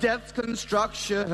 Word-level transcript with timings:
Death's 0.00 0.32
construction. 0.32 1.26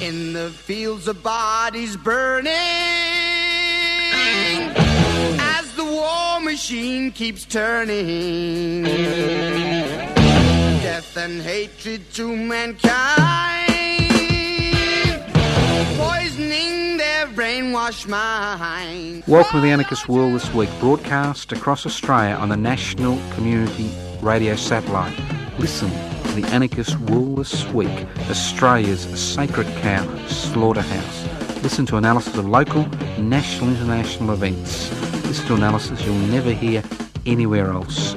In 0.00 0.32
the 0.32 0.50
fields 0.50 1.08
of 1.08 1.22
bodies 1.22 1.96
burning, 1.96 2.52
as 5.40 5.72
the 5.76 5.84
war 5.84 6.40
machine 6.40 7.10
keeps 7.12 7.44
turning. 7.44 8.84
Death 10.82 11.16
and 11.16 11.42
hatred 11.42 12.10
to 12.14 12.34
mankind, 12.36 13.72
poisoning 15.98 16.96
their 16.96 17.26
brainwashed 17.28 18.08
mind. 18.08 19.24
Welcome 19.26 19.60
to 19.60 19.66
the 19.66 19.70
Anarchist 19.70 20.08
World 20.08 20.34
this 20.34 20.52
week, 20.54 20.70
broadcast 20.80 21.52
across 21.52 21.84
Australia 21.86 22.34
on 22.34 22.48
the 22.48 22.56
National 22.56 23.18
Community 23.34 23.90
Radio 24.22 24.56
Satellite. 24.56 25.41
Listen 25.58 25.90
to 25.90 26.40
the 26.40 26.44
Anarchist 26.48 26.98
World 27.00 27.36
this 27.36 27.64
week, 27.68 28.06
Australia's 28.30 29.02
sacred 29.20 29.66
cow 29.82 30.04
slaughterhouse. 30.26 31.62
Listen 31.62 31.84
to 31.86 31.96
analysis 31.98 32.36
of 32.36 32.48
local, 32.48 32.86
national, 33.18 33.70
international 33.70 34.32
events. 34.32 34.90
Listen 35.26 35.46
to 35.46 35.54
analysis 35.54 36.04
you'll 36.04 36.14
never 36.14 36.52
hear 36.52 36.82
anywhere 37.26 37.70
else. 37.70 38.14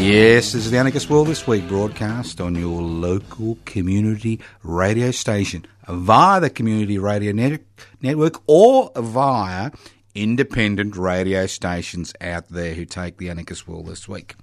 Yes, 0.00 0.52
this 0.52 0.64
is 0.64 0.70
the 0.70 0.78
Anarchist 0.78 1.10
World 1.10 1.26
this 1.26 1.46
week, 1.46 1.68
broadcast 1.68 2.40
on 2.40 2.54
your 2.54 2.80
local 2.80 3.58
community 3.64 4.40
radio 4.62 5.10
station 5.10 5.66
via 5.92 6.40
the 6.40 6.50
Community 6.50 6.98
Radio 6.98 7.32
Net- 7.32 7.62
Network 8.00 8.42
or 8.46 8.90
via 8.96 9.70
independent 10.14 10.96
radio 10.96 11.46
stations 11.46 12.12
out 12.20 12.48
there 12.48 12.74
who 12.74 12.84
take 12.84 13.18
the 13.18 13.30
Anarchist 13.30 13.68
World 13.68 13.86
this 13.86 14.08
week. 14.08 14.34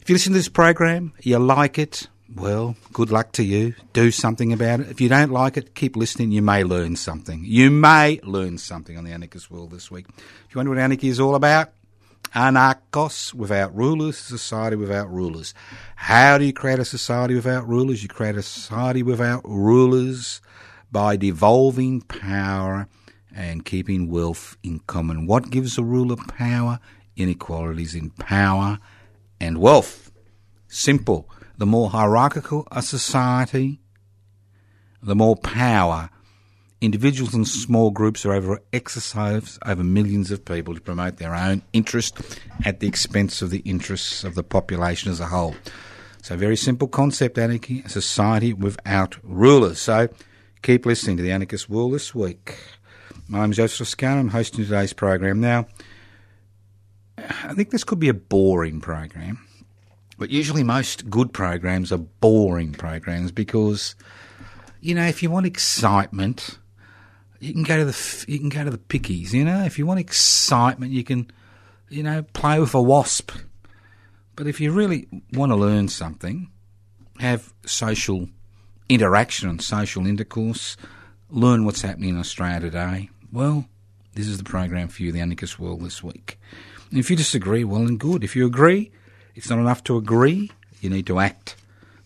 If 0.00 0.08
you 0.08 0.14
listen 0.14 0.32
to 0.32 0.38
this 0.38 0.48
program, 0.48 1.12
you 1.20 1.38
like 1.38 1.78
it, 1.78 2.08
well, 2.34 2.76
good 2.92 3.10
luck 3.10 3.32
to 3.32 3.44
you. 3.44 3.74
Do 3.92 4.10
something 4.10 4.52
about 4.52 4.80
it. 4.80 4.88
If 4.88 5.00
you 5.00 5.08
don't 5.08 5.30
like 5.30 5.56
it, 5.56 5.74
keep 5.74 5.96
listening. 5.96 6.32
You 6.32 6.42
may 6.42 6.64
learn 6.64 6.96
something. 6.96 7.42
You 7.44 7.70
may 7.70 8.20
learn 8.22 8.58
something 8.58 8.96
on 8.96 9.04
the 9.04 9.12
Anarchist 9.12 9.50
World 9.50 9.70
this 9.70 9.90
week. 9.90 10.06
If 10.08 10.54
you 10.54 10.58
wonder 10.58 10.70
what 10.70 10.78
anarchy 10.78 11.08
is 11.08 11.20
all 11.20 11.34
about, 11.34 11.72
Anarchos 12.34 13.34
without 13.34 13.74
rulers, 13.74 14.16
society 14.16 14.76
without 14.76 15.10
rulers. 15.12 15.52
How 15.96 16.38
do 16.38 16.44
you 16.44 16.52
create 16.52 16.78
a 16.78 16.84
society 16.84 17.34
without 17.34 17.68
rulers? 17.68 18.02
You 18.02 18.08
create 18.08 18.36
a 18.36 18.42
society 18.42 19.02
without 19.02 19.42
rulers 19.44 20.40
by 20.90 21.16
devolving 21.16 22.00
power 22.02 22.88
and 23.34 23.64
keeping 23.64 24.10
wealth 24.10 24.56
in 24.62 24.80
common. 24.80 25.26
What 25.26 25.50
gives 25.50 25.76
a 25.76 25.82
ruler 25.82 26.16
power? 26.16 26.80
Inequalities 27.16 27.94
in 27.94 28.10
power 28.10 28.78
and 29.38 29.58
wealth. 29.58 30.10
Simple. 30.68 31.28
The 31.58 31.66
more 31.66 31.90
hierarchical 31.90 32.66
a 32.72 32.80
society, 32.80 33.80
the 35.02 35.14
more 35.14 35.36
power 35.36 36.08
individuals 36.82 37.32
and 37.32 37.46
small 37.46 37.92
groups 37.92 38.26
are 38.26 38.32
over 38.32 38.60
exercise 38.72 39.58
over 39.64 39.84
millions 39.84 40.32
of 40.32 40.44
people 40.44 40.74
to 40.74 40.80
promote 40.80 41.16
their 41.16 41.34
own 41.34 41.62
interest 41.72 42.20
at 42.64 42.80
the 42.80 42.88
expense 42.88 43.40
of 43.40 43.50
the 43.50 43.60
interests 43.60 44.24
of 44.24 44.34
the 44.34 44.42
population 44.42 45.10
as 45.10 45.20
a 45.20 45.26
whole. 45.26 45.54
So, 46.22 46.36
very 46.36 46.56
simple 46.56 46.88
concept, 46.88 47.38
anarchy, 47.38 47.82
a 47.84 47.88
society 47.88 48.52
without 48.52 49.16
rulers. 49.22 49.80
So, 49.80 50.08
keep 50.62 50.84
listening 50.84 51.16
to 51.18 51.22
the 51.22 51.30
Anarchist 51.30 51.70
World 51.70 51.94
this 51.94 52.14
week. 52.14 52.58
My 53.28 53.40
name 53.40 53.52
is 53.52 53.58
Joseph 53.58 53.78
Toscano. 53.78 54.20
I'm 54.20 54.28
hosting 54.28 54.64
today's 54.64 54.92
program. 54.92 55.40
Now, 55.40 55.66
I 57.16 57.54
think 57.54 57.70
this 57.70 57.84
could 57.84 58.00
be 58.00 58.08
a 58.08 58.14
boring 58.14 58.80
program, 58.80 59.38
but 60.18 60.30
usually 60.30 60.64
most 60.64 61.08
good 61.08 61.32
programs 61.32 61.92
are 61.92 61.98
boring 61.98 62.72
programs 62.72 63.30
because, 63.30 63.94
you 64.80 64.96
know, 64.96 65.06
if 65.06 65.22
you 65.22 65.30
want 65.30 65.46
excitement, 65.46 66.58
you 67.42 67.52
can 67.52 67.64
go 67.64 67.76
to 67.76 67.84
the 67.84 68.24
you 68.28 68.38
can 68.38 68.48
go 68.48 68.62
to 68.62 68.70
the 68.70 68.78
pickies. 68.78 69.32
You 69.32 69.44
know, 69.44 69.64
if 69.64 69.76
you 69.76 69.84
want 69.84 69.98
excitement, 69.98 70.92
you 70.92 71.02
can, 71.02 71.28
you 71.88 72.04
know, 72.04 72.22
play 72.34 72.60
with 72.60 72.72
a 72.72 72.80
wasp. 72.80 73.32
But 74.36 74.46
if 74.46 74.60
you 74.60 74.70
really 74.70 75.08
want 75.32 75.50
to 75.50 75.56
learn 75.56 75.88
something, 75.88 76.48
have 77.18 77.52
social 77.66 78.28
interaction 78.88 79.48
and 79.48 79.60
social 79.60 80.06
intercourse, 80.06 80.76
learn 81.30 81.64
what's 81.64 81.82
happening 81.82 82.10
in 82.10 82.18
Australia 82.18 82.60
today. 82.60 83.10
Well, 83.32 83.66
this 84.14 84.28
is 84.28 84.38
the 84.38 84.44
program 84.44 84.86
for 84.86 85.02
you, 85.02 85.10
the 85.10 85.20
Anarchist 85.20 85.58
World 85.58 85.80
this 85.80 86.00
week. 86.02 86.38
And 86.90 86.98
if 87.00 87.10
you 87.10 87.16
disagree, 87.16 87.64
well 87.64 87.82
and 87.82 87.98
good. 87.98 88.22
If 88.22 88.36
you 88.36 88.46
agree, 88.46 88.92
it's 89.34 89.50
not 89.50 89.58
enough 89.58 89.82
to 89.84 89.96
agree. 89.96 90.52
You 90.80 90.90
need 90.90 91.06
to 91.08 91.18
act 91.18 91.56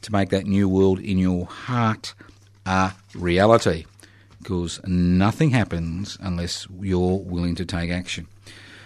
to 0.00 0.12
make 0.12 0.30
that 0.30 0.46
new 0.46 0.66
world 0.66 0.98
in 0.98 1.18
your 1.18 1.44
heart 1.44 2.14
a 2.64 2.92
reality 3.14 3.84
because 4.46 4.80
nothing 4.86 5.50
happens 5.50 6.16
unless 6.20 6.68
you're 6.80 7.18
willing 7.18 7.56
to 7.56 7.66
take 7.66 7.90
action. 7.90 8.28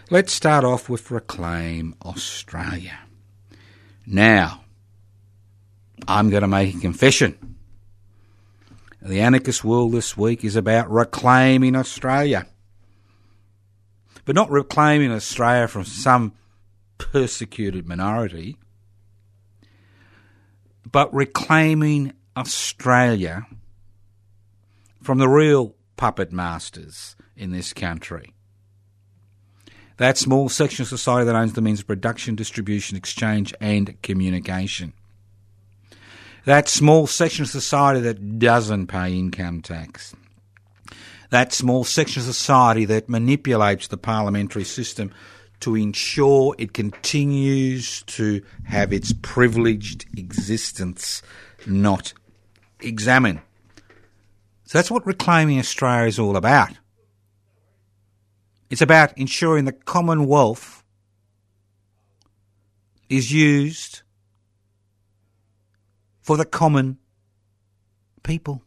Let's 0.09 0.33
start 0.33 0.65
off 0.65 0.89
with 0.89 1.11
Reclaim 1.11 1.95
Australia. 2.03 2.99
Now, 4.07 4.65
I'm 6.09 6.31
going 6.31 6.41
to 6.41 6.49
make 6.49 6.75
a 6.75 6.81
confession. 6.81 7.57
The 9.03 9.21
anarchist 9.21 9.63
world 9.63 9.93
this 9.93 10.17
week 10.17 10.47
is 10.47 10.57
about 10.57 10.91
reclaiming 10.91 11.77
Australia. 11.77 12.47
But 14.25 14.35
not 14.35 14.51
reclaiming 14.51 15.13
Australia 15.13 15.69
from 15.69 15.85
some 15.85 16.33
persecuted 16.97 17.87
minority, 17.87 18.57
but 20.91 21.13
reclaiming 21.13 22.15
Australia 22.35 23.47
from 25.01 25.19
the 25.19 25.29
real 25.29 25.75
puppet 25.97 26.33
masters 26.33 27.17
in 27.37 27.53
this 27.53 27.73
country. 27.73 28.33
That 29.97 30.17
small 30.17 30.49
section 30.49 30.83
of 30.83 30.89
society 30.89 31.27
that 31.27 31.37
owns 31.37 31.53
the 31.53 31.61
means 31.61 31.81
of 31.81 31.87
production, 31.87 32.35
distribution, 32.35 32.97
exchange, 32.97 33.53
and 33.61 34.01
communication. 34.03 34.95
That 36.47 36.69
small 36.69 37.07
section 37.07 37.43
of 37.43 37.51
society 37.51 38.01
that 38.01 38.39
doesn't 38.39 38.87
pay 38.87 39.13
income 39.13 39.61
tax. 39.61 40.15
That 41.29 41.53
small 41.53 41.85
section 41.85 42.21
of 42.21 42.27
society 42.27 42.87
that 42.87 43.11
manipulates 43.11 43.89
the 43.89 43.99
parliamentary 43.99 44.65
system 44.65 45.13
to 45.61 45.77
ensure 45.77 46.55
it 46.59 46.73
continues 46.73 48.03
to 48.05 48.43
have 48.65 48.93
its 48.93 49.13
privileged 49.21 50.07
existence 50.17 51.23
not 51.67 52.15
examined. 52.81 53.43
So 54.71 54.79
that's 54.79 54.89
what 54.89 55.05
reclaiming 55.05 55.59
Australia 55.59 56.07
is 56.07 56.21
all 56.21 56.37
about. 56.37 56.71
It's 58.71 58.81
about 58.81 59.19
ensuring 59.19 59.65
the 59.65 59.73
Commonwealth 59.73 60.85
is 63.09 63.33
used 63.33 64.03
for 66.23 66.37
the 66.37 66.45
common 66.45 66.99
people. 68.23 68.63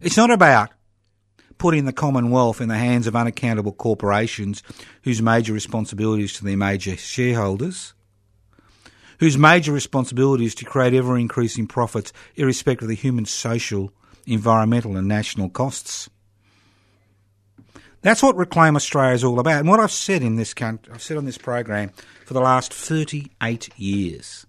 It's 0.00 0.16
not 0.16 0.30
about 0.30 0.70
putting 1.58 1.86
the 1.86 1.92
Commonwealth 1.92 2.60
in 2.60 2.68
the 2.68 2.78
hands 2.78 3.08
of 3.08 3.16
unaccountable 3.16 3.72
corporations 3.72 4.62
whose 5.02 5.20
major 5.20 5.52
responsibility 5.52 6.22
is 6.22 6.34
to 6.34 6.44
their 6.44 6.56
major 6.56 6.96
shareholders, 6.96 7.94
whose 9.18 9.36
major 9.36 9.72
responsibility 9.72 10.44
is 10.44 10.54
to 10.54 10.64
create 10.64 10.94
ever 10.94 11.18
increasing 11.18 11.66
profits 11.66 12.12
irrespective 12.36 12.84
of 12.84 12.90
the 12.90 12.94
human, 12.94 13.24
social, 13.24 13.92
environmental, 14.26 14.96
and 14.96 15.08
national 15.08 15.50
costs. 15.50 16.08
That's 18.02 18.22
what 18.22 18.36
Reclaim 18.36 18.76
Australia 18.76 19.14
is 19.14 19.24
all 19.24 19.40
about. 19.40 19.60
And 19.60 19.68
what 19.68 19.80
I've 19.80 19.90
said 19.90 20.22
in 20.22 20.36
this 20.36 20.52
country, 20.52 20.92
I've 20.92 21.02
said 21.02 21.16
on 21.16 21.24
this 21.24 21.38
program 21.38 21.90
for 22.26 22.34
the 22.34 22.40
last 22.40 22.72
38 22.72 23.70
years. 23.78 24.46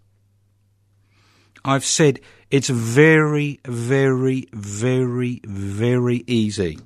I've 1.64 1.86
said 1.86 2.20
it's 2.52 2.70
very, 2.70 3.60
very, 3.66 4.48
very, 4.54 5.42
very 5.46 6.24
easy 6.28 6.80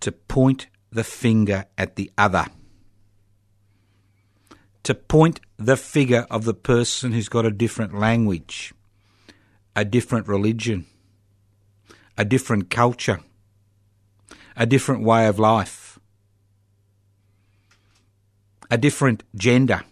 to 0.00 0.12
point 0.12 0.68
the 0.90 1.04
finger 1.04 1.66
at 1.76 1.96
the 1.96 2.10
other. 2.16 2.46
to 4.84 4.94
point 4.94 5.40
the 5.56 5.76
figure 5.76 6.26
of 6.30 6.44
the 6.44 6.54
person 6.54 7.12
who's 7.12 7.28
got 7.28 7.46
a 7.46 7.50
different 7.50 7.98
language, 7.98 8.73
a 9.76 9.84
different 9.84 10.28
religion, 10.28 10.86
a 12.16 12.24
different 12.24 12.70
culture, 12.70 13.20
a 14.56 14.66
different 14.66 15.02
way 15.02 15.26
of 15.26 15.38
life, 15.38 15.98
a 18.70 18.78
different 18.78 19.22
gender, 19.34 19.82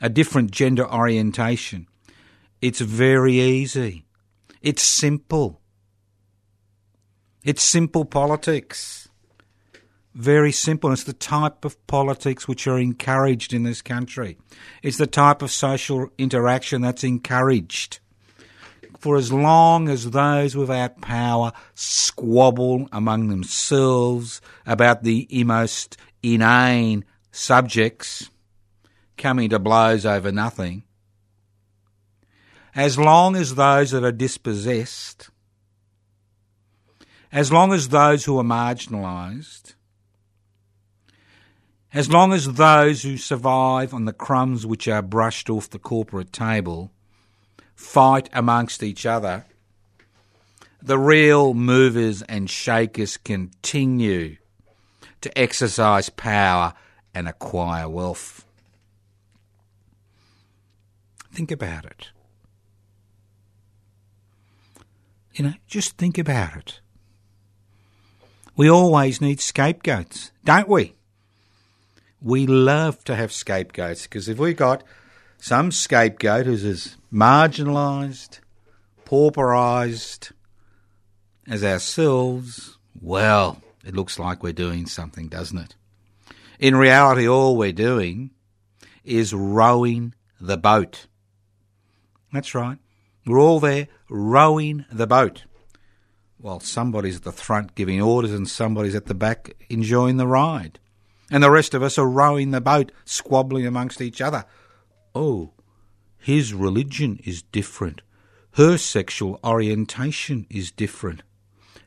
a 0.00 0.08
different 0.08 0.50
gender 0.50 0.88
orientation. 0.90 1.86
It's 2.60 2.80
very 2.80 3.40
easy. 3.40 4.04
It's 4.60 4.82
simple. 4.82 5.60
It's 7.44 7.62
simple 7.62 8.04
politics. 8.04 9.08
Very 10.14 10.52
simple. 10.52 10.92
It's 10.92 11.04
the 11.04 11.12
type 11.12 11.64
of 11.64 11.86
politics 11.86 12.48
which 12.48 12.66
are 12.66 12.78
encouraged 12.78 13.54
in 13.54 13.62
this 13.62 13.80
country. 13.80 14.36
It's 14.82 14.98
the 14.98 15.06
type 15.06 15.40
of 15.40 15.50
social 15.50 16.10
interaction 16.18 16.82
that's 16.82 17.04
encouraged. 17.04 17.99
For 19.00 19.16
as 19.16 19.32
long 19.32 19.88
as 19.88 20.10
those 20.10 20.54
without 20.54 21.00
power 21.00 21.52
squabble 21.74 22.86
among 22.92 23.28
themselves 23.28 24.42
about 24.66 25.04
the 25.04 25.26
most 25.46 25.96
inane 26.22 27.06
subjects, 27.32 28.28
coming 29.16 29.48
to 29.48 29.58
blows 29.58 30.04
over 30.04 30.30
nothing, 30.30 30.82
as 32.74 32.98
long 32.98 33.36
as 33.36 33.54
those 33.54 33.92
that 33.92 34.04
are 34.04 34.12
dispossessed, 34.12 35.30
as 37.32 37.50
long 37.50 37.72
as 37.72 37.88
those 37.88 38.26
who 38.26 38.38
are 38.38 38.44
marginalised, 38.44 39.76
as 41.94 42.10
long 42.10 42.34
as 42.34 42.52
those 42.52 43.02
who 43.02 43.16
survive 43.16 43.94
on 43.94 44.04
the 44.04 44.12
crumbs 44.12 44.66
which 44.66 44.86
are 44.86 45.00
brushed 45.00 45.48
off 45.48 45.70
the 45.70 45.78
corporate 45.78 46.34
table 46.34 46.92
fight 47.80 48.28
amongst 48.34 48.82
each 48.82 49.06
other, 49.06 49.46
the 50.82 50.98
real 50.98 51.54
movers 51.54 52.20
and 52.22 52.48
shakers 52.48 53.16
continue 53.16 54.36
to 55.22 55.36
exercise 55.36 56.10
power 56.10 56.74
and 57.14 57.26
acquire 57.26 57.88
wealth. 57.88 58.44
Think 61.32 61.50
about 61.50 61.86
it. 61.86 62.10
You 65.34 65.46
know, 65.46 65.54
just 65.66 65.96
think 65.96 66.18
about 66.18 66.56
it. 66.56 66.80
We 68.56 68.68
always 68.68 69.22
need 69.22 69.40
scapegoats, 69.40 70.32
don't 70.44 70.68
we? 70.68 70.94
We 72.20 72.46
love 72.46 73.02
to 73.04 73.16
have 73.16 73.32
scapegoats 73.32 74.02
because 74.02 74.28
if 74.28 74.38
we 74.38 74.52
got 74.52 74.84
some 75.38 75.72
scapegoat 75.72 76.44
who's 76.44 76.64
as 76.64 76.96
marginalised, 77.12 78.40
pauperised 79.04 80.32
as 81.48 81.64
ourselves, 81.64 82.78
well, 83.00 83.62
it 83.84 83.94
looks 83.94 84.18
like 84.18 84.42
we're 84.42 84.52
doing 84.52 84.86
something, 84.86 85.28
doesn't 85.28 85.58
it? 85.58 85.74
In 86.58 86.76
reality, 86.76 87.26
all 87.26 87.56
we're 87.56 87.72
doing 87.72 88.30
is 89.04 89.32
rowing 89.32 90.14
the 90.40 90.58
boat. 90.58 91.06
That's 92.32 92.54
right. 92.54 92.78
We're 93.26 93.40
all 93.40 93.60
there 93.60 93.88
rowing 94.08 94.84
the 94.92 95.06
boat 95.06 95.44
while 96.38 96.60
somebody's 96.60 97.16
at 97.16 97.24
the 97.24 97.32
front 97.32 97.74
giving 97.74 98.00
orders 98.00 98.32
and 98.32 98.48
somebody's 98.48 98.94
at 98.94 99.06
the 99.06 99.14
back 99.14 99.54
enjoying 99.68 100.16
the 100.16 100.26
ride. 100.26 100.78
And 101.30 101.42
the 101.42 101.50
rest 101.50 101.74
of 101.74 101.82
us 101.82 101.98
are 101.98 102.08
rowing 102.08 102.50
the 102.50 102.60
boat, 102.60 102.92
squabbling 103.04 103.66
amongst 103.66 104.00
each 104.00 104.20
other. 104.20 104.44
Oh, 105.14 105.52
his 106.20 106.52
religion 106.52 107.18
is 107.24 107.42
different. 107.42 108.02
Her 108.52 108.76
sexual 108.76 109.40
orientation 109.42 110.46
is 110.50 110.70
different. 110.70 111.22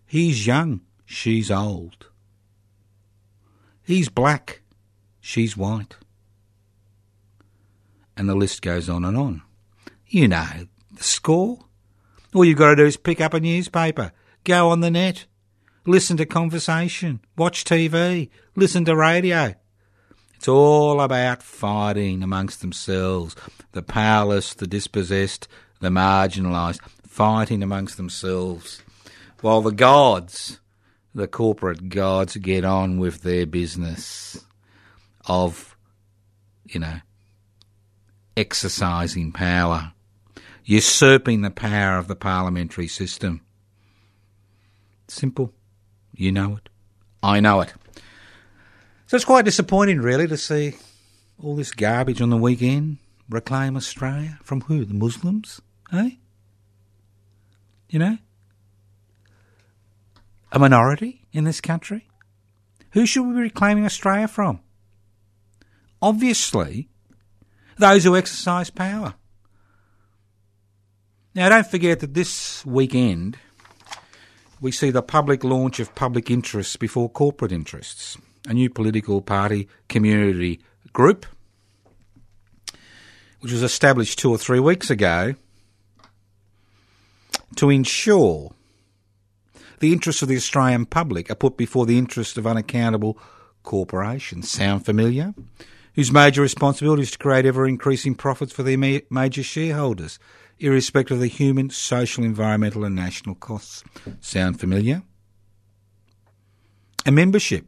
He's 0.05 0.47
young, 0.47 0.81
she's 1.05 1.51
old. 1.51 2.07
He's 3.83 4.09
black, 4.09 4.61
she's 5.21 5.55
white. 5.55 5.95
And 8.17 8.27
the 8.27 8.35
list 8.35 8.61
goes 8.61 8.89
on 8.89 9.05
and 9.05 9.17
on. 9.17 9.41
You 10.07 10.27
know 10.27 10.67
the 10.91 11.03
score. 11.03 11.59
All 12.33 12.45
you've 12.45 12.57
got 12.57 12.71
to 12.71 12.75
do 12.75 12.85
is 12.85 12.97
pick 12.97 13.21
up 13.21 13.33
a 13.33 13.39
newspaper, 13.39 14.11
go 14.43 14.69
on 14.69 14.79
the 14.79 14.91
net, 14.91 15.25
listen 15.85 16.17
to 16.17 16.25
conversation, 16.25 17.19
watch 17.37 17.63
TV, 17.63 18.29
listen 18.55 18.85
to 18.85 18.95
radio. 18.95 19.53
It's 20.35 20.47
all 20.47 20.99
about 21.01 21.43
fighting 21.43 22.23
amongst 22.23 22.61
themselves, 22.61 23.35
the 23.73 23.83
powerless, 23.83 24.53
the 24.53 24.65
dispossessed, 24.65 25.47
the 25.81 25.89
marginalised, 25.89 26.79
fighting 27.05 27.61
amongst 27.61 27.97
themselves, 27.97 28.81
while 29.41 29.61
the 29.61 29.71
gods, 29.71 30.59
the 31.13 31.27
corporate 31.27 31.89
gods, 31.89 32.37
get 32.37 32.63
on 32.63 32.97
with 32.97 33.21
their 33.21 33.45
business 33.45 34.43
of, 35.25 35.75
you 36.65 36.79
know, 36.79 36.99
exercising 38.37 39.31
power, 39.31 39.91
usurping 40.63 41.41
the 41.41 41.51
power 41.51 41.97
of 41.97 42.07
the 42.07 42.15
parliamentary 42.15 42.87
system. 42.87 43.41
Simple. 45.07 45.53
You 46.15 46.31
know 46.31 46.57
it. 46.57 46.69
I 47.21 47.39
know 47.39 47.61
it. 47.61 47.73
So 49.07 49.15
it's 49.15 49.25
quite 49.25 49.45
disappointing, 49.45 49.99
really, 49.99 50.27
to 50.27 50.37
see 50.37 50.75
all 51.41 51.55
this 51.55 51.71
garbage 51.71 52.21
on 52.21 52.29
the 52.29 52.37
weekend. 52.37 52.97
Reclaim 53.29 53.75
Australia 53.75 54.39
from 54.43 54.61
who? 54.61 54.85
The 54.85 54.93
Muslims? 54.93 55.61
Eh? 55.91 56.11
You 57.89 57.99
know? 57.99 58.17
A 60.51 60.59
minority 60.59 61.25
in 61.31 61.43
this 61.43 61.61
country? 61.61 62.07
Who 62.91 63.05
should 63.05 63.23
we 63.23 63.33
be 63.33 63.41
reclaiming 63.41 63.85
Australia 63.85 64.27
from? 64.27 64.59
Obviously, 66.01 66.89
those 67.77 68.03
who 68.03 68.15
exercise 68.15 68.69
power. 68.69 69.15
Now, 71.33 71.49
don't 71.49 71.65
forget 71.65 72.01
that 72.01 72.13
this 72.13 72.63
weekend 72.65 73.37
we 74.61 74.71
see 74.71 74.91
the 74.91 75.01
public 75.01 75.43
launch 75.43 75.79
of 75.79 75.95
public 75.95 76.29
interests 76.29 76.77
before 76.77 77.09
corporate 77.09 77.51
interests, 77.51 78.17
a 78.47 78.53
new 78.53 78.69
political 78.69 79.21
party 79.21 79.67
community 79.89 80.61
group, 80.93 81.25
which 83.43 83.51
was 83.51 83.61
established 83.61 84.17
two 84.17 84.31
or 84.31 84.37
three 84.37 84.61
weeks 84.61 84.89
ago 84.89 85.35
to 87.57 87.69
ensure 87.69 88.53
the 89.79 89.91
interests 89.91 90.21
of 90.21 90.29
the 90.29 90.37
Australian 90.37 90.85
public 90.85 91.29
are 91.29 91.35
put 91.35 91.57
before 91.57 91.85
the 91.85 91.97
interests 91.97 92.37
of 92.37 92.47
unaccountable 92.47 93.17
corporations. 93.63 94.49
Sound 94.49 94.85
familiar? 94.85 95.35
Whose 95.95 96.09
major 96.09 96.41
responsibility 96.41 97.01
is 97.01 97.11
to 97.11 97.17
create 97.17 97.45
ever 97.45 97.67
increasing 97.67 98.15
profits 98.15 98.53
for 98.53 98.63
their 98.63 98.77
major 98.77 99.43
shareholders 99.43 100.19
irrespective 100.59 101.17
of 101.17 101.21
the 101.21 101.27
human, 101.27 101.69
social, 101.69 102.23
environmental, 102.23 102.85
and 102.85 102.95
national 102.95 103.35
costs. 103.35 103.83
Sound 104.21 104.57
familiar? 104.57 105.03
A 107.05 107.11
membership. 107.11 107.65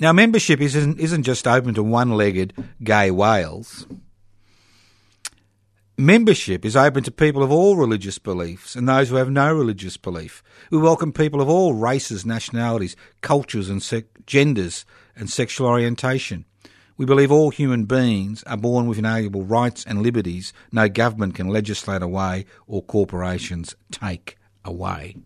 Now, 0.00 0.12
membership 0.12 0.60
isn't, 0.60 1.00
isn't 1.00 1.24
just 1.24 1.48
open 1.48 1.74
to 1.74 1.82
one 1.82 2.10
legged 2.10 2.52
gay 2.82 3.10
whales. 3.10 3.86
Membership 5.96 6.64
is 6.64 6.76
open 6.76 7.02
to 7.02 7.10
people 7.10 7.42
of 7.42 7.50
all 7.50 7.74
religious 7.76 8.18
beliefs 8.18 8.76
and 8.76 8.88
those 8.88 9.08
who 9.08 9.16
have 9.16 9.28
no 9.28 9.52
religious 9.52 9.96
belief. 9.96 10.44
We 10.70 10.78
welcome 10.78 11.12
people 11.12 11.40
of 11.40 11.48
all 11.48 11.74
races, 11.74 12.24
nationalities, 12.24 12.94
cultures, 13.20 13.68
and 13.68 13.82
genders 14.24 14.86
and 15.16 15.28
sexual 15.28 15.66
orientation. 15.66 16.44
We 16.96 17.04
believe 17.04 17.32
all 17.32 17.50
human 17.50 17.86
beings 17.86 18.44
are 18.44 18.56
born 18.56 18.86
with 18.86 18.98
inalienable 18.98 19.44
rights 19.44 19.84
and 19.84 20.02
liberties 20.02 20.52
no 20.70 20.88
government 20.88 21.34
can 21.34 21.48
legislate 21.48 22.02
away 22.02 22.44
or 22.68 22.82
corporations 22.82 23.74
take 23.90 24.38
away. 24.64 25.16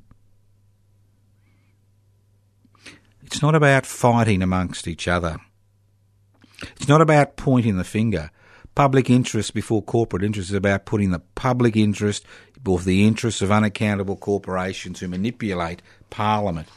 It's 3.33 3.41
not 3.41 3.55
about 3.55 3.87
fighting 3.87 4.43
amongst 4.43 4.87
each 4.87 5.09
other. 5.09 5.39
It's 6.77 6.87
not 6.87 7.01
about 7.01 7.37
pointing 7.37 7.79
the 7.79 7.83
finger. 7.83 8.31
Public 8.75 9.09
interest 9.09 9.55
before 9.55 9.83
corporate 9.83 10.23
interest 10.23 10.51
is 10.51 10.55
about 10.55 10.85
putting 10.85 11.13
the 11.13 11.23
public 11.35 11.75
interest 11.75 12.27
before 12.63 12.81
the 12.81 13.07
interests 13.07 13.41
of 13.41 13.51
unaccountable 13.51 14.17
corporations 14.17 15.01
who 15.01 15.09
manipulate 15.09 15.81
Parliament, 16.11 16.69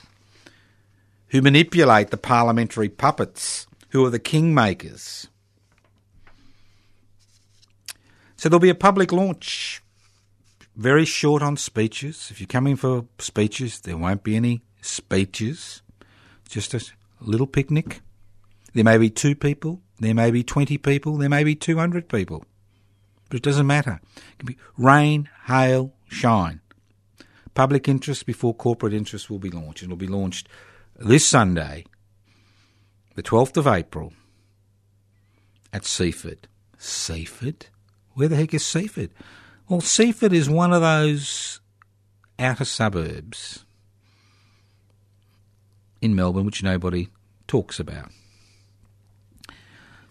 who 1.28 1.42
manipulate 1.42 2.10
the 2.10 2.18
parliamentary 2.18 2.88
puppets 2.88 3.68
who 3.90 4.06
are 4.06 4.10
the 4.10 4.18
kingmakers. 4.18 5.28
So 8.38 8.48
there'll 8.48 8.62
be 8.62 8.70
a 8.70 8.76
public 8.76 9.12
launch, 9.12 9.82
very 10.78 11.04
short 11.04 11.44
on 11.44 11.58
speeches. 11.58 12.30
If 12.32 12.40
you're 12.40 12.48
coming 12.48 12.78
for 12.78 13.08
speeches, 13.20 13.82
there 13.82 13.98
won't 13.98 14.24
be 14.24 14.38
any 14.38 14.64
speeches, 14.82 15.82
just 16.50 16.74
a 16.74 16.82
little 17.20 17.48
picnic. 17.48 18.02
There 18.74 18.84
may 18.84 18.98
be 18.98 19.10
two 19.10 19.36
people 19.36 19.82
There 20.00 20.14
may 20.14 20.32
be 20.32 20.44
20 20.44 20.78
people, 20.80 21.18
there 21.18 21.30
may 21.30 21.44
be 21.44 21.56
200 21.56 22.10
people. 22.10 22.46
But 23.30 23.38
it 23.38 23.44
doesn't 23.44 23.68
matter. 23.68 24.00
It 24.18 24.40
can 24.40 24.48
be 24.48 24.58
rain, 24.78 25.30
hail, 25.48 25.94
shine. 26.08 26.62
Public 27.54 27.88
interest 27.88 28.26
before 28.26 28.54
corporate 28.54 28.94
interest 28.94 29.30
will 29.30 29.40
be 29.40 29.50
launched. 29.50 29.84
It'll 29.84 29.96
be 29.96 30.08
launched 30.08 30.50
this 30.98 31.26
Sunday, 31.26 31.86
the 33.16 33.24
12th 33.24 33.58
of 33.58 33.68
April, 33.68 34.14
at 35.72 35.86
Seaford. 35.86 36.48
Seaford? 36.78 37.68
Where 38.14 38.28
the 38.28 38.36
heck 38.36 38.54
is 38.54 38.66
Seaford? 38.66 39.12
Well, 39.70 39.82
Seaford 39.82 40.34
is 40.34 40.50
one 40.50 40.74
of 40.74 40.82
those 40.82 41.62
outer 42.38 42.66
suburbs 42.66 43.65
in 46.06 46.16
Melbourne 46.16 46.46
which 46.46 46.64
nobody 46.64 47.10
talks 47.48 47.80
about. 47.80 48.10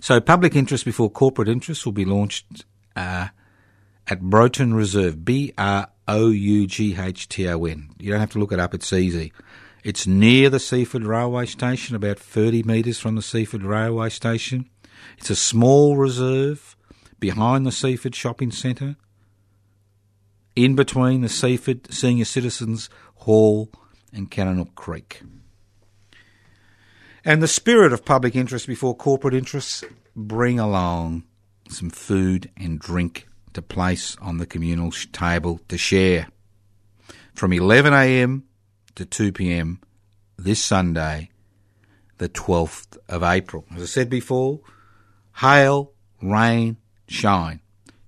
So, 0.01 0.21
public 0.21 0.55
interest 0.55 0.85
before 0.85 1.09
corporate 1.09 1.49
interest 1.49 1.87
will 1.87 1.93
be 1.93 2.05
launched 2.05 2.67
uh, 2.95 3.29
at 4.07 4.21
Broughton 4.21 4.75
Reserve, 4.75 5.25
B 5.25 5.55
R 5.57 5.89
O 6.07 6.29
U 6.29 6.67
G 6.67 6.95
H 6.99 7.29
T 7.29 7.49
O 7.49 7.65
N. 7.65 7.91
You 7.99 8.11
don't 8.11 8.21
have 8.21 8.33
to 8.33 8.39
look 8.39 8.53
it 8.53 8.61
up, 8.61 8.75
it's 8.75 8.93
easy. 8.93 9.33
It's 9.83 10.07
near 10.07 10.51
the 10.51 10.61
Seaford 10.61 11.05
Railway 11.05 11.47
Station, 11.47 11.97
about 11.97 12.19
30 12.19 12.63
metres 12.65 12.99
from 12.99 13.17
the 13.17 13.23
Seaford 13.23 13.63
Railway 13.63 14.11
Station. 14.11 14.69
It's 15.19 15.31
a 15.31 15.37
small 15.37 15.97
reserve 15.97 16.77
behind 17.21 17.67
the 17.67 17.73
Seaford 17.73 18.15
Shopping 18.15 18.51
Centre, 18.51 18.97
in 20.57 20.75
between 20.75 21.23
the 21.23 21.29
Seaford 21.29 21.93
Senior 21.93 22.25
Citizens 22.25 22.91
Hall 23.17 23.71
and 24.13 24.31
Kananook 24.31 24.75
Creek. 24.75 25.23
And 27.25 27.43
the 27.43 27.49
spirit 27.49 27.95
of 27.95 28.05
public 28.05 28.37
interest 28.37 28.67
before 28.67 28.95
corporate 28.95 29.33
interests 29.33 29.83
bring 30.15 30.61
along 30.61 31.25
some 31.71 31.89
food 31.89 32.51
and 32.57 32.79
drink 32.79 33.27
to 33.55 33.63
place 33.63 34.17
on 34.21 34.37
the 34.37 34.45
communal 34.45 34.91
table 34.91 35.59
to 35.69 35.79
share. 35.79 36.29
From 37.35 37.53
11am 37.53 38.43
to 38.97 39.07
2pm 39.07 39.79
this 40.37 40.63
Sunday, 40.63 41.31
the 42.19 42.29
12th 42.29 42.99
of 43.09 43.23
April. 43.23 43.65
As 43.75 43.83
I 43.83 43.87
said 43.87 44.11
before, 44.11 44.61
hail, 45.37 45.93
rain, 46.21 46.77
shine. 47.09 47.61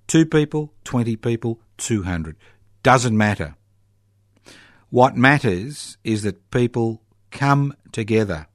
Two 0.05 0.25
people, 0.25 0.73
20 0.83 1.15
people, 1.15 1.59
200. 1.77 2.35
Doesn't 2.83 3.17
matter. 3.17 3.55
What 4.89 5.17
matters 5.17 5.97
is 6.03 6.21
that 6.21 6.51
people 6.51 7.01
come 7.31 7.75
together, 7.91 8.47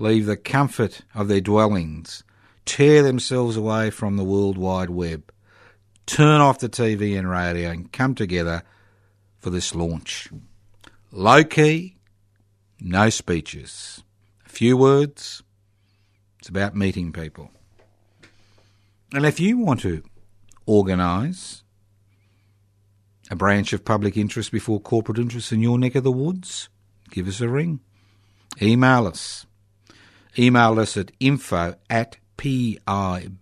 leave 0.00 0.24
the 0.24 0.36
comfort 0.36 1.02
of 1.14 1.28
their 1.28 1.42
dwellings, 1.42 2.24
tear 2.64 3.02
themselves 3.02 3.56
away 3.56 3.90
from 3.90 4.16
the 4.16 4.24
World 4.24 4.56
Wide 4.56 4.90
Web, 4.90 5.30
turn 6.06 6.40
off 6.40 6.58
the 6.58 6.70
TV 6.70 7.18
and 7.18 7.28
radio, 7.28 7.70
and 7.70 7.92
come 7.92 8.14
together 8.14 8.62
for 9.38 9.50
this 9.50 9.74
launch. 9.74 10.30
Low 11.12 11.44
key, 11.44 11.96
no 12.80 13.10
speeches. 13.10 14.02
A 14.46 14.48
few 14.48 14.76
words. 14.76 15.42
It's 16.38 16.48
about 16.48 16.74
meeting 16.74 17.12
people. 17.12 17.50
And 19.12 19.26
if 19.26 19.38
you 19.38 19.58
want 19.58 19.80
to 19.80 20.02
organise 20.64 21.62
a 23.30 23.36
branch 23.36 23.72
of 23.72 23.84
public 23.84 24.16
interest 24.16 24.50
before 24.50 24.80
corporate 24.80 25.18
interests 25.18 25.52
in 25.52 25.60
your 25.60 25.78
neck 25.78 25.94
of 25.94 26.04
the 26.04 26.12
woods, 26.12 26.70
give 27.10 27.28
us 27.28 27.40
a 27.40 27.48
ring. 27.48 27.80
Email 28.62 29.06
us. 29.06 29.46
Email 30.38 30.78
us 30.78 30.96
at 30.96 31.10
info 31.20 31.74
at 31.88 32.16
pibci.net. 32.38 33.40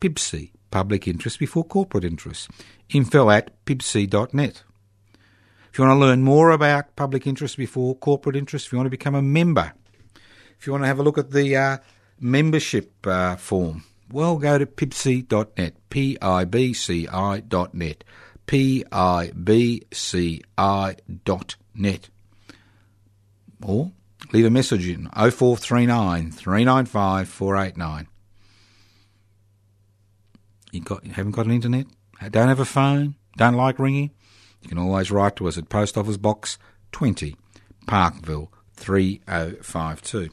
PIBC, 0.00 0.50
public 0.70 1.08
interest 1.08 1.38
before 1.38 1.64
corporate 1.64 2.04
interest. 2.04 2.50
Info 2.90 3.30
at 3.30 3.64
pibc.net. 3.64 4.62
If 5.72 5.78
you 5.78 5.84
want 5.84 5.96
to 5.98 6.06
learn 6.06 6.22
more 6.22 6.50
about 6.50 6.94
public 6.94 7.26
interest 7.26 7.56
before 7.56 7.96
corporate 7.96 8.36
interest, 8.36 8.66
if 8.66 8.72
you 8.72 8.78
want 8.78 8.86
to 8.86 8.90
become 8.90 9.14
a 9.14 9.22
member, 9.22 9.72
if 10.58 10.66
you 10.66 10.72
want 10.72 10.84
to 10.84 10.88
have 10.88 11.00
a 11.00 11.02
look 11.02 11.18
at 11.18 11.30
the 11.32 11.56
uh, 11.56 11.78
membership 12.20 13.06
uh, 13.06 13.34
form, 13.36 13.82
well, 14.12 14.36
go 14.36 14.58
to 14.58 14.66
pibci.net, 14.66 15.74
P-I-B-C-I.net, 15.90 17.24
P-I-B-C-I.net. 18.46 19.30
Or 23.62 23.92
leave 24.34 24.44
a 24.44 24.50
message 24.50 24.88
in 24.88 25.08
0439 25.14 26.32
395 26.32 27.28
489. 27.28 28.08
You 30.72 30.80
got, 30.80 31.06
you 31.06 31.12
haven't 31.12 31.32
got 31.32 31.46
an 31.46 31.52
internet? 31.52 31.86
Don't 32.30 32.48
have 32.48 32.58
a 32.58 32.64
phone? 32.64 33.14
Don't 33.36 33.54
like 33.54 33.78
ringing? 33.78 34.10
You 34.60 34.68
can 34.68 34.78
always 34.78 35.12
write 35.12 35.36
to 35.36 35.46
us 35.46 35.56
at 35.56 35.68
Post 35.68 35.96
Office 35.96 36.16
Box 36.16 36.58
20, 36.90 37.36
Parkville 37.86 38.50
3052. 38.74 40.30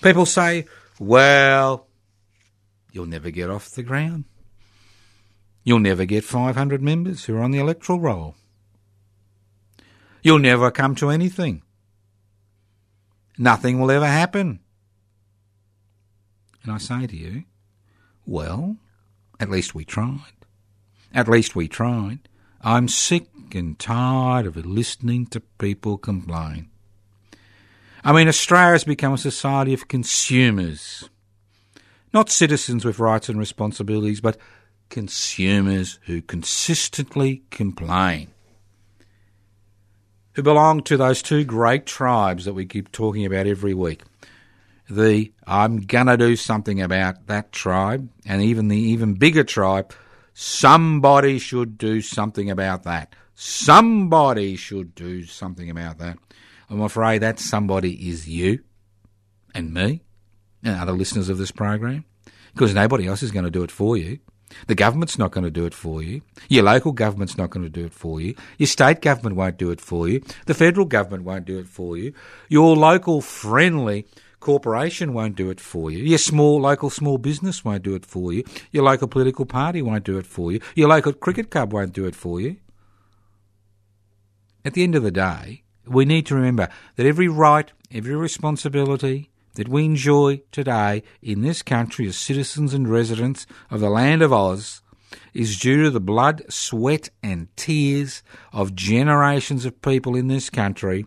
People 0.00 0.24
say, 0.24 0.64
well, 0.98 1.86
you'll 2.92 3.04
never 3.04 3.30
get 3.30 3.50
off 3.50 3.72
the 3.72 3.82
ground. 3.82 4.24
You'll 5.64 5.80
never 5.80 6.06
get 6.06 6.24
500 6.24 6.80
members 6.80 7.24
who 7.24 7.36
are 7.36 7.42
on 7.42 7.50
the 7.50 7.58
electoral 7.58 8.00
roll. 8.00 8.36
You'll 10.22 10.38
never 10.38 10.70
come 10.70 10.94
to 10.94 11.10
anything. 11.10 11.60
Nothing 13.36 13.80
will 13.80 13.90
ever 13.90 14.06
happen. 14.06 14.60
And 16.62 16.72
I 16.72 16.78
say 16.78 17.06
to 17.06 17.16
you, 17.16 17.44
well, 18.26 18.76
at 19.38 19.50
least 19.50 19.74
we 19.74 19.84
tried. 19.84 20.20
At 21.12 21.28
least 21.28 21.54
we 21.54 21.68
tried. 21.68 22.20
I'm 22.62 22.88
sick 22.88 23.26
and 23.54 23.78
tired 23.78 24.46
of 24.46 24.56
listening 24.56 25.26
to 25.26 25.40
people 25.40 25.98
complain. 25.98 26.70
I 28.02 28.12
mean, 28.12 28.28
Australia 28.28 28.72
has 28.72 28.84
become 28.84 29.14
a 29.14 29.18
society 29.18 29.74
of 29.74 29.88
consumers. 29.88 31.08
Not 32.12 32.30
citizens 32.30 32.84
with 32.84 32.98
rights 32.98 33.28
and 33.28 33.38
responsibilities, 33.38 34.20
but 34.20 34.38
consumers 34.90 35.98
who 36.02 36.22
consistently 36.22 37.42
complain. 37.50 38.33
Who 40.34 40.42
belong 40.42 40.82
to 40.84 40.96
those 40.96 41.22
two 41.22 41.44
great 41.44 41.86
tribes 41.86 42.44
that 42.44 42.54
we 42.54 42.66
keep 42.66 42.90
talking 42.92 43.24
about 43.24 43.46
every 43.46 43.74
week. 43.74 44.02
The 44.90 45.32
I'm 45.46 45.80
gonna 45.80 46.16
do 46.16 46.36
something 46.36 46.82
about 46.82 47.26
that 47.28 47.52
tribe, 47.52 48.08
and 48.26 48.42
even 48.42 48.68
the 48.68 48.78
even 48.78 49.14
bigger 49.14 49.44
tribe, 49.44 49.94
somebody 50.34 51.38
should 51.38 51.78
do 51.78 52.02
something 52.02 52.50
about 52.50 52.82
that. 52.82 53.14
Somebody 53.34 54.56
should 54.56 54.94
do 54.94 55.24
something 55.24 55.70
about 55.70 55.98
that. 55.98 56.18
I'm 56.68 56.80
afraid 56.80 57.18
that 57.18 57.38
somebody 57.38 58.08
is 58.08 58.28
you 58.28 58.60
and 59.54 59.72
me 59.72 60.02
and 60.62 60.76
other 60.76 60.92
listeners 60.92 61.28
of 61.28 61.38
this 61.38 61.50
program 61.50 62.04
because 62.52 62.74
nobody 62.74 63.06
else 63.06 63.22
is 63.22 63.30
going 63.30 63.44
to 63.44 63.50
do 63.50 63.62
it 63.62 63.70
for 63.70 63.96
you. 63.96 64.18
The 64.66 64.74
government's 64.74 65.18
not 65.18 65.30
going 65.30 65.44
to 65.44 65.50
do 65.50 65.66
it 65.66 65.74
for 65.74 66.02
you. 66.02 66.22
Your 66.48 66.64
local 66.64 66.92
government's 66.92 67.36
not 67.36 67.50
going 67.50 67.64
to 67.64 67.70
do 67.70 67.84
it 67.84 67.92
for 67.92 68.20
you. 68.20 68.34
Your 68.58 68.66
state 68.66 69.00
government 69.00 69.36
won't 69.36 69.58
do 69.58 69.70
it 69.70 69.80
for 69.80 70.08
you. 70.08 70.22
The 70.46 70.54
federal 70.54 70.86
government 70.86 71.24
won't 71.24 71.44
do 71.44 71.58
it 71.58 71.68
for 71.68 71.96
you. 71.96 72.12
Your 72.48 72.76
local 72.76 73.20
friendly 73.20 74.06
corporation 74.40 75.14
won't 75.14 75.36
do 75.36 75.50
it 75.50 75.58
for 75.58 75.90
you. 75.90 76.04
Your 76.04 76.18
small 76.18 76.60
local 76.60 76.90
small 76.90 77.18
business 77.18 77.64
won't 77.64 77.82
do 77.82 77.94
it 77.94 78.04
for 78.04 78.32
you. 78.32 78.44
Your 78.72 78.84
local 78.84 79.08
political 79.08 79.46
party 79.46 79.80
won't 79.82 80.04
do 80.04 80.18
it 80.18 80.26
for 80.26 80.52
you. 80.52 80.60
Your 80.74 80.88
local 80.88 81.12
cricket 81.12 81.50
club 81.50 81.72
won't 81.72 81.92
do 81.92 82.04
it 82.04 82.14
for 82.14 82.40
you. 82.40 82.56
At 84.64 84.74
the 84.74 84.82
end 84.82 84.94
of 84.94 85.02
the 85.02 85.10
day, 85.10 85.62
we 85.86 86.04
need 86.04 86.26
to 86.26 86.34
remember 86.34 86.68
that 86.96 87.06
every 87.06 87.28
right, 87.28 87.70
every 87.92 88.16
responsibility 88.16 89.30
that 89.54 89.68
we 89.68 89.84
enjoy 89.84 90.42
today 90.52 91.02
in 91.22 91.42
this 91.42 91.62
country 91.62 92.06
as 92.06 92.16
citizens 92.16 92.74
and 92.74 92.88
residents 92.88 93.46
of 93.70 93.80
the 93.80 93.90
land 93.90 94.22
of 94.22 94.32
Oz 94.32 94.82
is 95.32 95.58
due 95.58 95.84
to 95.84 95.90
the 95.90 96.00
blood, 96.00 96.42
sweat, 96.48 97.10
and 97.22 97.54
tears 97.56 98.22
of 98.52 98.74
generations 98.74 99.64
of 99.64 99.80
people 99.82 100.16
in 100.16 100.28
this 100.28 100.50
country 100.50 101.06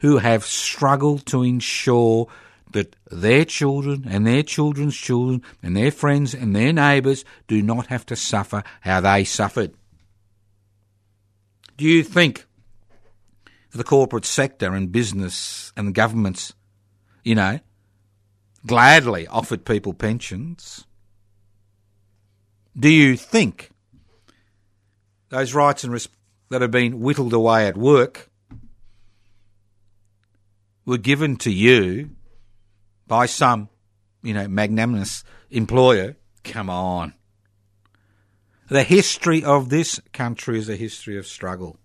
who 0.00 0.18
have 0.18 0.44
struggled 0.44 1.26
to 1.26 1.42
ensure 1.42 2.26
that 2.72 2.96
their 3.10 3.44
children 3.44 4.04
and 4.08 4.26
their 4.26 4.42
children's 4.42 4.96
children 4.96 5.42
and 5.62 5.76
their 5.76 5.90
friends 5.90 6.34
and 6.34 6.54
their 6.54 6.72
neighbours 6.72 7.24
do 7.46 7.62
not 7.62 7.86
have 7.86 8.04
to 8.04 8.16
suffer 8.16 8.62
how 8.80 9.00
they 9.00 9.24
suffered. 9.24 9.72
Do 11.76 11.84
you 11.84 12.02
think 12.02 12.46
the 13.70 13.84
corporate 13.84 14.24
sector 14.24 14.74
and 14.74 14.92
business 14.92 15.72
and 15.76 15.94
governments, 15.94 16.52
you 17.24 17.34
know, 17.34 17.60
gladly 18.66 19.26
offered 19.26 19.64
people 19.64 19.92
pensions. 19.92 20.86
Do 22.78 22.88
you 22.88 23.16
think 23.16 23.70
those 25.28 25.54
rights 25.54 25.84
and 25.84 25.92
res- 25.92 26.08
that 26.50 26.62
have 26.62 26.70
been 26.70 27.00
whittled 27.00 27.32
away 27.32 27.66
at 27.66 27.76
work 27.76 28.30
were 30.84 30.98
given 30.98 31.36
to 31.36 31.50
you 31.50 32.10
by 33.06 33.26
some 33.26 33.68
you 34.24 34.34
know, 34.34 34.48
magnanimous 34.48 35.22
employer. 35.50 36.16
Come 36.42 36.68
on. 36.68 37.14
The 38.68 38.82
history 38.82 39.44
of 39.44 39.68
this 39.68 40.00
country 40.12 40.58
is 40.58 40.68
a 40.68 40.76
history 40.76 41.18
of 41.18 41.26
struggle. 41.26 41.78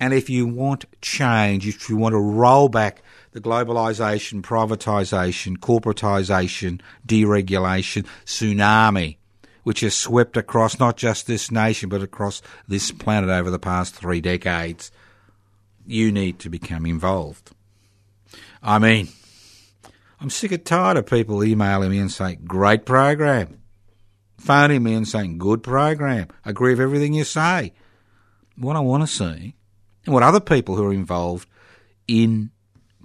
And 0.00 0.14
if 0.14 0.30
you 0.30 0.46
want 0.46 0.84
change, 1.02 1.66
if 1.66 1.90
you 1.90 1.96
want 1.96 2.12
to 2.12 2.20
roll 2.20 2.68
back 2.68 3.02
the 3.38 3.48
globalisation, 3.48 4.42
privatisation, 4.42 5.56
corporatisation, 5.58 6.80
deregulation 7.06 8.04
tsunami, 8.24 9.16
which 9.62 9.80
has 9.80 9.94
swept 9.94 10.36
across 10.36 10.78
not 10.78 10.96
just 10.96 11.26
this 11.26 11.50
nation, 11.50 11.88
but 11.88 12.02
across 12.02 12.42
this 12.66 12.90
planet 12.90 13.30
over 13.30 13.50
the 13.50 13.58
past 13.58 13.94
three 13.94 14.20
decades, 14.20 14.90
you 15.86 16.10
need 16.10 16.38
to 16.40 16.50
become 16.50 16.84
involved. 16.84 17.52
I 18.62 18.78
mean, 18.78 19.08
I'm 20.20 20.30
sick 20.30 20.50
and 20.50 20.64
tired 20.64 20.96
of 20.96 21.06
people 21.06 21.44
emailing 21.44 21.90
me 21.90 21.98
and 21.98 22.10
saying, 22.10 22.40
great 22.44 22.84
program. 22.84 23.60
Phoning 24.36 24.82
me 24.82 24.94
and 24.94 25.06
saying, 25.06 25.38
good 25.38 25.62
program. 25.62 26.28
Agree 26.44 26.72
with 26.72 26.80
everything 26.80 27.14
you 27.14 27.24
say. 27.24 27.72
What 28.56 28.74
I 28.74 28.80
want 28.80 29.04
to 29.04 29.06
see, 29.06 29.54
and 30.04 30.14
what 30.14 30.24
other 30.24 30.40
people 30.40 30.74
who 30.74 30.84
are 30.86 30.92
involved 30.92 31.48
in 32.08 32.50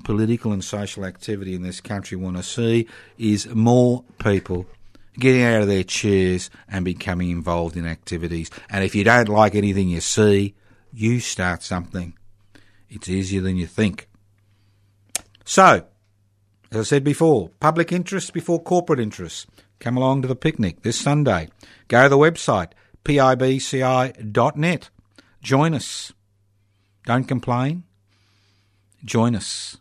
political 0.03 0.51
and 0.51 0.63
social 0.63 1.05
activity 1.05 1.55
in 1.55 1.61
this 1.61 1.81
country 1.81 2.17
want 2.17 2.37
to 2.37 2.43
see, 2.43 2.87
is 3.17 3.47
more 3.47 4.03
people 4.19 4.65
getting 5.19 5.43
out 5.43 5.61
of 5.61 5.67
their 5.67 5.83
chairs 5.83 6.49
and 6.67 6.83
becoming 6.83 7.29
involved 7.29 7.77
in 7.77 7.85
activities. 7.85 8.49
And 8.69 8.83
if 8.83 8.95
you 8.95 9.03
don't 9.03 9.29
like 9.29 9.55
anything 9.55 9.89
you 9.89 10.01
see, 10.01 10.55
you 10.91 11.19
start 11.19 11.63
something. 11.63 12.17
It's 12.89 13.09
easier 13.09 13.41
than 13.41 13.57
you 13.57 13.67
think. 13.67 14.07
So, 15.45 15.85
as 16.71 16.79
I 16.79 16.83
said 16.83 17.03
before, 17.03 17.49
public 17.59 17.91
interest 17.91 18.33
before 18.33 18.61
corporate 18.61 18.99
interests. 18.99 19.45
Come 19.79 19.97
along 19.97 20.21
to 20.21 20.27
the 20.27 20.35
picnic 20.35 20.81
this 20.81 20.99
Sunday. 20.99 21.49
Go 21.87 22.03
to 22.03 22.09
the 22.09 22.17
website, 22.17 22.71
pibci.net. 23.03 24.89
Join 25.41 25.73
us. 25.73 26.13
Don't 27.05 27.25
complain. 27.25 27.83
Join 29.03 29.35
us. 29.35 29.77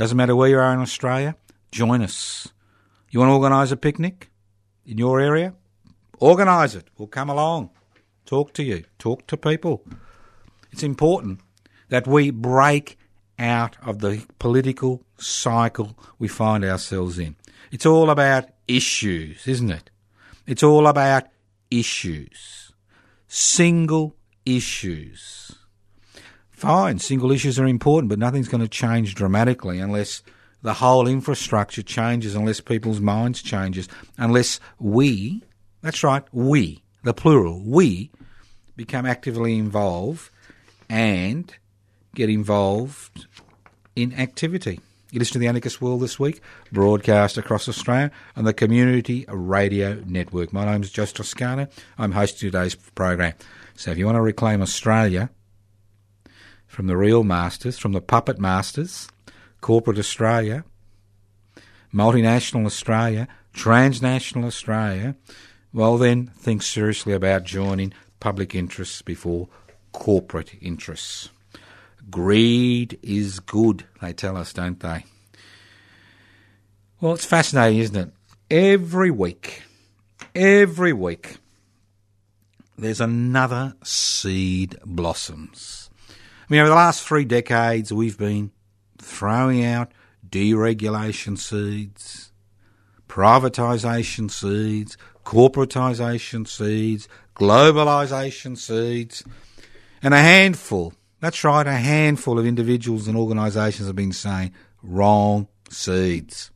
Doesn't 0.00 0.16
matter 0.16 0.34
where 0.34 0.48
you 0.48 0.58
are 0.58 0.72
in 0.72 0.80
Australia, 0.80 1.36
join 1.70 2.00
us. 2.00 2.48
You 3.10 3.20
want 3.20 3.28
to 3.28 3.34
organise 3.34 3.70
a 3.70 3.76
picnic 3.76 4.30
in 4.86 4.96
your 4.96 5.20
area? 5.20 5.52
Organise 6.18 6.74
it. 6.74 6.88
We'll 6.96 7.06
come 7.06 7.28
along. 7.28 7.68
Talk 8.24 8.54
to 8.54 8.62
you. 8.62 8.84
Talk 8.98 9.26
to 9.26 9.36
people. 9.36 9.84
It's 10.72 10.82
important 10.82 11.40
that 11.90 12.06
we 12.06 12.30
break 12.30 12.96
out 13.38 13.76
of 13.82 13.98
the 13.98 14.24
political 14.38 15.04
cycle 15.18 15.98
we 16.18 16.28
find 16.28 16.64
ourselves 16.64 17.18
in. 17.18 17.36
It's 17.70 17.84
all 17.84 18.08
about 18.08 18.48
issues, 18.66 19.46
isn't 19.46 19.70
it? 19.70 19.90
It's 20.46 20.62
all 20.62 20.86
about 20.86 21.24
issues. 21.70 22.72
Single 23.28 24.16
issues. 24.46 25.59
Fine, 26.60 26.98
single 26.98 27.32
issues 27.32 27.58
are 27.58 27.66
important, 27.66 28.10
but 28.10 28.18
nothing's 28.18 28.46
going 28.46 28.60
to 28.60 28.68
change 28.68 29.14
dramatically 29.14 29.78
unless 29.78 30.22
the 30.60 30.74
whole 30.74 31.08
infrastructure 31.08 31.82
changes, 31.82 32.34
unless 32.34 32.60
people's 32.60 33.00
minds 33.00 33.40
changes, 33.40 33.88
unless 34.18 34.60
we, 34.78 35.42
that's 35.80 36.04
right, 36.04 36.22
we, 36.32 36.82
the 37.02 37.14
plural, 37.14 37.62
we 37.64 38.10
become 38.76 39.06
actively 39.06 39.56
involved 39.56 40.28
and 40.90 41.56
get 42.14 42.28
involved 42.28 43.26
in 43.96 44.12
activity. 44.12 44.80
You 45.12 45.18
listen 45.18 45.32
to 45.32 45.38
the 45.38 45.46
Anarchist 45.46 45.80
World 45.80 46.02
this 46.02 46.20
week, 46.20 46.42
broadcast 46.70 47.38
across 47.38 47.70
Australia 47.70 48.10
on 48.36 48.44
the 48.44 48.52
Community 48.52 49.24
Radio 49.30 49.94
Network. 50.06 50.52
My 50.52 50.66
name 50.66 50.82
is 50.82 50.90
Joe 50.90 51.06
Toscano. 51.06 51.68
I'm 51.96 52.12
hosting 52.12 52.50
today's 52.50 52.74
program. 52.74 53.32
So 53.76 53.92
if 53.92 53.96
you 53.96 54.04
want 54.04 54.16
to 54.16 54.20
reclaim 54.20 54.60
Australia 54.60 55.30
from 56.70 56.86
the 56.86 56.96
real 56.96 57.24
masters, 57.24 57.78
from 57.78 57.90
the 57.92 58.00
puppet 58.00 58.38
masters, 58.38 59.08
corporate 59.60 59.98
Australia, 59.98 60.64
multinational 61.92 62.64
Australia, 62.64 63.26
transnational 63.52 64.46
Australia, 64.46 65.16
well 65.72 65.98
then 65.98 66.28
think 66.28 66.62
seriously 66.62 67.12
about 67.12 67.42
joining 67.42 67.92
public 68.20 68.54
interests 68.54 69.02
before 69.02 69.48
corporate 69.90 70.52
interests. 70.60 71.30
Greed 72.08 73.00
is 73.02 73.40
good, 73.40 73.84
they 74.00 74.12
tell 74.12 74.36
us, 74.36 74.52
don't 74.52 74.78
they? 74.78 75.04
Well, 77.00 77.14
it's 77.14 77.24
fascinating, 77.24 77.80
isn't 77.80 77.96
it? 77.96 78.12
Every 78.48 79.10
week, 79.10 79.64
every 80.36 80.92
week, 80.92 81.38
there's 82.78 83.00
another 83.00 83.74
seed 83.82 84.78
blossoms. 84.84 85.89
Mean, 86.50 86.60
over 86.60 86.68
the 86.68 86.74
last 86.74 87.06
three 87.06 87.24
decades, 87.24 87.92
we've 87.92 88.18
been 88.18 88.50
throwing 88.98 89.64
out 89.64 89.92
deregulation 90.28 91.38
seeds, 91.38 92.32
privatisation 93.08 94.30
seeds, 94.30 94.98
corporatisation 95.24 96.46
seeds, 96.46 97.08
globalisation 97.34 98.58
seeds, 98.58 99.24
and 100.02 100.12
a 100.12 100.20
handful 100.20 100.92
that's 101.20 101.44
right, 101.44 101.66
a 101.66 101.72
handful 101.72 102.38
of 102.38 102.46
individuals 102.46 103.06
and 103.06 103.16
organisations 103.16 103.86
have 103.86 103.96
been 103.96 104.12
saying 104.12 104.52
wrong 104.82 105.48
seeds. 105.68 106.50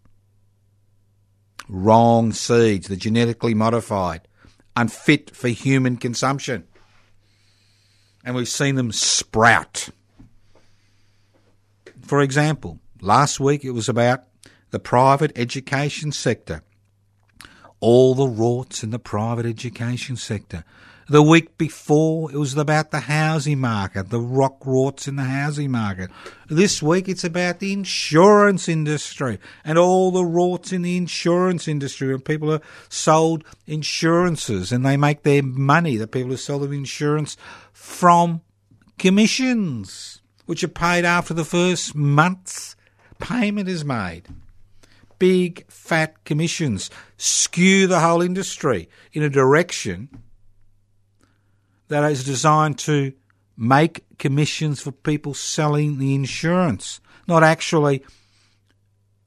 Wrong 1.69 2.33
seeds, 2.33 2.89
the 2.89 2.97
genetically 2.97 3.55
modified, 3.55 4.27
unfit 4.75 5.37
for 5.37 5.49
human 5.49 5.99
consumption. 5.99 6.67
And 8.25 8.35
we've 8.35 8.49
seen 8.49 8.77
them 8.77 8.91
sprout. 8.91 9.91
For 12.03 12.21
example, 12.21 12.81
last 13.01 13.39
week 13.39 13.65
it 13.65 13.73
was 13.73 13.89
about 13.89 14.25
the 14.71 14.81
private 14.81 15.33
education 15.37 16.11
sector. 16.11 16.63
All 17.81 18.15
the 18.15 18.25
rorts 18.25 18.83
in 18.83 18.91
the 18.91 18.99
private 18.99 19.47
education 19.47 20.17
sector. 20.17 20.65
The 21.07 21.23
week 21.23 21.59
before, 21.59 22.33
it 22.33 22.39
was 22.39 22.57
about 22.57 22.91
the 22.91 23.01
housing 23.01 23.61
market, 23.61 24.09
the 24.09 24.21
rock 24.21 24.61
rorts 24.61 25.07
in 25.07 25.17
the 25.17 25.25
housing 25.25 25.71
market. 25.71 26.11
This 26.49 26.83
week, 26.83 27.11
it's 27.11 27.25
about 27.25 27.59
the 27.59 27.75
insurance 27.75 28.71
industry 28.71 29.39
and 29.67 29.77
all 29.77 30.11
the 30.11 30.23
rorts 30.23 30.73
in 30.73 30.81
the 30.81 30.97
insurance 30.97 31.69
industry. 31.69 32.15
And 32.15 32.25
people 32.25 32.51
are 32.51 32.63
sold 32.89 33.45
insurances 33.67 34.73
and 34.73 34.85
they 34.85 34.97
make 34.97 35.25
their 35.25 35.43
money, 35.43 35.99
the 35.99 36.07
people 36.07 36.31
who 36.31 36.39
sell 36.39 36.59
them 36.59 36.73
insurance, 36.73 37.37
from 37.85 38.41
commissions, 38.99 40.23
which 40.47 40.65
are 40.65 40.69
paid 40.69 41.05
after 41.05 41.35
the 41.35 41.45
first 41.45 41.95
month's 41.95 42.77
payment 43.19 43.69
is 43.69 43.85
made 43.85 44.29
big 45.19 45.65
fat 45.71 46.25
commissions 46.25 46.91
skew 47.17 47.87
the 47.87 48.01
whole 48.01 48.21
industry 48.21 48.89
in 49.13 49.23
a 49.23 49.31
direction 49.31 50.09
that 51.89 52.11
is 52.11 52.25
designed 52.25 52.79
to 52.79 53.13
make 53.57 54.05
commissions 54.19 54.81
for 54.81 54.91
people 54.91 55.33
selling 55.33 55.99
the 55.99 56.15
insurance, 56.15 57.01
not 57.29 57.43
actually 57.43 58.03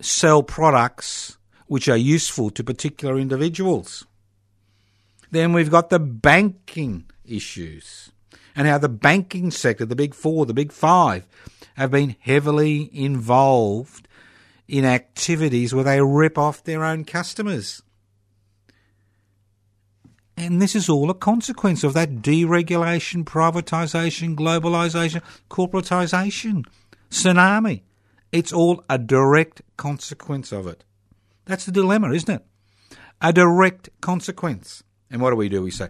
sell 0.01 0.43
products 0.43 1.37
which 1.67 1.87
are 1.87 1.97
useful 1.97 2.49
to 2.49 2.63
particular 2.63 3.17
individuals. 3.17 4.05
Then 5.31 5.53
we've 5.53 5.71
got 5.71 5.89
the 5.89 5.99
banking 5.99 7.05
issues 7.25 8.06
and 8.57 8.67
how 8.67 8.79
the 8.79 8.89
banking 8.89 9.51
sector, 9.51 9.85
the 9.85 9.95
big 9.95 10.15
four, 10.15 10.47
the 10.47 10.53
big 10.53 10.71
five, 10.71 11.27
have 11.75 11.91
been 11.91 12.15
heavily 12.19 12.89
involved 12.91 14.07
in 14.67 14.83
activities 14.83 15.73
where 15.73 15.83
they 15.83 16.01
rip 16.01 16.39
off 16.39 16.63
their 16.63 16.83
own 16.83 17.05
customers. 17.05 17.83
And 20.35 20.59
this 20.59 20.75
is 20.75 20.89
all 20.89 21.11
a 21.11 21.15
consequence 21.15 21.83
of 21.83 21.93
that 21.93 22.15
deregulation, 22.15 23.23
privatisation, 23.23 24.35
globalisation, 24.35 25.21
corporatisation, 25.49 26.65
tsunami. 27.11 27.81
It's 28.31 28.51
all 28.51 28.83
a 28.89 28.97
direct 28.97 29.61
consequence 29.77 30.51
of 30.51 30.65
it. 30.65 30.83
That's 31.45 31.65
the 31.65 31.71
dilemma, 31.71 32.11
isn't 32.11 32.41
it? 32.41 32.97
A 33.21 33.31
direct 33.31 33.89
consequence. 34.01 34.83
And 35.11 35.21
what 35.21 35.29
do 35.29 35.35
we 35.35 35.47
do? 35.47 35.61
We 35.61 35.71
say, 35.71 35.89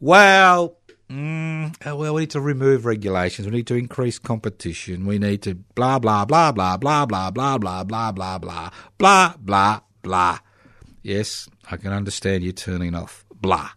well, 0.00 0.78
mm, 1.10 1.74
oh, 1.86 1.96
well, 1.96 2.14
we 2.14 2.22
need 2.22 2.30
to 2.30 2.40
remove 2.40 2.84
regulations. 2.84 3.46
We 3.46 3.54
need 3.54 3.66
to 3.68 3.74
increase 3.74 4.18
competition. 4.18 5.06
We 5.06 5.18
need 5.18 5.42
to 5.42 5.54
blah, 5.54 5.98
blah, 5.98 6.24
blah, 6.24 6.52
blah, 6.52 6.76
blah, 6.76 7.06
blah, 7.06 7.30
blah, 7.30 7.58
blah, 7.58 7.84
blah, 7.84 8.12
blah, 8.12 8.38
blah, 8.38 8.70
blah, 8.98 9.34
blah, 9.38 9.80
blah. 10.02 10.38
Yes, 11.02 11.48
I 11.70 11.76
can 11.76 11.92
understand 11.92 12.44
you 12.44 12.52
turning 12.52 12.94
off. 12.94 13.24
Blah 13.40 13.70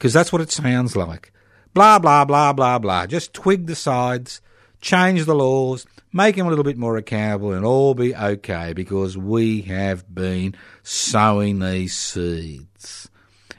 because 0.00 0.14
that's 0.14 0.32
what 0.32 0.40
it 0.40 0.50
sounds 0.50 0.96
like. 0.96 1.30
Blah, 1.74 1.98
blah, 1.98 2.24
blah, 2.24 2.54
blah, 2.54 2.78
blah. 2.78 3.04
Just 3.04 3.34
twig 3.34 3.66
the 3.66 3.74
sides, 3.74 4.40
change 4.80 5.26
the 5.26 5.34
laws, 5.34 5.86
make 6.10 6.36
them 6.36 6.46
a 6.46 6.48
little 6.48 6.64
bit 6.64 6.78
more 6.78 6.96
accountable, 6.96 7.52
and 7.52 7.66
all 7.66 7.92
be 7.92 8.16
okay 8.16 8.72
because 8.72 9.18
we 9.18 9.60
have 9.62 10.12
been 10.12 10.54
sowing 10.82 11.58
these 11.58 11.94
seeds. 11.94 13.10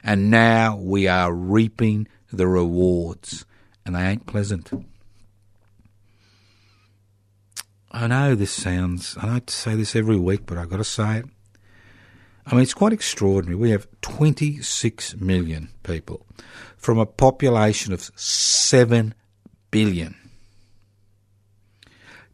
And 0.04 0.32
now 0.32 0.78
we 0.78 1.08
are 1.08 1.32
reaping 1.32 2.08
the 2.32 2.48
rewards, 2.48 3.46
and 3.86 3.96
they 3.96 4.02
ain't 4.02 4.26
pleasant. 4.26 4.72
I 7.92 8.08
know 8.08 8.36
this 8.36 8.52
sounds, 8.52 9.18
I 9.20 9.28
like 9.28 9.48
to 9.48 9.54
say 9.54 9.76
this 9.76 9.96
every 9.96 10.18
week, 10.18 10.46
but 10.46 10.58
I've 10.58 10.70
got 10.70 10.78
to 10.78 10.84
say 10.84 11.18
it. 11.18 11.26
I 12.46 12.54
mean, 12.56 12.64
it's 12.64 12.74
quite 12.74 12.94
extraordinary. 12.94 13.56
We 13.56 13.72
have 13.72 13.88
26 14.02 15.18
million 15.18 15.70
people 15.84 16.26
from 16.78 16.98
a 16.98 17.06
population 17.06 17.94
of 17.94 18.10
7 18.16 19.14
billion. 19.70 20.16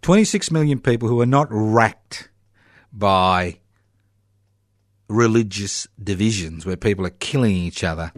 26 0.02 0.52
million 0.52 0.80
people 0.80 1.10
who 1.10 1.20
are 1.20 1.26
not 1.26 1.48
racked 1.50 2.30
by 2.94 3.58
religious 5.10 5.88
divisions 6.02 6.66
where 6.66 6.78
people 6.78 7.06
are 7.06 7.12
killing 7.12 7.56
each 7.56 7.84
other 7.84 8.12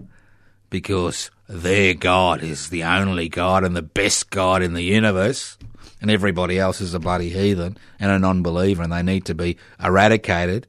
because 0.69 1.32
their 1.47 1.93
God 1.93 2.43
is 2.43 2.69
the 2.69 2.84
only 2.84 3.29
God 3.29 3.63
and 3.63 3.75
the 3.75 3.82
best 3.82 4.29
God 4.29 4.62
in 4.62 4.73
the 4.73 4.84
universe, 4.84 5.58
and 6.01 6.10
everybody 6.12 6.60
else 6.60 6.79
is 6.82 6.93
a 6.93 6.99
bloody 6.99 7.29
heathen 7.29 7.77
and 7.99 8.12
a 8.12 8.19
non 8.19 8.43
believer, 8.43 8.84
and 8.84 8.91
they 8.91 9.03
need 9.03 9.25
to 9.25 9.36
be 9.36 9.58
eradicated 9.84 10.67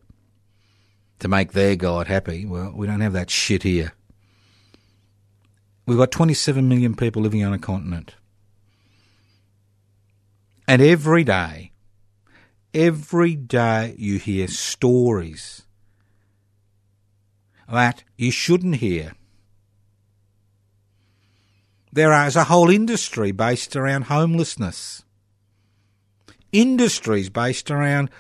to 1.20 1.28
make 1.28 1.52
their 1.52 1.76
God 1.76 2.06
happy. 2.06 2.46
Well, 2.46 2.72
we 2.74 2.86
don't 2.86 3.00
have 3.00 3.12
that 3.12 3.30
shit 3.30 3.62
here. 3.62 3.92
We've 5.86 5.98
got 5.98 6.10
27 6.10 6.68
million 6.68 6.94
people 6.94 7.22
living 7.22 7.44
on 7.44 7.52
a 7.52 7.58
continent. 7.58 8.14
And 10.66 10.80
every 10.80 11.24
day, 11.24 11.72
every 12.72 13.34
day 13.34 13.94
you 13.98 14.18
hear 14.18 14.46
stories 14.48 15.62
that 17.68 18.04
you 18.16 18.30
shouldn't 18.30 18.76
hear. 18.76 19.12
There 21.92 22.12
is 22.26 22.36
a 22.36 22.44
whole 22.44 22.70
industry 22.70 23.32
based 23.32 23.74
around 23.74 24.02
homelessness. 24.02 25.04
Industries 26.52 27.30
based 27.30 27.70
around, 27.70 28.10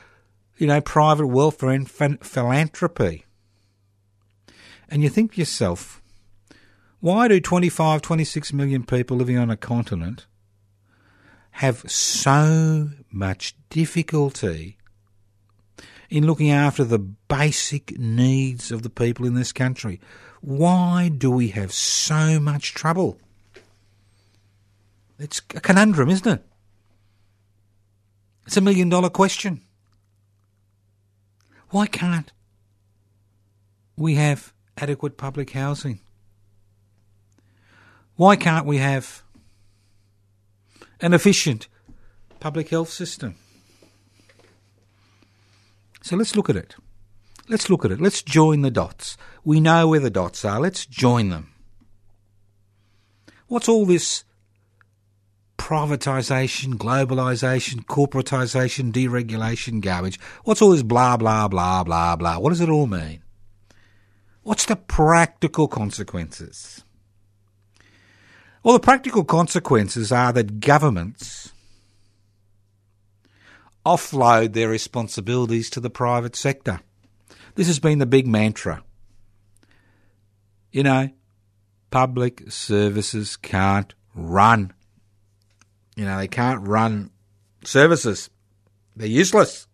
you 0.56 0.66
know, 0.66 0.80
private 0.80 1.26
welfare 1.26 1.70
and 1.70 1.88
philanthropy. 1.88 3.24
And 4.88 5.02
you 5.02 5.08
think 5.08 5.34
to 5.34 5.38
yourself, 5.38 6.02
why 6.98 7.28
do 7.28 7.40
25, 7.40 8.02
26 8.02 8.52
million 8.52 8.84
people 8.84 9.16
living 9.16 9.38
on 9.38 9.50
a 9.50 9.56
continent 9.56 10.26
have 11.52 11.90
so 11.90 12.90
much 13.10 13.54
difficulty 13.68 14.76
in 16.08 16.26
looking 16.26 16.50
after 16.50 16.84
the 16.84 16.98
basic 16.98 17.98
needs 17.98 18.72
of 18.72 18.82
the 18.82 18.90
people 18.90 19.26
in 19.26 19.34
this 19.34 19.52
country. 19.52 20.00
Why 20.40 21.08
do 21.08 21.30
we 21.30 21.48
have 21.48 21.72
so 21.72 22.40
much 22.40 22.74
trouble? 22.74 23.18
It's 25.20 25.42
a 25.54 25.60
conundrum, 25.60 26.08
isn't 26.08 26.26
it? 26.32 26.42
It's 28.46 28.56
a 28.56 28.62
million 28.62 28.88
dollar 28.88 29.10
question. 29.10 29.60
Why 31.68 31.86
can't 31.86 32.32
we 33.96 34.14
have 34.14 34.54
adequate 34.78 35.18
public 35.18 35.50
housing? 35.50 36.00
Why 38.16 38.34
can't 38.34 38.64
we 38.64 38.78
have 38.78 39.22
an 41.00 41.12
efficient 41.12 41.68
public 42.40 42.70
health 42.70 42.88
system? 42.88 43.36
So 46.02 46.16
let's 46.16 46.34
look 46.34 46.48
at 46.48 46.56
it. 46.56 46.76
Let's 47.46 47.68
look 47.68 47.84
at 47.84 47.92
it. 47.92 48.00
Let's 48.00 48.22
join 48.22 48.62
the 48.62 48.70
dots. 48.70 49.18
We 49.44 49.60
know 49.60 49.88
where 49.88 50.00
the 50.00 50.10
dots 50.10 50.46
are. 50.46 50.58
Let's 50.58 50.86
join 50.86 51.28
them. 51.28 51.52
What's 53.48 53.68
all 53.68 53.84
this 53.84 54.24
privatisation, 55.60 56.74
globalisation, 56.74 57.84
corporatisation, 57.84 58.90
deregulation 58.90 59.82
garbage? 59.82 60.18
What's 60.44 60.62
all 60.62 60.70
this 60.70 60.82
blah, 60.82 61.18
blah, 61.18 61.48
blah, 61.48 61.84
blah, 61.84 62.16
blah? 62.16 62.38
What 62.38 62.48
does 62.48 62.62
it 62.62 62.70
all 62.70 62.86
mean? 62.86 63.22
What's 64.42 64.64
the 64.64 64.74
practical 64.74 65.68
consequences? 65.68 66.82
Well, 68.62 68.72
the 68.72 68.80
practical 68.80 69.22
consequences 69.22 70.10
are 70.10 70.32
that 70.32 70.60
governments 70.60 71.52
offload 73.84 74.54
their 74.54 74.70
responsibilities 74.70 75.68
to 75.70 75.80
the 75.80 75.90
private 75.90 76.36
sector. 76.36 76.80
This 77.54 77.66
has 77.66 77.78
been 77.78 77.98
the 77.98 78.06
big 78.06 78.26
mantra. 78.26 78.82
You 80.72 80.84
know, 80.84 81.10
public 81.90 82.50
services 82.50 83.36
can't 83.36 83.92
run. 84.14 84.72
You 86.00 86.06
know, 86.06 86.16
they 86.16 86.28
can't 86.28 86.66
run 86.66 87.10
services. 87.62 88.30
They're 88.96 89.06
useless. 89.06 89.66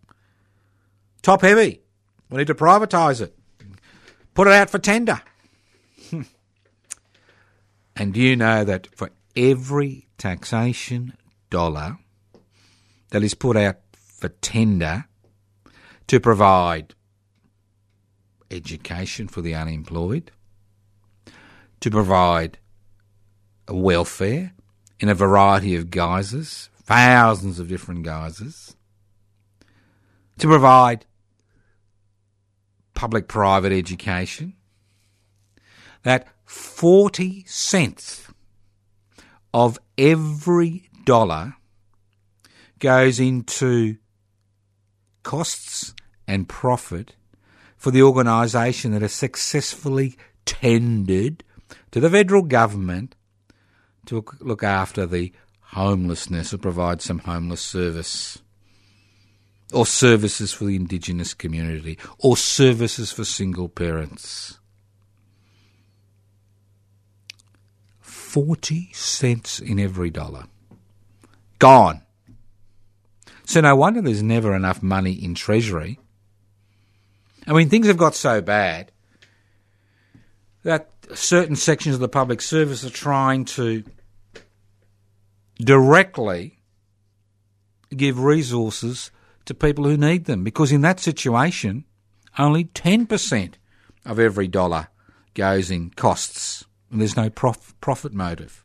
Top 1.23 1.43
heavy. 1.43 1.83
We 2.29 2.39
need 2.39 2.49
to 2.49 2.55
privatise 2.57 3.21
it. 3.21 3.39
Put 4.35 4.49
it 4.49 4.53
out 4.53 4.69
for 4.69 4.81
tender. 4.81 5.21
and 7.95 8.13
do 8.13 8.21
you 8.21 8.35
know 8.35 8.65
that 8.65 8.89
for 8.89 9.11
every 9.37 10.09
taxation 10.19 11.17
dollar 11.49 11.97
that 13.11 13.23
is 13.23 13.35
put 13.35 13.57
out 13.57 13.77
for 13.93 14.29
tender 14.29 15.05
to 16.09 16.19
provide 16.19 16.97
education 18.51 19.29
for 19.29 19.43
the 19.43 19.55
unemployed, 19.55 20.33
to 21.79 21.89
provide 21.89 22.59
welfare 23.69 24.56
in 25.01 25.09
a 25.09 25.15
variety 25.15 25.77
of 25.77 25.91
guises, 25.91 26.71
thousands 26.83 27.59
of 27.59 27.69
different 27.69 28.03
guises, 28.03 28.77
to 30.39 30.47
provide 30.47 31.07
public 32.95 33.29
private 33.29 33.73
education, 33.73 34.55
that 36.03 36.27
40 36.45 37.45
cents 37.47 38.29
of 39.53 39.79
every 39.99 40.89
dollar 41.05 41.55
goes 42.79 43.19
into 43.19 43.97
costs 45.23 45.95
and 46.29 46.49
profit 46.49 47.15
for 47.77 47.91
the 47.91 48.03
organisation 48.03 48.93
that 48.93 49.03
has 49.03 49.13
successfully 49.13 50.17
tendered 50.45 51.43
to 51.91 52.01
the 52.01 52.11
federal 52.11 52.43
government 52.43 53.15
to 54.07 54.25
look 54.41 54.63
after 54.63 55.07
the 55.07 55.33
homelessness 55.61 56.55
or 56.55 56.59
provide 56.59 57.03
some 57.03 57.19
homeless 57.19 57.61
service 57.61 58.39
or 59.73 59.85
services 59.85 60.53
for 60.53 60.65
the 60.65 60.77
indigenous 60.77 61.35
community 61.35 61.99
or 62.19 62.37
services 62.37 63.11
for 63.11 63.25
single 63.25 63.69
parents. 63.69 64.59
40 68.01 68.91
cents 68.93 69.61
in 69.61 69.81
every 69.81 70.11
dollar. 70.11 70.45
Gone. 71.59 72.03
So 73.45 73.61
no 73.61 73.75
wonder 73.77 74.03
there's 74.03 74.23
never 74.23 74.55
enough 74.55 74.83
money 74.83 75.13
in 75.13 75.35
Treasury. 75.35 75.99
I 77.47 77.53
mean, 77.53 77.69
things 77.69 77.87
have 77.87 77.97
got 77.97 78.15
so 78.15 78.41
bad 78.43 78.93
that 80.65 80.91
certain 81.15 81.55
sections 81.55 81.95
of 81.95 82.01
the 82.01 82.09
public 82.09 82.43
service 82.43 82.85
are 82.85 82.91
trying 82.91 83.45
to 83.45 83.85
directly 85.59 86.59
give 87.97 88.19
resources 88.19 89.11
to 89.45 89.55
people 89.55 89.85
who 89.85 89.97
need 89.97 90.25
them 90.25 90.45
because 90.45 90.73
in 90.73 90.81
that 90.83 91.01
situation, 91.01 91.85
only 92.39 92.65
10% 92.65 93.55
of 94.05 94.19
every 94.19 94.49
dollar 94.49 94.89
goes 95.35 95.71
in 95.71 95.91
costs 95.91 96.65
and 96.91 97.01
there's 97.01 97.17
no 97.17 97.31
prof- 97.31 97.75
profit 97.81 98.13
motive. 98.13 98.65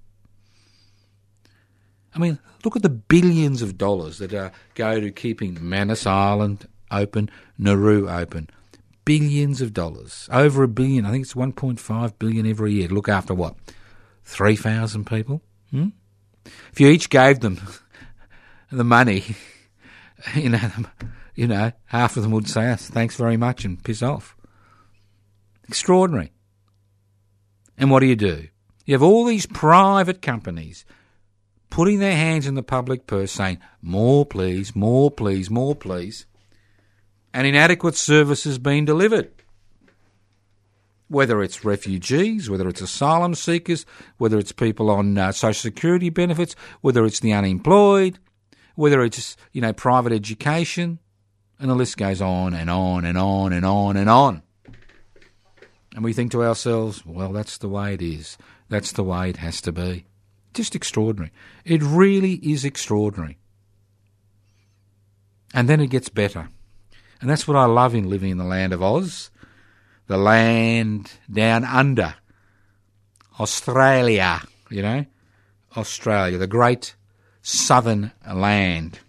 I 2.14 2.20
mean, 2.20 2.40
look 2.66 2.76
at 2.76 2.82
the 2.82 2.90
billions 2.90 3.62
of 3.62 3.78
dollars 3.78 4.18
that 4.18 4.34
are, 4.34 4.52
go 4.76 5.00
to 5.00 5.12
keeping 5.12 5.58
Manus 5.62 6.06
Island 6.06 6.68
open, 6.92 7.30
Nauru 7.58 8.10
open. 8.10 8.50
Billions 9.06 9.62
of 9.62 9.74
dollars. 9.74 10.28
Over 10.32 10.64
a 10.64 10.68
billion. 10.68 11.06
I 11.06 11.12
think 11.12 11.24
it's 11.24 11.34
1.5 11.34 12.20
billion 12.20 12.46
every 12.46 12.74
year 12.74 12.90
to 12.90 12.94
look 12.94 13.10
after 13.10 13.34
what? 13.34 13.56
3,000 14.26 15.06
people? 15.08 15.42
Hmm? 15.72 15.90
If 16.46 16.80
you 16.80 16.88
each 16.88 17.10
gave 17.10 17.40
them 17.40 17.60
the 18.72 18.84
money, 18.84 19.36
you 20.36 20.50
know, 20.50 20.70
you 21.36 21.48
know, 21.48 21.72
half 21.86 22.18
of 22.18 22.24
them 22.24 22.32
would 22.32 22.48
say, 22.48 22.76
thanks 22.78 23.16
very 23.16 23.38
much 23.38 23.66
and 23.66 23.84
piss 23.84 24.02
off. 24.02 24.36
Extraordinary. 25.68 26.32
And 27.78 27.90
what 27.90 28.02
do 28.02 28.06
you 28.06 28.16
do? 28.16 28.48
You 28.86 28.94
have 28.94 29.04
all 29.04 29.26
these 29.26 29.46
private 29.46 30.22
companies 30.22 30.86
putting 31.70 32.00
their 32.00 32.16
hands 32.16 32.46
in 32.46 32.56
the 32.56 32.64
public 32.64 33.08
purse 33.08 33.32
saying, 33.32 33.60
more 33.82 34.26
please, 34.26 34.76
more 34.76 35.10
please, 35.10 35.50
more 35.50 35.76
please, 35.76 36.26
and 37.34 37.48
inadequate 37.48 37.96
services 37.96 38.58
being 38.60 38.86
delivered. 38.86 39.32
Whether 41.12 41.44
it's 41.44 41.66
refugees, 41.66 42.50
whether 42.50 42.70
it's 42.70 42.80
asylum 42.80 43.36
seekers, 43.36 43.86
whether 44.18 44.38
it's 44.40 44.54
people 44.54 44.90
on 44.90 45.18
uh, 45.18 45.34
social 45.34 45.62
security 45.62 46.10
benefits, 46.10 46.56
whether 46.80 47.04
it's 47.04 47.20
the 47.20 47.34
unemployed, 47.34 48.18
whether 48.76 49.04
it's 49.04 49.36
you 49.52 49.60
know 49.60 49.74
private 49.74 50.14
education, 50.14 51.00
and 51.60 51.70
the 51.70 51.76
list 51.76 51.98
goes 51.98 52.22
on 52.22 52.54
and 52.54 52.70
on 52.70 53.04
and 53.04 53.18
on 53.18 53.52
and 53.52 53.66
on 53.66 53.98
and 53.98 54.10
on. 54.10 54.42
And 55.94 56.04
we 56.04 56.14
think 56.14 56.32
to 56.32 56.44
ourselves, 56.44 57.06
well, 57.06 57.34
that's 57.34 57.58
the 57.58 57.68
way 57.68 57.94
it 57.94 58.02
is. 58.02 58.38
That's 58.70 58.94
the 58.94 59.04
way 59.04 59.30
it 59.30 59.38
has 59.38 59.60
to 59.62 59.74
be. 59.74 60.06
Just 60.54 60.76
extraordinary. 60.76 61.32
It 61.66 61.84
really 61.84 62.36
is 62.36 62.64
extraordinary. 62.64 63.38
And 65.54 65.68
then 65.68 65.82
it 65.82 65.88
gets 65.88 66.08
better. 66.08 66.48
And 67.20 67.30
that's 67.30 67.48
what 67.48 67.58
I 67.58 67.66
love 67.66 67.94
in 67.94 68.10
living 68.10 68.32
in 68.32 68.38
the 68.38 68.46
land 68.46 68.72
of 68.72 68.82
Oz, 68.82 69.31
the 70.08 70.18
land 70.18 71.12
down 71.32 71.64
under. 71.64 72.16
Australia, 73.40 74.42
you 74.70 74.82
know? 74.82 75.06
Australia, 75.78 76.38
the 76.38 76.48
great 76.48 76.96
southern 77.42 78.12
land. 78.32 79.00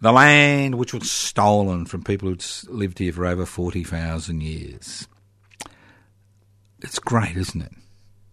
The 0.00 0.12
land 0.12 0.76
which 0.76 0.94
was 0.94 1.10
stolen 1.10 1.86
from 1.86 2.02
people 2.02 2.28
who'd 2.28 2.44
lived 2.68 2.98
here 2.98 3.12
for 3.12 3.26
over 3.26 3.46
40,000 3.46 4.40
years. 4.40 5.06
It's 6.80 6.98
great, 6.98 7.36
isn't 7.36 7.62
it? 7.62 7.72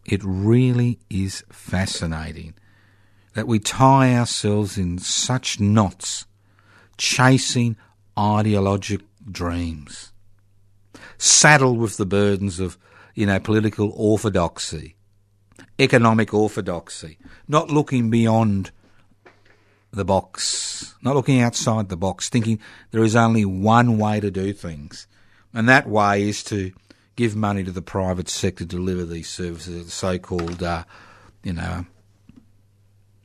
It 0.05 0.21
really 0.23 0.99
is 1.09 1.43
fascinating 1.51 2.53
that 3.33 3.47
we 3.47 3.59
tie 3.59 4.15
ourselves 4.15 4.77
in 4.77 4.97
such 4.97 5.59
knots 5.59 6.25
chasing 6.97 7.75
ideologic 8.17 9.01
dreams, 9.29 10.11
saddled 11.17 11.77
with 11.77 11.97
the 11.97 12.05
burdens 12.05 12.59
of, 12.59 12.77
you 13.15 13.25
know, 13.25 13.39
political 13.39 13.91
orthodoxy, 13.95 14.95
economic 15.79 16.33
orthodoxy, 16.33 17.17
not 17.47 17.69
looking 17.69 18.09
beyond 18.09 18.71
the 19.91 20.05
box, 20.05 20.95
not 21.01 21.15
looking 21.15 21.41
outside 21.41 21.89
the 21.89 21.97
box, 21.97 22.29
thinking 22.29 22.59
there 22.91 23.03
is 23.03 23.15
only 23.15 23.45
one 23.45 23.97
way 23.97 24.19
to 24.19 24.29
do 24.29 24.53
things, 24.53 25.07
and 25.53 25.67
that 25.67 25.87
way 25.87 26.27
is 26.27 26.43
to 26.43 26.71
give 27.15 27.35
money 27.35 27.63
to 27.63 27.71
the 27.71 27.81
private 27.81 28.29
sector 28.29 28.63
to 28.63 28.75
deliver 28.75 29.03
these 29.03 29.29
services, 29.29 29.85
the 29.85 29.91
so-called, 29.91 30.61
uh, 30.61 30.83
you 31.43 31.53
know, 31.53 31.85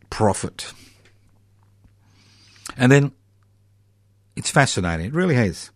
profit. 0.08 0.72
And 2.76 2.90
then 2.90 3.12
it's 4.34 4.50
fascinating. 4.50 5.06
It 5.06 5.12
really 5.12 5.34
has. 5.34 5.70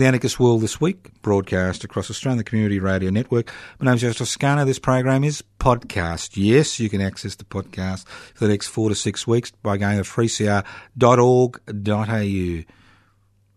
Anarchist 0.00 0.40
World 0.40 0.62
this 0.62 0.80
week, 0.80 1.10
broadcast 1.22 1.84
across 1.84 2.10
Australian 2.10 2.42
Community 2.44 2.78
Radio 2.78 3.10
Network. 3.10 3.52
My 3.78 3.86
name 3.86 3.94
is 3.96 4.00
Joe 4.00 4.12
Toscano. 4.12 4.64
This 4.64 4.78
program 4.78 5.24
is 5.24 5.42
podcast. 5.58 6.30
Yes, 6.34 6.80
you 6.80 6.88
can 6.88 7.00
access 7.00 7.34
the 7.34 7.44
podcast 7.44 8.06
for 8.08 8.44
the 8.44 8.50
next 8.50 8.68
four 8.68 8.88
to 8.88 8.94
six 8.94 9.26
weeks 9.26 9.50
by 9.62 9.76
going 9.76 9.96
to 9.96 10.04
3cr.org.au. 10.04 10.64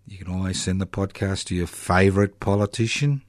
You 0.05 0.17
can 0.17 0.33
always 0.33 0.61
send 0.61 0.81
the 0.81 0.85
podcast 0.85 1.45
to 1.45 1.55
your 1.55 1.67
favourite 1.67 2.39
politician. 2.39 3.21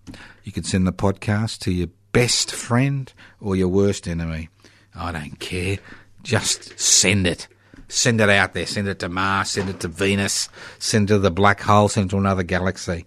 You 0.43 0.53
can 0.53 0.65
send 0.65 0.87
the 0.87 0.93
podcast 0.93 1.61
to 1.61 1.73
your 1.73 1.89
best 2.13 2.53
friend 2.53 3.13
or 3.41 3.57
your 3.57 3.69
worst 3.69 4.09
enemy. 4.09 4.49
I 4.95 5.13
don't 5.13 5.39
care. 5.39 5.79
Just 6.23 6.79
send 6.79 7.27
it. 7.27 7.49
Send 7.95 8.21
it 8.21 8.29
out 8.29 8.55
there. 8.55 8.67
Send 8.67 8.89
it 8.89 8.99
to 8.99 9.09
Mars. 9.09 9.51
Send 9.51 9.71
it 9.71 9.81
to 9.81 9.89
Venus. 9.89 10.49
Send 10.81 11.11
it 11.11 11.15
to 11.15 11.19
the 11.21 11.31
black 11.31 11.61
hole. 11.61 11.89
Send 11.89 12.07
it 12.07 12.11
to 12.11 12.19
another 12.19 12.43
galaxy. 12.43 13.07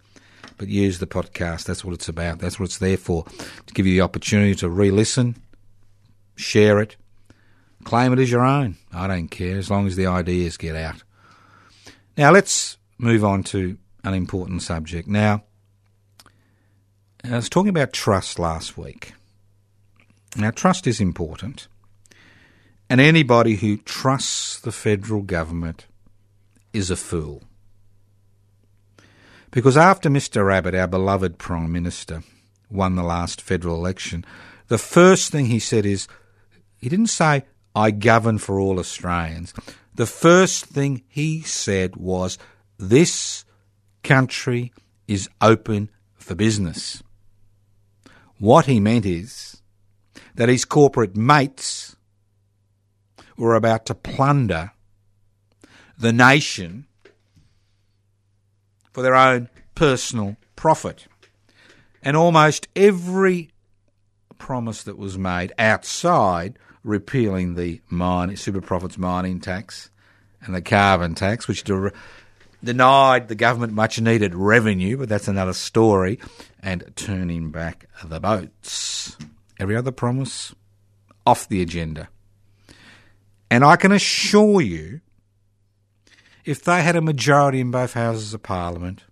But 0.58 0.70
use 0.70 1.00
the 1.00 1.06
podcast. 1.08 1.66
That's 1.66 1.84
what 1.84 1.94
it's 1.94 2.08
about. 2.08 2.40
That's 2.40 2.58
what 2.58 2.68
it's 2.68 2.78
there 2.78 2.98
for. 2.98 3.26
To 3.26 3.74
give 3.74 3.86
you 3.86 3.96
the 3.96 4.02
opportunity 4.02 4.56
to 4.56 4.70
re 4.70 4.90
listen, 4.90 5.36
share 6.38 6.80
it, 6.80 6.96
claim 7.84 8.14
it 8.14 8.20
as 8.20 8.32
your 8.32 8.46
own. 8.46 8.78
I 8.94 9.08
don't 9.08 9.28
care 9.28 9.58
as 9.58 9.70
long 9.70 9.88
as 9.88 9.98
the 9.98 10.08
ideas 10.08 10.56
get 10.56 10.76
out. 10.76 11.04
Now 12.16 12.32
let's 12.32 12.78
move 12.98 13.26
on 13.26 13.44
to 13.44 13.78
an 14.06 14.14
important 14.14 14.62
subject. 14.62 15.08
Now, 15.08 15.44
I 17.26 17.36
was 17.36 17.50
talking 17.50 17.70
about 17.70 17.92
trust 17.92 18.40
last 18.40 18.78
week. 18.78 19.14
Now, 20.38 20.52
trust 20.52 20.88
is 20.88 21.02
important, 21.02 21.68
and 22.90 23.02
anybody 23.02 23.56
who 23.56 23.78
trusts 23.78 24.60
the 24.60 24.72
federal 24.72 25.22
government 25.22 25.86
is 26.74 26.90
a 26.90 26.96
fool. 26.96 27.44
Because 29.52 29.78
after 29.78 30.10
Mr. 30.10 30.54
Abbott, 30.54 30.76
our 30.76 30.88
beloved 30.88 31.38
Prime 31.38 31.72
Minister, 31.72 32.24
won 32.70 32.96
the 32.96 33.04
last 33.04 33.42
federal 33.42 33.76
election, 33.76 34.26
the 34.68 34.78
first 34.78 35.32
thing 35.32 35.46
he 35.48 35.60
said 35.60 35.86
is, 35.86 36.08
he 36.78 36.90
didn't 36.90 37.08
say, 37.08 37.46
I 37.76 37.92
govern 37.92 38.38
for 38.38 38.60
all 38.60 38.80
Australians. 38.80 39.54
The 39.96 40.06
first 40.06 40.66
thing 40.66 41.04
he 41.08 41.42
said 41.42 41.96
was, 41.96 42.38
this 42.78 43.46
country 44.04 44.72
is 45.08 45.30
open 45.42 45.90
for 46.16 46.36
business. 46.36 47.02
What 48.40 48.66
he 48.66 48.80
meant 48.80 49.06
is 49.06 49.62
that 50.36 50.50
his 50.50 50.66
corporate 50.66 51.16
mates 51.16 51.87
were 53.38 53.56
about 53.56 53.86
to 53.86 53.96
plunder 53.96 54.72
the 55.98 56.14
nation 56.14 56.88
for 58.92 59.02
their 59.02 59.16
own 59.16 59.50
personal 59.76 60.38
profit. 60.56 61.08
And 62.02 62.18
almost 62.18 62.68
every 62.76 63.52
promise 64.38 64.84
that 64.84 64.98
was 64.98 65.18
made 65.18 65.54
outside 65.58 66.58
repealing 66.84 67.56
the 67.56 67.82
mine, 67.90 68.36
super 68.38 68.62
profits 68.62 68.98
mining 68.98 69.40
tax 69.40 69.90
and 70.42 70.56
the 70.56 70.62
carbon 70.62 71.16
tax, 71.16 71.48
which 71.48 71.64
denied 72.64 73.28
the 73.28 73.36
government 73.36 73.74
much 73.74 74.00
needed 74.00 74.34
revenue, 74.34 74.98
but 74.98 75.10
that's 75.10 75.28
another 75.28 75.54
story, 75.54 76.20
and 76.62 76.92
turning 76.96 77.52
back 77.52 77.88
the 78.04 78.20
boats. 78.20 79.18
Every 79.60 79.76
other 79.76 79.92
promise 79.92 80.56
off 81.26 81.50
the 81.50 81.62
agenda. 81.62 82.10
And 83.50 83.64
I 83.64 83.76
can 83.76 83.92
assure 83.92 84.62
you, 84.62 85.02
if 86.46 86.64
they 86.64 86.82
had 86.82 86.96
a 86.96 87.02
majority 87.02 87.60
in 87.60 87.72
both 87.72 87.94
houses 87.94 88.34
of 88.34 88.44
parliament, 88.44 89.04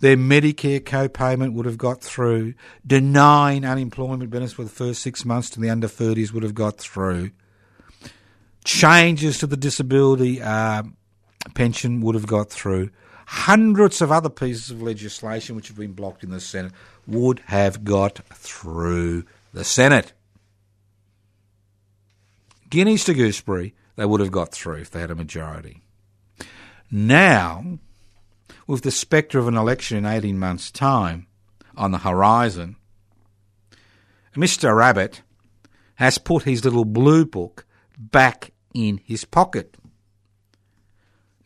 their 0.00 0.16
Medicare 0.16 0.84
co-payment 0.84 1.54
would 1.54 1.66
have 1.66 1.78
got 1.78 2.02
through. 2.02 2.54
Denying 2.86 3.64
unemployment 3.64 4.30
benefits 4.30 4.54
for 4.54 4.64
the 4.64 4.70
first 4.70 5.02
six 5.02 5.24
months 5.24 5.50
to 5.50 5.60
the 5.60 5.70
under 5.70 5.88
30s 5.88 6.32
would 6.32 6.42
have 6.42 6.54
got 6.54 6.78
through. 6.78 7.30
Changes 8.64 9.38
to 9.38 9.46
the 9.46 9.56
disability 9.56 10.42
uh, 10.42 10.82
pension 11.54 12.00
would 12.00 12.14
have 12.14 12.26
got 12.26 12.50
through. 12.50 12.90
Hundreds 13.26 14.00
of 14.00 14.12
other 14.12 14.28
pieces 14.28 14.70
of 14.70 14.82
legislation 14.82 15.56
which 15.56 15.68
have 15.68 15.76
been 15.76 15.92
blocked 15.92 16.22
in 16.22 16.30
the 16.30 16.40
Senate 16.40 16.72
would 17.06 17.40
have 17.46 17.82
got 17.84 18.20
through 18.32 19.24
the 19.52 19.64
Senate. 19.64 20.12
Guineas 22.68 23.04
to 23.04 23.14
Gooseberry, 23.14 23.74
they 23.96 24.04
would 24.04 24.20
have 24.20 24.32
got 24.32 24.52
through 24.52 24.76
if 24.76 24.90
they 24.90 25.00
had 25.00 25.10
a 25.10 25.14
majority. 25.14 25.82
Now, 26.90 27.78
with 28.66 28.82
the 28.82 28.90
spectre 28.90 29.38
of 29.38 29.48
an 29.48 29.56
election 29.56 29.98
in 29.98 30.06
18 30.06 30.38
months' 30.38 30.70
time 30.70 31.26
on 31.76 31.92
the 31.92 31.98
horizon, 31.98 32.76
Mr. 34.36 34.76
Rabbit 34.76 35.22
has 35.96 36.18
put 36.18 36.42
his 36.42 36.64
little 36.64 36.84
blue 36.84 37.24
book 37.24 37.64
back 37.98 38.52
in 38.74 39.00
his 39.04 39.24
pocket. 39.24 39.76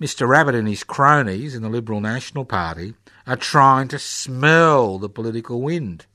Mr. 0.01 0.27
Rabbit 0.27 0.55
and 0.55 0.67
his 0.67 0.83
cronies 0.83 1.55
in 1.55 1.63
the 1.63 1.69
Liberal 1.69 2.01
National 2.01 2.45
Party 2.45 2.95
are 3.27 3.37
trying 3.37 3.87
to 3.89 3.99
smell 3.99 4.99
the 4.99 5.11
political 5.11 5.61
wind. 5.61 6.07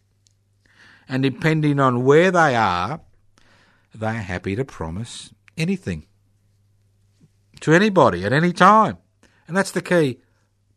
And 1.07 1.21
depending 1.21 1.79
on 1.79 2.03
where 2.03 2.31
they 2.31 2.55
are, 2.55 3.01
they're 3.99 4.13
happy 4.13 4.55
to 4.55 4.65
promise 4.65 5.33
anything 5.57 6.05
to 7.61 7.73
anybody 7.73 8.25
at 8.25 8.33
any 8.33 8.51
time. 8.51 8.97
And 9.47 9.55
that's 9.55 9.71
the 9.71 9.81
key 9.81 10.19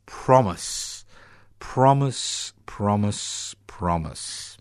promise. 0.07 1.05
Promise, 1.59 2.53
promise, 2.67 3.55
promise. 3.67 4.59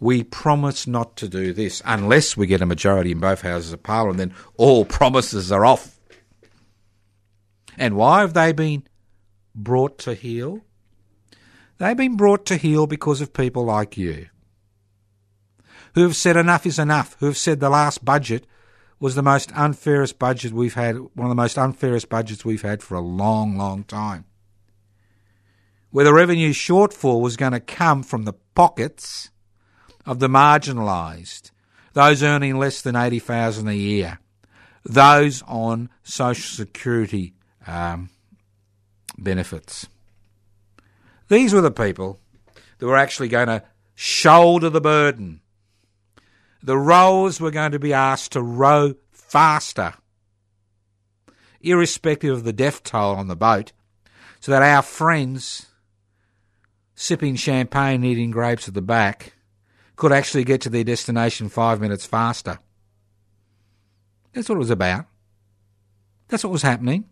We 0.00 0.22
promise 0.22 0.86
not 0.86 1.16
to 1.16 1.28
do 1.28 1.52
this 1.52 1.82
unless 1.84 2.36
we 2.36 2.46
get 2.46 2.62
a 2.62 2.66
majority 2.66 3.10
in 3.12 3.20
both 3.20 3.42
houses 3.42 3.72
of 3.72 3.82
parliament, 3.82 4.18
then 4.18 4.34
all 4.56 4.84
promises 4.84 5.50
are 5.50 5.64
off. 5.64 5.98
And 7.76 7.96
why 7.96 8.20
have 8.20 8.34
they 8.34 8.52
been 8.52 8.84
brought 9.54 9.98
to 10.00 10.14
heel? 10.14 10.64
They've 11.78 11.96
been 11.96 12.16
brought 12.16 12.44
to 12.46 12.56
heel 12.56 12.86
because 12.86 13.20
of 13.20 13.32
people 13.32 13.64
like 13.64 13.96
you, 13.96 14.26
who 15.98 16.04
have 16.04 16.14
said 16.14 16.36
enough 16.36 16.64
is 16.64 16.78
enough, 16.78 17.16
who 17.18 17.26
have 17.26 17.36
said 17.36 17.58
the 17.58 17.68
last 17.68 18.04
budget 18.04 18.46
was 19.00 19.16
the 19.16 19.22
most 19.22 19.50
unfairest 19.52 20.16
budget 20.16 20.52
we've 20.52 20.74
had, 20.74 20.94
one 20.94 21.26
of 21.26 21.28
the 21.28 21.34
most 21.34 21.58
unfairest 21.58 22.08
budgets 22.08 22.44
we've 22.44 22.62
had 22.62 22.84
for 22.84 22.94
a 22.94 23.00
long, 23.00 23.56
long 23.56 23.82
time. 23.82 24.24
Where 25.90 26.04
the 26.04 26.14
revenue 26.14 26.52
shortfall 26.52 27.20
was 27.20 27.36
going 27.36 27.50
to 27.50 27.58
come 27.58 28.04
from 28.04 28.22
the 28.22 28.34
pockets 28.54 29.30
of 30.06 30.20
the 30.20 30.28
marginalised, 30.28 31.50
those 31.94 32.22
earning 32.22 32.60
less 32.60 32.80
than 32.80 32.94
80000 32.94 33.66
a 33.66 33.74
year, 33.74 34.20
those 34.84 35.42
on 35.48 35.90
social 36.04 36.64
security 36.64 37.34
um, 37.66 38.08
benefits. 39.18 39.88
These 41.26 41.52
were 41.52 41.60
the 41.60 41.72
people 41.72 42.20
that 42.78 42.86
were 42.86 42.96
actually 42.96 43.26
going 43.26 43.48
to 43.48 43.64
shoulder 43.96 44.70
the 44.70 44.80
burden. 44.80 45.40
The 46.62 46.78
rowers 46.78 47.40
were 47.40 47.50
going 47.50 47.72
to 47.72 47.78
be 47.78 47.92
asked 47.92 48.32
to 48.32 48.42
row 48.42 48.94
faster, 49.12 49.94
irrespective 51.60 52.32
of 52.32 52.44
the 52.44 52.52
death 52.52 52.82
toll 52.82 53.14
on 53.14 53.28
the 53.28 53.36
boat, 53.36 53.72
so 54.40 54.52
that 54.52 54.62
our 54.62 54.82
friends 54.82 55.66
sipping 56.94 57.36
champagne, 57.36 58.02
eating 58.04 58.30
grapes 58.30 58.66
at 58.66 58.74
the 58.74 58.82
back, 58.82 59.34
could 59.94 60.12
actually 60.12 60.44
get 60.44 60.60
to 60.62 60.68
their 60.68 60.84
destination 60.84 61.48
five 61.48 61.80
minutes 61.80 62.04
faster. 62.04 62.58
That's 64.32 64.48
what 64.48 64.56
it 64.56 64.58
was 64.58 64.70
about. 64.70 65.06
That's 66.28 66.44
what 66.44 66.52
was 66.52 66.62
happening. 66.62 67.04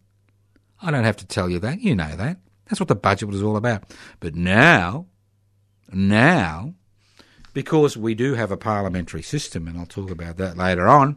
I 0.82 0.90
don't 0.90 1.04
have 1.04 1.16
to 1.18 1.26
tell 1.26 1.48
you 1.48 1.58
that. 1.60 1.80
You 1.80 1.94
know 1.94 2.14
that. 2.16 2.38
That's 2.66 2.80
what 2.80 2.88
the 2.88 2.94
budget 2.94 3.28
was 3.28 3.42
all 3.42 3.56
about. 3.56 3.84
But 4.20 4.34
now, 4.34 5.06
now, 5.92 6.74
because 7.56 7.96
we 7.96 8.14
do 8.14 8.34
have 8.34 8.52
a 8.52 8.56
parliamentary 8.58 9.22
system, 9.22 9.66
and 9.66 9.78
I'll 9.78 9.86
talk 9.86 10.10
about 10.10 10.36
that 10.36 10.58
later 10.58 10.86
on, 10.86 11.16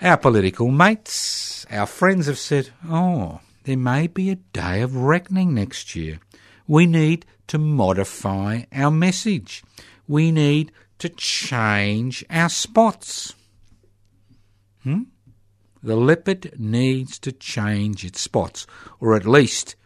our 0.00 0.16
political 0.16 0.70
mates, 0.70 1.66
our 1.70 1.84
friends 1.84 2.28
have 2.28 2.38
said, 2.38 2.70
oh, 2.88 3.40
there 3.64 3.76
may 3.76 4.06
be 4.06 4.30
a 4.30 4.36
day 4.36 4.80
of 4.80 4.96
reckoning 4.96 5.52
next 5.52 5.94
year. 5.94 6.18
We 6.66 6.86
need 6.86 7.26
to 7.48 7.58
modify 7.58 8.62
our 8.72 8.90
message. 8.90 9.62
We 10.08 10.32
need 10.32 10.72
to 11.00 11.10
change 11.10 12.24
our 12.30 12.48
spots. 12.48 13.34
Hmm? 14.82 15.02
The 15.82 15.96
leopard 15.96 16.58
needs 16.58 17.18
to 17.18 17.32
change 17.32 18.02
its 18.02 18.22
spots, 18.22 18.66
or 18.98 19.14
at 19.14 19.26
least 19.26 19.76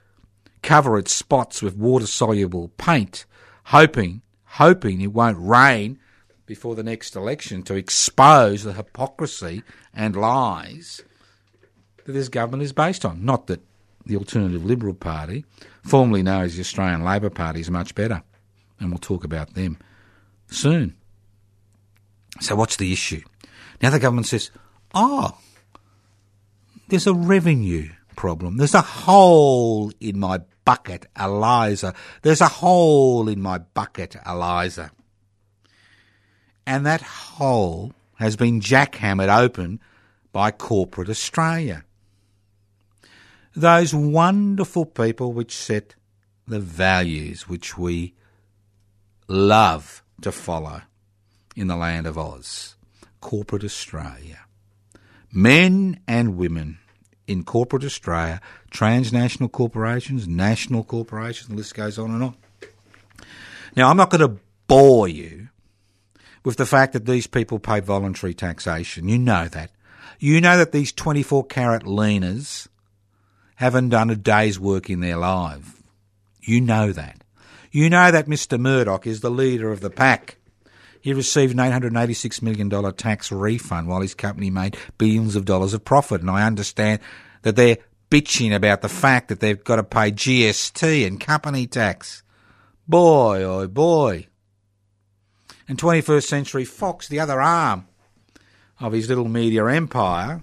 cover 0.62 0.96
its 0.98 1.12
spots 1.12 1.62
with 1.62 1.76
water 1.76 2.06
soluble 2.06 2.68
paint, 2.78 3.26
hoping, 3.64 4.22
hoping 4.52 5.00
it 5.00 5.12
won't 5.12 5.38
rain 5.38 5.98
before 6.46 6.74
the 6.74 6.82
next 6.82 7.14
election 7.14 7.62
to 7.62 7.74
expose 7.74 8.64
the 8.64 8.72
hypocrisy 8.72 9.62
and 9.94 10.16
lies 10.16 11.02
that 12.04 12.12
this 12.12 12.28
government 12.28 12.62
is 12.62 12.72
based 12.72 13.04
on. 13.04 13.24
Not 13.24 13.46
that 13.46 13.60
the 14.04 14.16
Alternative 14.16 14.64
Liberal 14.64 14.94
Party, 14.94 15.44
formerly 15.84 16.22
known 16.22 16.44
as 16.44 16.56
the 16.56 16.62
Australian 16.62 17.04
Labor 17.04 17.30
Party, 17.30 17.60
is 17.60 17.70
much 17.70 17.94
better, 17.94 18.22
and 18.80 18.90
we'll 18.90 18.98
talk 18.98 19.22
about 19.22 19.54
them 19.54 19.78
soon. 20.48 20.96
So, 22.40 22.56
what's 22.56 22.76
the 22.76 22.92
issue? 22.92 23.22
Now 23.80 23.90
the 23.90 23.98
government 23.98 24.26
says, 24.26 24.50
oh, 24.94 25.38
there's 26.88 27.06
a 27.06 27.14
revenue 27.14 27.90
problem. 28.16 28.56
There's 28.56 28.74
a 28.74 28.80
hole 28.80 29.92
in 30.00 30.18
my 30.18 30.40
bucket, 30.70 31.06
Eliza. 31.18 31.92
There's 32.22 32.40
a 32.40 32.46
hole 32.46 33.28
in 33.28 33.42
my 33.42 33.58
bucket, 33.58 34.14
Eliza. 34.24 34.92
And 36.64 36.86
that 36.86 37.02
hole 37.02 37.92
has 38.18 38.36
been 38.36 38.60
jackhammered 38.60 39.36
open 39.36 39.80
by 40.30 40.52
corporate 40.52 41.08
Australia. 41.08 41.82
Those 43.56 43.92
wonderful 43.92 44.86
people 44.86 45.32
which 45.32 45.56
set 45.56 45.96
the 46.46 46.60
values 46.60 47.48
which 47.48 47.76
we 47.76 48.14
love 49.26 50.04
to 50.20 50.30
follow 50.30 50.82
in 51.56 51.66
the 51.66 51.74
land 51.74 52.06
of 52.06 52.16
Oz. 52.16 52.76
Corporate 53.20 53.64
Australia. 53.64 54.38
Men 55.32 55.98
and 56.06 56.36
women 56.36 56.78
in 57.30 57.44
corporate 57.44 57.84
Australia, 57.84 58.40
transnational 58.70 59.48
corporations, 59.48 60.26
national 60.26 60.82
corporations, 60.82 61.48
the 61.48 61.54
list 61.54 61.74
goes 61.74 61.96
on 61.96 62.10
and 62.10 62.22
on. 62.24 62.36
Now, 63.76 63.88
I'm 63.88 63.96
not 63.96 64.10
going 64.10 64.28
to 64.28 64.40
bore 64.66 65.06
you 65.06 65.48
with 66.44 66.56
the 66.56 66.66
fact 66.66 66.92
that 66.92 67.06
these 67.06 67.28
people 67.28 67.60
pay 67.60 67.78
voluntary 67.78 68.34
taxation. 68.34 69.08
You 69.08 69.18
know 69.18 69.46
that. 69.46 69.70
You 70.18 70.40
know 70.40 70.58
that 70.58 70.72
these 70.72 70.92
24 70.92 71.44
carat 71.44 71.84
leaners 71.84 72.66
haven't 73.56 73.90
done 73.90 74.10
a 74.10 74.16
day's 74.16 74.58
work 74.58 74.90
in 74.90 75.00
their 75.00 75.16
life. 75.16 75.82
You 76.40 76.60
know 76.60 76.90
that. 76.92 77.22
You 77.70 77.88
know 77.88 78.10
that 78.10 78.26
Mr. 78.26 78.58
Murdoch 78.58 79.06
is 79.06 79.20
the 79.20 79.30
leader 79.30 79.70
of 79.70 79.80
the 79.80 79.90
pack. 79.90 80.38
He 81.00 81.14
received 81.14 81.58
an 81.58 81.58
$886 81.58 82.42
million 82.42 82.70
tax 82.94 83.32
refund 83.32 83.88
while 83.88 84.02
his 84.02 84.14
company 84.14 84.50
made 84.50 84.76
billions 84.98 85.34
of 85.36 85.44
dollars 85.44 85.72
of 85.72 85.84
profit. 85.84 86.20
And 86.20 86.30
I 86.30 86.46
understand 86.46 87.00
that 87.42 87.56
they're 87.56 87.78
bitching 88.10 88.54
about 88.54 88.82
the 88.82 88.88
fact 88.88 89.28
that 89.28 89.40
they've 89.40 89.62
got 89.62 89.76
to 89.76 89.84
pay 89.84 90.12
GST 90.12 91.06
and 91.06 91.20
company 91.20 91.66
tax. 91.66 92.22
Boy, 92.86 93.42
oh 93.42 93.68
boy. 93.68 94.26
And 95.68 95.78
21st 95.78 96.26
Century 96.26 96.64
Fox, 96.64 97.06
the 97.08 97.20
other 97.20 97.40
arm 97.40 97.86
of 98.80 98.92
his 98.92 99.08
little 99.08 99.28
media 99.28 99.64
empire, 99.66 100.42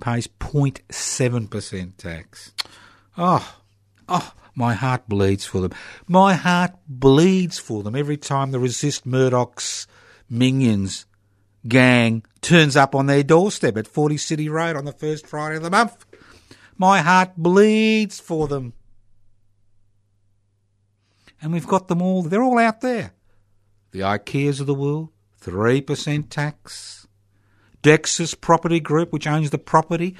pays 0.00 0.28
0.7% 0.28 1.96
tax. 1.96 2.52
Oh, 3.18 3.56
oh, 4.08 4.32
my 4.56 4.74
heart 4.74 5.08
bleeds 5.08 5.44
for 5.44 5.60
them. 5.60 5.72
My 6.08 6.34
heart 6.34 6.72
bleeds 6.88 7.58
for 7.58 7.82
them 7.82 7.94
every 7.94 8.16
time 8.16 8.50
the 8.50 8.58
Resist 8.58 9.06
Murdoch's 9.06 9.86
minions 10.28 11.06
gang 11.68 12.24
turns 12.40 12.76
up 12.76 12.94
on 12.94 13.06
their 13.06 13.22
doorstep 13.22 13.76
at 13.76 13.86
40 13.86 14.16
City 14.16 14.48
Road 14.48 14.74
on 14.74 14.84
the 14.84 14.92
first 14.92 15.26
Friday 15.26 15.56
of 15.56 15.62
the 15.62 15.70
month. 15.70 16.06
My 16.78 17.00
heart 17.00 17.32
bleeds 17.36 18.18
for 18.18 18.48
them. 18.48 18.72
And 21.42 21.52
we've 21.52 21.66
got 21.66 21.88
them 21.88 22.00
all, 22.00 22.22
they're 22.22 22.42
all 22.42 22.58
out 22.58 22.80
there. 22.80 23.12
The 23.92 24.00
IKEAs 24.00 24.60
of 24.60 24.66
the 24.66 24.74
world, 24.74 25.10
3% 25.42 26.30
tax. 26.30 27.06
Dexus 27.82 28.34
Property 28.34 28.80
Group, 28.80 29.12
which 29.12 29.26
owns 29.26 29.50
the 29.50 29.58
property, 29.58 30.16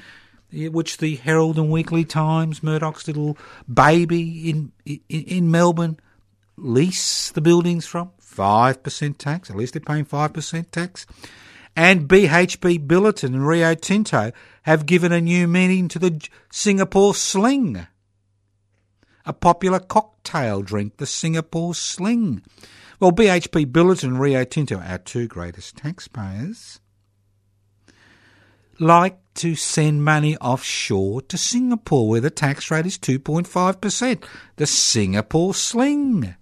which 0.51 0.97
the 0.97 1.15
Herald 1.15 1.57
and 1.57 1.69
Weekly 1.69 2.05
Times, 2.05 2.63
Murdoch's 2.63 3.07
little 3.07 3.37
baby 3.71 4.49
in, 4.49 4.71
in, 4.85 5.01
in 5.09 5.51
Melbourne, 5.51 5.99
lease 6.55 7.31
the 7.31 7.41
buildings 7.41 7.85
from. 7.85 8.11
5% 8.21 9.17
tax, 9.17 9.49
at 9.49 9.55
least 9.55 9.73
they're 9.73 9.81
paying 9.81 10.05
5% 10.05 10.71
tax. 10.71 11.05
And 11.75 12.07
BHP 12.07 12.87
Billiton 12.87 13.35
and 13.35 13.47
Rio 13.47 13.73
Tinto 13.73 14.31
have 14.63 14.85
given 14.85 15.11
a 15.11 15.21
new 15.21 15.47
meaning 15.47 15.87
to 15.89 15.99
the 15.99 16.27
Singapore 16.51 17.13
Sling, 17.13 17.87
a 19.25 19.33
popular 19.33 19.79
cocktail 19.79 20.61
drink, 20.61 20.97
the 20.97 21.05
Singapore 21.05 21.75
Sling. 21.75 22.41
Well, 22.99 23.11
BHP 23.11 23.71
Billiton 23.71 24.03
and 24.05 24.19
Rio 24.19 24.43
Tinto, 24.43 24.79
our 24.79 24.97
two 24.97 25.27
greatest 25.27 25.77
taxpayers, 25.77 26.79
like 28.79 29.17
to 29.35 29.55
send 29.55 30.03
money 30.03 30.35
offshore 30.37 31.21
to 31.23 31.37
Singapore 31.37 32.09
where 32.09 32.21
the 32.21 32.29
tax 32.29 32.71
rate 32.71 32.85
is 32.85 32.97
2.5%. 32.97 34.23
The 34.55 34.67
Singapore 34.67 35.53
sling. 35.53 36.35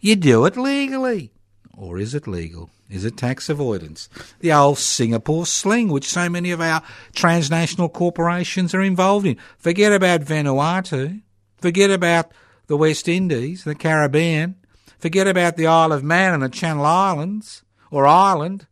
You 0.00 0.16
do 0.16 0.44
it 0.46 0.56
legally. 0.56 1.30
Or 1.76 1.98
is 1.98 2.14
it 2.14 2.26
legal? 2.26 2.70
Is 2.90 3.04
it 3.04 3.16
tax 3.16 3.48
avoidance? 3.48 4.08
The 4.40 4.52
old 4.52 4.78
Singapore 4.78 5.46
sling, 5.46 5.88
which 5.88 6.08
so 6.08 6.28
many 6.28 6.50
of 6.50 6.60
our 6.60 6.82
transnational 7.14 7.88
corporations 7.88 8.74
are 8.74 8.82
involved 8.82 9.26
in. 9.26 9.38
Forget 9.56 9.92
about 9.92 10.20
Vanuatu. 10.22 11.22
Forget 11.58 11.90
about 11.90 12.32
the 12.66 12.76
West 12.76 13.08
Indies, 13.08 13.64
the 13.64 13.74
Caribbean. 13.74 14.56
Forget 14.98 15.26
about 15.26 15.56
the 15.56 15.66
Isle 15.66 15.92
of 15.92 16.04
Man 16.04 16.34
and 16.34 16.42
the 16.42 16.48
Channel 16.48 16.84
Islands, 16.84 17.62
or 17.90 18.06
Ireland. 18.06 18.66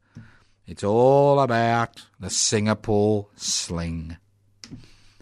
It's 0.66 0.84
all 0.84 1.40
about 1.40 2.02
the 2.20 2.30
Singapore 2.30 3.28
sling. 3.34 4.18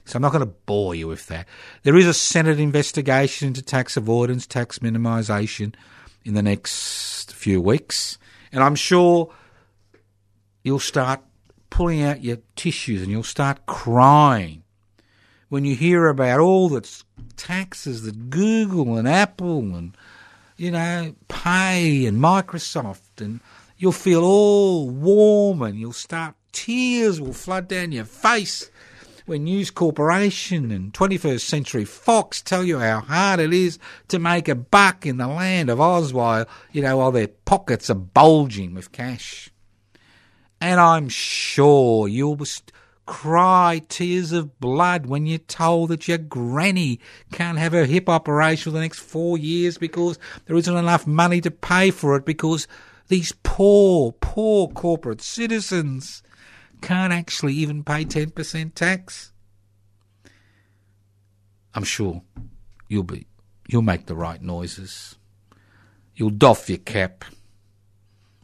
So 0.05 0.17
I'm 0.17 0.23
not 0.23 0.33
going 0.33 0.45
to 0.45 0.55
bore 0.67 0.95
you 0.95 1.07
with 1.07 1.27
that. 1.29 1.47
There 1.83 1.97
is 1.97 2.07
a 2.07 2.15
Senate 2.15 2.59
investigation 2.59 3.49
into 3.49 3.63
tax 3.63 3.97
avoidance, 3.97 4.47
tax 4.47 4.79
minimisation 4.81 5.75
in 6.25 6.35
the 6.35 6.43
next 6.43 7.33
few 7.33 7.61
weeks. 7.61 8.19
And 8.51 8.63
I'm 8.63 8.75
sure 8.75 9.33
you'll 10.65 10.79
start 10.79 11.21
pulling 11.71 12.03
out 12.03 12.25
your 12.25 12.39
tissues 12.57 13.03
and 13.03 13.11
you'll 13.11 13.23
start 13.23 13.67
crying 13.67 14.65
when 15.49 15.65
you 15.65 15.75
hear 15.75 16.09
about 16.09 16.41
all 16.41 16.69
the 16.69 17.03
taxes 17.37 18.03
that 18.03 18.31
Google 18.31 18.97
and 18.97 19.09
Apple 19.09 19.75
and, 19.75 19.97
you 20.57 20.71
know, 20.71 21.15
Pay 21.29 22.07
and 22.07 22.19
Microsoft 22.19 23.21
and 23.21 23.41
you'll 23.77 23.93
feel 23.93 24.25
all 24.25 24.89
warm 24.89 25.63
and 25.63 25.79
you'll 25.79 25.93
start, 25.93 26.35
tears 26.53 27.21
will 27.21 27.33
flood 27.33 27.69
down 27.69 27.93
your 27.93 28.05
face 28.05 28.71
when 29.29 29.45
News 29.45 29.71
Corporation 29.71 30.71
and 30.71 30.93
21st 30.95 31.41
Century 31.41 31.85
Fox 31.85 32.41
tell 32.41 32.65
you 32.65 32.79
how 32.79 33.01
hard 33.01 33.41
it 33.41 33.53
is 33.53 33.79
to 34.09 34.19
make 34.19 34.49
a 34.49 34.55
buck 34.55 35.05
in 35.05 35.19
the 35.19 35.29
land 35.29 35.69
of 35.69 35.81
Oz 35.81 36.15
while, 36.15 36.47
you 36.73 36.81
know, 36.81 36.97
while 36.97 37.13
their 37.13 37.29
pockets 37.29 37.91
are 37.91 37.95
bulging 37.95 38.75
with 38.75 38.91
cash. 38.91 39.51
And 40.63 40.81
I'm 40.81 41.11
sure 41.11 42.09
you'll 42.09 42.39
cry 43.05 43.83
tears 43.89 44.33
of 44.33 44.59
blood 44.61 45.07
when 45.07 45.27
you're 45.27 45.39
told 45.39 45.91
that 45.91 46.09
your 46.09 46.19
granny 46.19 46.99
can't 47.31 47.59
have 47.59 47.73
her 47.73 47.85
hip 47.85 48.09
operation 48.09 48.65
for 48.65 48.71
the 48.71 48.81
next 48.81 48.99
four 48.99 49.37
years 49.37 49.77
because 49.77 50.19
there 50.47 50.57
isn't 50.57 50.77
enough 50.77 51.07
money 51.07 51.41
to 51.43 51.51
pay 51.51 51.91
for 51.91 52.17
it 52.17 52.25
because 52.25 52.67
these 53.09 53.33
poor, 53.43 54.13
poor 54.13 54.69
corporate 54.69 55.21
citizens 55.21 56.23
can't 56.79 57.13
actually 57.13 57.55
even 57.55 57.85
pay 57.85 58.05
10% 58.05 58.75
tax. 58.75 59.33
I'm 61.75 61.85
sure 61.85 62.23
you'll 62.89 63.03
be 63.05 63.27
you'll 63.69 63.83
make 63.83 64.07
the 64.07 64.17
right 64.17 64.43
noises. 64.43 65.17
You'll 66.17 66.31
doff 66.31 66.69
your 66.69 66.79
cap. 66.79 67.25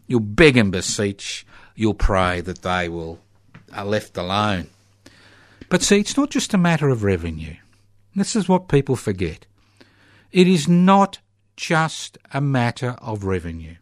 You'll 0.07 0.20
beg 0.20 0.57
and 0.57 0.70
beseech. 0.70 1.47
You'll 1.74 1.95
pray 1.95 2.41
that 2.43 2.62
they 2.62 2.89
will 2.89 3.18
are 3.72 3.85
left 3.85 4.16
alone. 4.16 4.68
But 5.68 5.82
see, 5.82 5.99
it's 5.99 6.16
not 6.16 6.30
just 6.30 6.55
a 6.55 6.59
matter 6.59 6.89
of 6.89 7.03
revenue. 7.03 7.57
This 8.14 8.37
is 8.37 8.49
what 8.49 8.68
people 8.68 8.95
forget. 8.95 9.47
It 10.30 10.47
is 10.47 10.68
not 10.68 11.18
just 11.57 12.18
a 12.32 12.41
matter 12.41 12.97
of 13.01 13.24
revenue. 13.24 13.76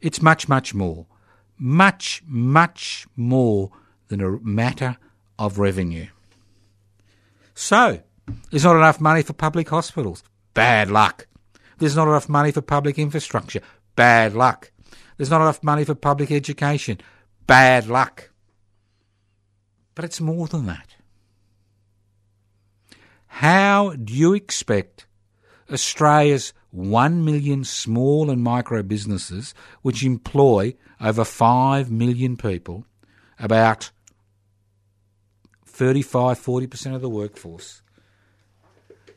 It's 0.00 0.20
much, 0.20 0.48
much 0.48 0.74
more 0.74 1.06
much, 1.62 2.24
much 2.26 3.06
more 3.14 3.70
than 4.08 4.20
a 4.20 4.32
matter 4.40 4.96
of 5.38 5.60
revenue. 5.60 6.08
So, 7.54 8.02
there's 8.50 8.64
not 8.64 8.74
enough 8.74 9.00
money 9.00 9.22
for 9.22 9.32
public 9.32 9.68
hospitals. 9.68 10.24
Bad 10.54 10.90
luck. 10.90 11.28
There's 11.78 11.94
not 11.94 12.08
enough 12.08 12.28
money 12.28 12.50
for 12.50 12.62
public 12.62 12.98
infrastructure. 12.98 13.60
Bad 13.94 14.34
luck. 14.34 14.72
There's 15.16 15.30
not 15.30 15.40
enough 15.40 15.62
money 15.62 15.84
for 15.84 15.94
public 15.94 16.32
education. 16.32 17.00
Bad 17.46 17.86
luck. 17.86 18.30
But 19.94 20.04
it's 20.04 20.20
more 20.20 20.48
than 20.48 20.66
that. 20.66 20.96
How 23.26 23.90
do 23.90 24.12
you 24.12 24.34
expect 24.34 25.06
Australia's 25.70 26.52
1 26.72 27.24
million 27.24 27.64
small 27.64 28.30
and 28.30 28.42
micro 28.42 28.82
businesses, 28.82 29.54
which 29.82 30.02
employ 30.02 30.74
over 31.02 31.24
5 31.24 31.90
million 31.90 32.36
people, 32.36 32.86
about 33.38 33.90
35 35.66 36.38
40% 36.38 36.94
of 36.94 37.00
the 37.00 37.08
workforce, 37.08 37.82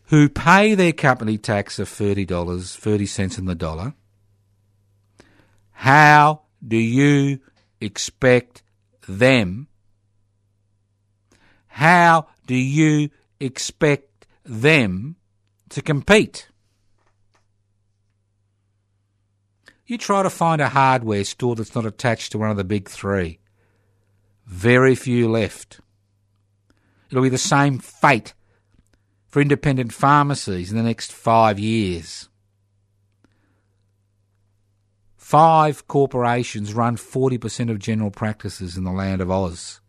who 0.05 0.27
pay 0.27 0.73
their 0.73 0.93
company 0.93 1.37
tax 1.37 1.77
of 1.77 1.87
$30, 1.87 2.75
30 2.75 3.05
cents 3.05 3.37
in 3.37 3.45
the 3.45 3.55
dollar. 3.55 3.93
How 5.71 6.41
do 6.65 6.77
you 6.77 7.39
expect 7.79 8.63
them? 9.07 9.67
How 11.67 12.27
do 12.47 12.55
you 12.55 13.09
expect 13.39 14.25
them 14.43 15.17
to 15.69 15.81
compete? 15.81 16.47
You 19.87 19.97
try 19.99 20.23
to 20.23 20.29
find 20.29 20.61
a 20.61 20.69
hardware 20.69 21.23
store 21.23 21.55
that's 21.55 21.75
not 21.75 21.85
attached 21.85 22.31
to 22.31 22.39
one 22.39 22.49
of 22.49 22.57
the 22.57 22.63
big 22.63 22.89
three. 22.89 23.39
Very 24.47 24.95
few 24.95 25.29
left. 25.29 25.79
It'll 27.09 27.23
be 27.23 27.29
the 27.29 27.37
same 27.37 27.77
fate 27.77 28.33
for 29.27 29.41
independent 29.41 29.93
pharmacies 29.93 30.71
in 30.71 30.77
the 30.77 30.83
next 30.83 31.11
five 31.11 31.59
years. 31.59 32.29
Five 35.17 35.87
corporations 35.87 36.73
run 36.73 36.97
40% 36.97 37.69
of 37.69 37.79
general 37.79 38.11
practices 38.11 38.77
in 38.77 38.83
the 38.83 38.91
land 38.91 39.21
of 39.21 39.29
Oz. 39.29 39.81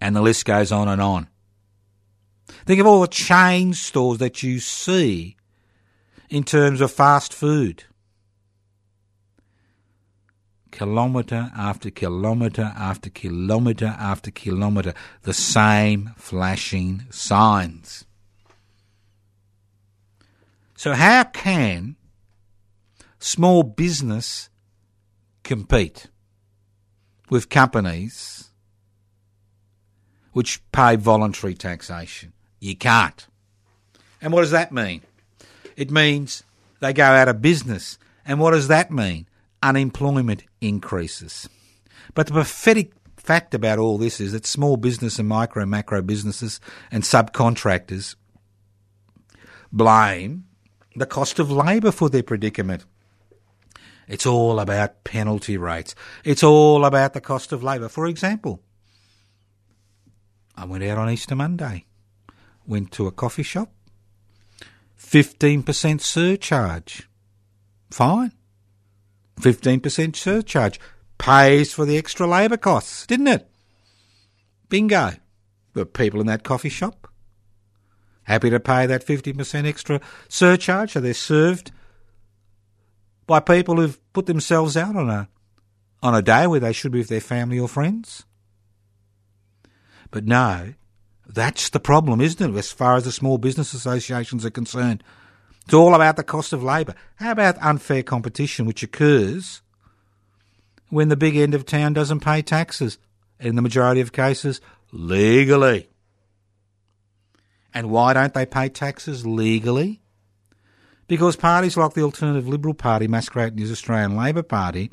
And 0.00 0.16
the 0.16 0.22
list 0.22 0.44
goes 0.44 0.72
on 0.72 0.88
and 0.88 1.00
on. 1.00 1.28
Think 2.64 2.80
of 2.80 2.86
all 2.86 3.00
the 3.00 3.08
chain 3.08 3.74
stores 3.74 4.18
that 4.18 4.42
you 4.42 4.58
see 4.58 5.36
in 6.28 6.42
terms 6.42 6.80
of 6.80 6.90
fast 6.90 7.32
food 7.32 7.84
kilometre 10.70 11.50
after 11.56 11.90
kilometre 11.90 12.72
after 12.76 13.10
kilometre 13.10 13.96
after 13.98 14.30
kilometre, 14.30 14.94
the 15.22 15.34
same 15.34 16.12
flashing 16.16 17.04
signs. 17.10 18.04
So, 20.76 20.94
how 20.94 21.24
can 21.24 21.96
small 23.18 23.62
business 23.62 24.48
compete 25.42 26.06
with 27.28 27.50
companies 27.50 28.50
which 30.32 30.62
pay 30.72 30.96
voluntary 30.96 31.54
taxation? 31.54 32.32
You 32.60 32.76
can't. 32.76 33.26
And 34.22 34.32
what 34.32 34.42
does 34.42 34.50
that 34.52 34.72
mean? 34.72 35.02
It 35.76 35.90
means 35.90 36.44
they 36.80 36.92
go 36.92 37.04
out 37.04 37.28
of 37.28 37.42
business. 37.42 37.98
And 38.24 38.38
what 38.38 38.52
does 38.52 38.68
that 38.68 38.90
mean? 38.90 39.26
Unemployment 39.62 40.44
increases. 40.60 41.48
But 42.14 42.26
the 42.26 42.34
pathetic 42.34 42.92
fact 43.16 43.54
about 43.54 43.78
all 43.78 43.98
this 43.98 44.20
is 44.20 44.32
that 44.32 44.46
small 44.46 44.76
business 44.76 45.18
and 45.18 45.28
micro 45.28 45.66
macro 45.66 46.02
businesses 46.02 46.60
and 46.90 47.02
subcontractors 47.02 48.16
blame 49.70 50.44
the 50.96 51.06
cost 51.06 51.38
of 51.38 51.50
labour 51.50 51.92
for 51.92 52.08
their 52.08 52.22
predicament. 52.22 52.84
It's 54.08 54.26
all 54.26 54.58
about 54.58 55.04
penalty 55.04 55.56
rates. 55.56 55.94
It's 56.24 56.42
all 56.42 56.84
about 56.84 57.12
the 57.12 57.20
cost 57.20 57.52
of 57.52 57.62
labour. 57.62 57.88
For 57.88 58.06
example, 58.06 58.60
I 60.56 60.64
went 60.64 60.82
out 60.82 60.98
on 60.98 61.08
Easter 61.08 61.36
Monday, 61.36 61.86
went 62.66 62.90
to 62.92 63.06
a 63.06 63.12
coffee 63.12 63.44
shop, 63.44 63.70
15% 64.98 66.00
surcharge. 66.00 67.08
Fine. 67.90 68.32
15% 69.40 70.16
surcharge 70.16 70.80
pays 71.18 71.72
for 71.72 71.84
the 71.84 71.96
extra 71.96 72.26
labour 72.26 72.56
costs, 72.56 73.06
didn't 73.06 73.28
it? 73.28 73.48
Bingo. 74.68 75.12
The 75.72 75.86
people 75.86 76.20
in 76.20 76.26
that 76.26 76.42
coffee 76.42 76.68
shop 76.68 77.08
happy 78.24 78.50
to 78.50 78.60
pay 78.60 78.86
that 78.86 79.04
50% 79.04 79.66
extra 79.66 80.00
surcharge 80.28 80.92
so 80.92 81.00
they're 81.00 81.14
served 81.14 81.72
by 83.26 83.40
people 83.40 83.76
who've 83.76 84.00
put 84.12 84.26
themselves 84.26 84.76
out 84.76 84.96
on 84.96 85.08
a 85.08 85.28
on 86.02 86.14
a 86.14 86.22
day 86.22 86.46
where 86.46 86.60
they 86.60 86.72
should 86.72 86.92
be 86.92 86.98
with 86.98 87.08
their 87.08 87.20
family 87.20 87.58
or 87.58 87.68
friends. 87.68 88.24
But 90.10 90.24
no, 90.24 90.74
that's 91.26 91.68
the 91.68 91.78
problem, 91.78 92.20
isn't 92.20 92.54
it, 92.54 92.58
as 92.58 92.72
far 92.72 92.96
as 92.96 93.04
the 93.04 93.12
small 93.12 93.38
business 93.38 93.74
associations 93.74 94.44
are 94.46 94.50
concerned? 94.50 95.04
It's 95.70 95.74
all 95.76 95.94
about 95.94 96.16
the 96.16 96.24
cost 96.24 96.52
of 96.52 96.64
labour. 96.64 96.96
How 97.14 97.30
about 97.30 97.56
unfair 97.62 98.02
competition, 98.02 98.66
which 98.66 98.82
occurs 98.82 99.62
when 100.88 101.10
the 101.10 101.16
big 101.16 101.36
end 101.36 101.54
of 101.54 101.64
town 101.64 101.92
doesn't 101.92 102.24
pay 102.24 102.42
taxes? 102.42 102.98
In 103.38 103.54
the 103.54 103.62
majority 103.62 104.00
of 104.00 104.10
cases, 104.10 104.60
legally. 104.90 105.88
And 107.72 107.88
why 107.88 108.14
don't 108.14 108.34
they 108.34 108.46
pay 108.46 108.68
taxes 108.68 109.24
legally? 109.24 110.00
Because 111.06 111.36
parties 111.36 111.76
like 111.76 111.94
the 111.94 112.02
Alternative 112.02 112.48
Liberal 112.48 112.74
Party, 112.74 113.06
masquerading 113.06 113.62
as 113.62 113.70
Australian 113.70 114.16
Labor 114.16 114.42
Party, 114.42 114.90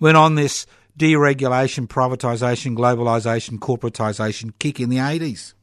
went 0.00 0.16
on 0.16 0.34
this 0.34 0.66
deregulation, 0.98 1.86
privatisation, 1.86 2.76
globalisation, 2.76 3.60
corporatisation 3.60 4.50
kick 4.58 4.80
in 4.80 4.88
the 4.88 4.96
80s, 4.96 5.54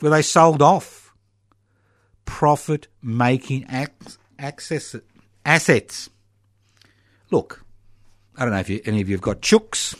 where 0.00 0.10
they 0.10 0.22
sold 0.22 0.60
off 0.60 1.07
profit 2.28 2.88
making 3.02 3.64
access 4.38 4.94
assets. 5.46 6.10
Look, 7.30 7.64
I 8.36 8.44
don't 8.44 8.52
know 8.52 8.60
if 8.60 8.68
you, 8.68 8.82
any 8.84 9.00
of 9.00 9.08
you 9.08 9.14
have 9.14 9.22
got 9.22 9.40
chooks. 9.40 9.98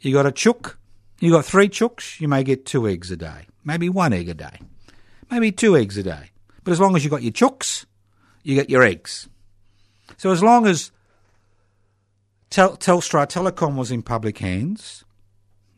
You 0.00 0.12
got 0.12 0.26
a 0.26 0.32
chook, 0.32 0.78
you 1.18 1.30
got 1.32 1.46
three 1.46 1.70
chooks, 1.70 2.20
you 2.20 2.28
may 2.28 2.44
get 2.44 2.66
two 2.66 2.86
eggs 2.86 3.10
a 3.10 3.16
day, 3.16 3.46
maybe 3.64 3.88
one 3.88 4.12
egg 4.12 4.28
a 4.28 4.34
day, 4.34 4.58
maybe 5.30 5.50
two 5.50 5.76
eggs 5.76 5.96
a 5.96 6.02
day. 6.02 6.30
But 6.62 6.72
as 6.72 6.80
long 6.80 6.94
as 6.94 7.04
you 7.04 7.10
got 7.10 7.22
your 7.22 7.32
chooks, 7.32 7.86
you 8.42 8.54
get 8.54 8.68
your 8.68 8.82
eggs. 8.82 9.28
So 10.18 10.30
as 10.30 10.42
long 10.42 10.66
as 10.66 10.90
Tel- 12.50 12.76
Telstra 12.76 13.26
Telecom 13.26 13.76
was 13.76 13.90
in 13.90 14.02
public 14.02 14.38
hands, 14.38 15.04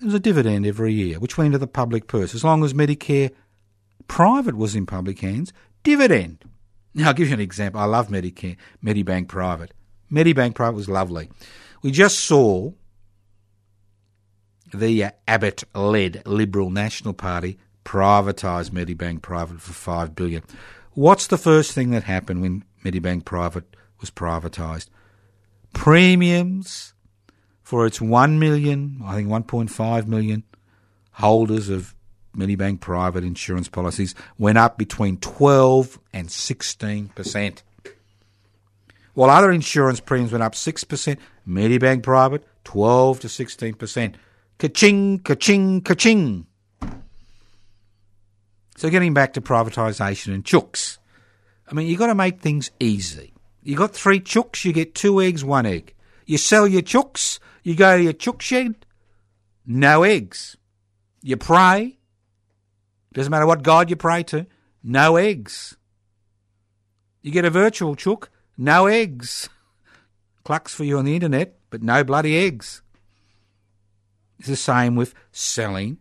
there 0.01 0.07
was 0.07 0.15
a 0.15 0.21
dividend 0.21 0.67
every 0.67 0.93
year, 0.93 1.21
which 1.21 1.39
went 1.39 1.47
into 1.47 1.59
the 1.59 1.69
public 1.69 2.09
purse. 2.09 2.35
As 2.35 2.43
long 2.43 2.65
as 2.65 2.75
Medicare 2.75 3.31
private 4.09 4.57
was 4.57 4.75
in 4.75 4.87
public 4.87 5.21
hands, 5.21 5.53
dividend. 5.83 6.45
Now, 6.95 7.09
I'll 7.09 7.15
give 7.15 7.29
you 7.29 7.35
an 7.35 7.41
example. 7.41 7.81
I 7.81 7.85
love 7.85 8.09
Medicare, 8.09 8.57
Medibank 8.83 9.29
Private. 9.29 9.73
Medibank 10.11 10.55
Private 10.55 10.77
was 10.77 10.89
lovely. 10.89 11.29
We 11.83 11.91
just 11.91 12.21
saw 12.21 12.73
the 14.73 15.05
uh, 15.05 15.11
Abbott 15.27 15.65
led 15.75 16.23
Liberal 16.27 16.71
National 16.71 17.15
Party 17.15 17.59
privatise 17.85 18.71
Medibank 18.71 19.23
Private 19.23 19.61
for 19.61 19.73
5 19.73 20.15
billion. 20.15 20.43
What's 20.93 21.27
the 21.27 21.39
first 21.39 21.73
thing 21.73 21.91
that 21.91 22.05
happened 22.05 22.41
when 22.41 22.65
Medibank 22.85 23.25
Private 23.25 23.77
was 24.01 24.11
privatised? 24.11 24.89
Premiums 25.73 26.95
for 27.63 27.87
its 27.87 28.01
1 28.01 28.39
million, 28.39 29.01
I 29.05 29.15
think 29.17 29.29
1.5 29.29 30.07
million 30.07 30.45
holders 31.13 31.69
of 31.69 31.95
Medibank 32.37 32.81
private 32.81 33.25
insurance 33.25 33.69
policies 33.69 34.15
went 34.39 34.59
up 34.59 34.77
between 34.77 35.17
12 35.19 35.99
and 36.13 36.29
16%. 36.29 37.63
While 39.15 39.31
other 39.31 39.53
insurance 39.53 40.01
premiums 40.01 40.33
went 40.33 40.43
up 40.43 40.55
6%, 40.55 41.17
Medibank 41.49 42.03
private 42.03 42.45
12 42.65 43.21
to 43.21 43.29
16%. 43.29 44.15
Ka-ching, 44.59 45.19
ka-ching, 45.21 45.81
ka-ching. 45.81 46.47
So 48.77 48.91
getting 48.91 49.15
back 49.15 49.35
to 49.35 49.41
privatisation 49.41 50.35
and 50.35 50.45
chooks. 50.45 50.99
I 51.71 51.75
mean, 51.75 51.87
you've 51.87 51.99
got 51.99 52.09
to 52.09 52.15
make 52.15 52.41
things 52.41 52.71
easy. 52.81 53.33
You 53.63 53.77
got 53.77 53.95
three 53.95 54.21
chooks, 54.21 54.65
you 54.65 54.73
get 54.73 54.95
two 54.95 55.21
eggs, 55.23 55.45
one 55.45 55.65
egg. 55.65 55.95
You 56.27 56.39
sell 56.39 56.67
your 56.67 56.83
chooks, 56.83 57.39
you 57.63 57.75
go 57.75 57.97
to 57.97 58.03
your 58.03 58.13
chook 58.13 58.43
shed, 58.43 58.85
no 59.67 60.03
eggs. 60.03 60.57
You 61.23 61.37
pray, 61.37 61.99
doesn't 63.15 63.31
matter 63.31 63.47
what 63.47 63.63
God 63.63 63.89
you 63.89 63.97
pray 63.97 64.23
to, 64.25 64.47
no 64.83 65.17
eggs. 65.17 65.77
You 67.23 67.31
get 67.31 67.45
a 67.45 67.51
virtual 67.51 67.95
chook, 67.97 68.31
no 68.59 68.87
eggs. 68.87 69.49
Clucks 70.45 70.75
for 70.75 70.85
you 70.85 70.99
on 70.99 71.07
the 71.07 71.15
internet, 71.15 71.57
but 71.71 71.83
no 71.83 72.05
bloody 72.05 72.37
eggs. 72.37 72.83
It's 74.39 74.49
the 74.49 74.57
same 74.57 74.95
with 74.95 75.15
selling 75.33 75.99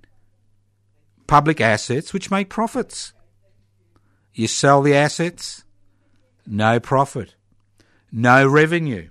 public 1.28 1.62
assets 1.62 2.14
which 2.14 2.30
make 2.30 2.50
profits. 2.50 3.14
You 4.34 4.48
sell 4.48 4.82
the 4.82 4.96
assets, 4.96 5.64
no 6.46 6.80
profit, 6.80 7.36
no 8.12 8.48
revenue. 8.48 9.10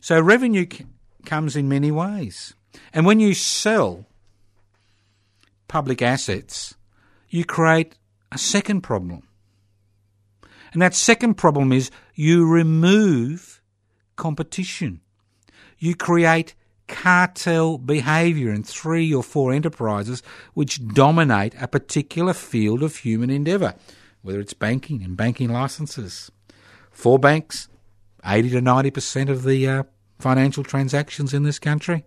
So 0.00 0.20
revenue 0.20 0.66
c- 0.70 0.86
comes 1.24 1.56
in 1.56 1.68
many 1.68 1.90
ways. 1.90 2.54
And 2.92 3.04
when 3.04 3.18
you 3.18 3.34
sell 3.34 4.06
public 5.66 6.00
assets, 6.00 6.74
you 7.28 7.44
create 7.44 7.96
a 8.32 8.38
second 8.38 8.82
problem. 8.82 9.22
And 10.72 10.82
that 10.82 10.94
second 10.94 11.34
problem 11.34 11.72
is 11.72 11.90
you 12.14 12.46
remove 12.46 13.62
competition. 14.16 15.00
You 15.78 15.94
create 15.94 16.54
cartel 16.88 17.78
behaviour 17.78 18.52
in 18.52 18.62
three 18.62 19.12
or 19.12 19.22
four 19.22 19.52
enterprises 19.52 20.22
which 20.54 20.86
dominate 20.88 21.54
a 21.60 21.68
particular 21.68 22.32
field 22.32 22.82
of 22.82 22.96
human 22.96 23.30
endeavour, 23.30 23.74
whether 24.22 24.40
it's 24.40 24.54
banking 24.54 25.02
and 25.02 25.16
banking 25.16 25.50
licences. 25.50 26.30
Four 26.90 27.18
banks, 27.18 27.68
80 28.24 28.50
to 28.50 28.60
90% 28.60 29.28
of 29.28 29.44
the 29.44 29.68
uh, 29.68 29.82
financial 30.18 30.64
transactions 30.64 31.32
in 31.32 31.44
this 31.44 31.58
country, 31.58 32.04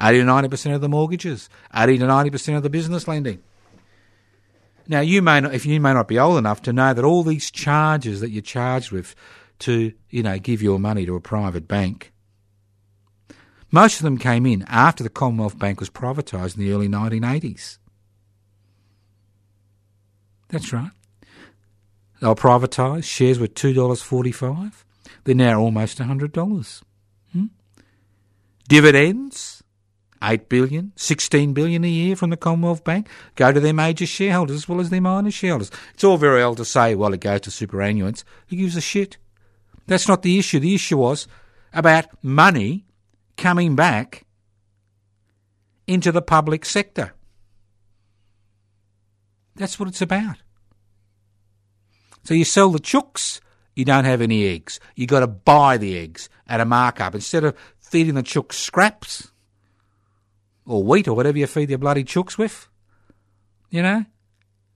80 0.00 0.20
to 0.20 0.24
90% 0.24 0.74
of 0.74 0.80
the 0.80 0.88
mortgages, 0.88 1.50
80 1.74 1.98
to 1.98 2.06
90% 2.06 2.56
of 2.56 2.62
the 2.62 2.70
business 2.70 3.06
lending. 3.06 3.42
Now, 4.88 5.00
you 5.00 5.22
may 5.22 5.40
not, 5.40 5.54
if 5.54 5.66
you 5.66 5.80
may 5.80 5.92
not 5.92 6.08
be 6.08 6.18
old 6.18 6.38
enough 6.38 6.62
to 6.62 6.72
know 6.72 6.92
that 6.94 7.04
all 7.04 7.22
these 7.22 7.50
charges 7.50 8.20
that 8.20 8.30
you're 8.30 8.42
charged 8.42 8.90
with 8.90 9.14
to, 9.60 9.92
you 10.10 10.22
know, 10.22 10.38
give 10.38 10.62
your 10.62 10.78
money 10.78 11.06
to 11.06 11.14
a 11.14 11.20
private 11.20 11.68
bank, 11.68 12.12
most 13.70 13.96
of 13.96 14.04
them 14.04 14.18
came 14.18 14.44
in 14.46 14.64
after 14.68 15.02
the 15.02 15.10
Commonwealth 15.10 15.58
Bank 15.58 15.80
was 15.80 15.90
privatised 15.90 16.56
in 16.56 16.62
the 16.62 16.72
early 16.72 16.88
1980s. 16.88 17.78
That's 20.48 20.72
right. 20.72 20.90
They 22.20 22.28
were 22.28 22.34
privatised. 22.36 23.04
Shares 23.04 23.40
were 23.40 23.48
two 23.48 23.72
dollars 23.72 24.00
forty-five. 24.00 24.84
They're 25.24 25.34
now 25.34 25.58
almost 25.58 25.98
hundred 25.98 26.32
dollars. 26.32 26.84
Hmm? 27.32 27.46
Dividends 28.68 29.51
8 30.22 30.48
billion, 30.48 30.92
16 30.96 31.52
billion 31.52 31.84
a 31.84 31.88
year 31.88 32.14
from 32.14 32.30
the 32.30 32.36
Commonwealth 32.36 32.84
Bank 32.84 33.08
go 33.34 33.52
to 33.52 33.60
their 33.60 33.74
major 33.74 34.06
shareholders 34.06 34.56
as 34.56 34.68
well 34.68 34.80
as 34.80 34.90
their 34.90 35.00
minor 35.00 35.30
shareholders. 35.30 35.70
It's 35.94 36.04
all 36.04 36.16
very 36.16 36.40
well 36.40 36.54
to 36.54 36.64
say, 36.64 36.94
well, 36.94 37.12
it 37.12 37.20
goes 37.20 37.40
to 37.42 37.50
superannuants. 37.50 38.22
Who 38.48 38.56
gives 38.56 38.76
a 38.76 38.80
shit? 38.80 39.18
That's 39.86 40.08
not 40.08 40.22
the 40.22 40.38
issue. 40.38 40.60
The 40.60 40.74
issue 40.74 40.98
was 40.98 41.26
about 41.72 42.06
money 42.22 42.86
coming 43.36 43.74
back 43.74 44.24
into 45.86 46.12
the 46.12 46.22
public 46.22 46.64
sector. 46.64 47.14
That's 49.56 49.78
what 49.78 49.88
it's 49.88 50.00
about. 50.00 50.36
So 52.24 52.34
you 52.34 52.44
sell 52.44 52.70
the 52.70 52.78
chooks, 52.78 53.40
you 53.74 53.84
don't 53.84 54.04
have 54.04 54.20
any 54.20 54.46
eggs. 54.46 54.78
You've 54.94 55.08
got 55.08 55.20
to 55.20 55.26
buy 55.26 55.76
the 55.76 55.98
eggs 55.98 56.28
at 56.46 56.60
a 56.60 56.64
markup 56.64 57.14
instead 57.14 57.42
of 57.42 57.56
feeding 57.80 58.14
the 58.14 58.22
chooks 58.22 58.52
scraps 58.52 59.31
or 60.66 60.82
wheat 60.82 61.08
or 61.08 61.14
whatever 61.14 61.38
you 61.38 61.46
feed 61.46 61.70
your 61.70 61.78
bloody 61.78 62.04
chooks 62.04 62.38
with. 62.38 62.68
You 63.70 63.82
know, 63.82 64.04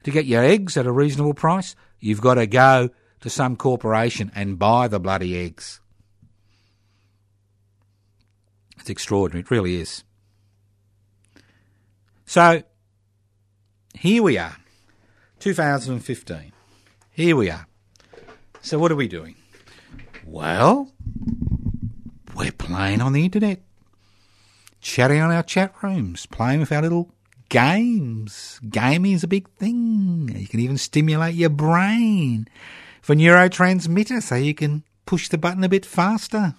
to 0.05 0.11
get 0.11 0.25
your 0.25 0.43
eggs 0.43 0.77
at 0.77 0.87
a 0.87 0.93
reasonable 0.93 1.35
price, 1.35 1.77
you've 2.01 2.21
got 2.21 2.35
to 2.35 2.47
go 2.47 2.91
to 3.21 3.31
some 3.31 3.57
corporation 3.57 4.31
and 4.35 4.59
buy 4.59 4.89
the 4.89 5.01
bloody 5.01 5.39
eggs. 5.39 5.81
It's 8.79 8.89
extraordinary, 8.89 9.41
it 9.41 9.51
really 9.51 9.77
is. 9.81 10.05
So, 12.25 12.63
here 13.95 14.23
we 14.23 14.39
are, 14.39 14.57
2015. 15.41 16.53
Here 17.11 17.37
we 17.37 17.51
are. 17.51 17.67
So, 18.63 18.79
what 18.79 18.93
are 18.93 18.97
we 18.97 19.09
doing? 19.09 19.37
Well, 20.25 20.93
we're 22.35 22.53
playing 22.53 23.01
on 23.01 23.13
the 23.13 23.25
internet 23.25 23.61
chatting 24.87 25.21
on 25.21 25.33
our 25.33 25.43
chat 25.43 25.75
rooms, 25.83 26.27
playing 26.27 26.61
with 26.61 26.71
our 26.71 26.81
little 26.81 27.11
games. 27.49 28.61
Gaming 28.69 29.13
is 29.13 29.25
a 29.25 29.29
big 29.29 29.49
thing. 29.51 30.33
You 30.35 30.47
can 30.47 30.61
even 30.61 30.79
stimulate 30.79 31.35
your 31.35 31.51
brain 31.51 32.47
for 33.03 33.17
neurotransmitter 33.17 34.23
so 34.23 34.37
you 34.37 34.55
can 34.55 34.85
push 35.05 35.29
the 35.29 35.39
button 35.39 35.65
a 35.65 35.69
bit 35.69 35.85
faster. 35.85 36.55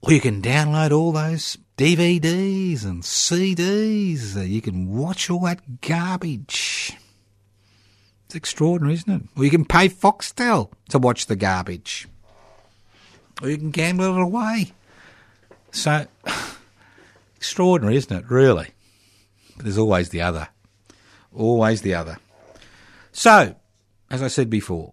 Or 0.00 0.12
you 0.12 0.20
can 0.20 0.40
download 0.40 0.90
all 0.90 1.12
those 1.12 1.58
DVDs 1.76 2.84
and 2.86 3.02
CDs. 3.02 4.48
You 4.48 4.62
can 4.62 4.88
watch 4.88 5.28
all 5.28 5.40
that 5.40 5.82
garbage. 5.82 6.96
It's 8.24 8.34
extraordinary, 8.34 8.94
isn't 8.94 9.12
it? 9.12 9.22
Or 9.36 9.44
you 9.44 9.50
can 9.50 9.66
pay 9.66 9.90
Foxtel 9.90 10.72
to 10.88 10.98
watch 10.98 11.26
the 11.26 11.36
garbage. 11.36 12.08
Or 13.42 13.50
you 13.50 13.58
can 13.58 13.70
gamble 13.70 14.16
it 14.16 14.22
away. 14.22 14.72
So 15.72 16.06
Extraordinary, 17.40 17.96
isn't 17.96 18.14
it? 18.14 18.30
Really. 18.30 18.68
But 19.56 19.64
there's 19.64 19.78
always 19.78 20.10
the 20.10 20.20
other. 20.20 20.48
Always 21.34 21.80
the 21.80 21.94
other. 21.94 22.18
So, 23.12 23.56
as 24.10 24.22
I 24.22 24.28
said 24.28 24.50
before, 24.50 24.92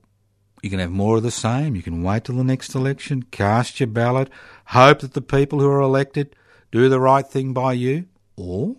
you 0.61 0.69
can 0.69 0.79
have 0.79 0.89
more 0.89 1.17
of 1.17 1.23
the 1.23 1.29
same. 1.29 1.75
You 1.75 1.83
can 1.83 2.03
wait 2.03 2.23
till 2.23 2.37
the 2.37 2.45
next 2.45 2.73
election, 2.73 3.23
cast 3.31 3.81
your 3.81 3.87
ballot, 3.87 4.29
hope 4.67 4.99
that 4.99 5.13
the 5.13 5.21
people 5.21 5.59
who 5.59 5.67
are 5.67 5.81
elected 5.81 6.37
do 6.71 6.87
the 6.87 7.01
right 7.01 7.27
thing 7.27 7.51
by 7.51 7.73
you, 7.73 8.05
or 8.37 8.77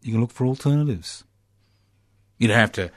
you 0.00 0.12
can 0.12 0.20
look 0.20 0.30
for 0.30 0.46
alternatives. 0.46 1.24
You 2.38 2.46
don't 2.46 2.58
have 2.58 2.72
to 2.72 2.92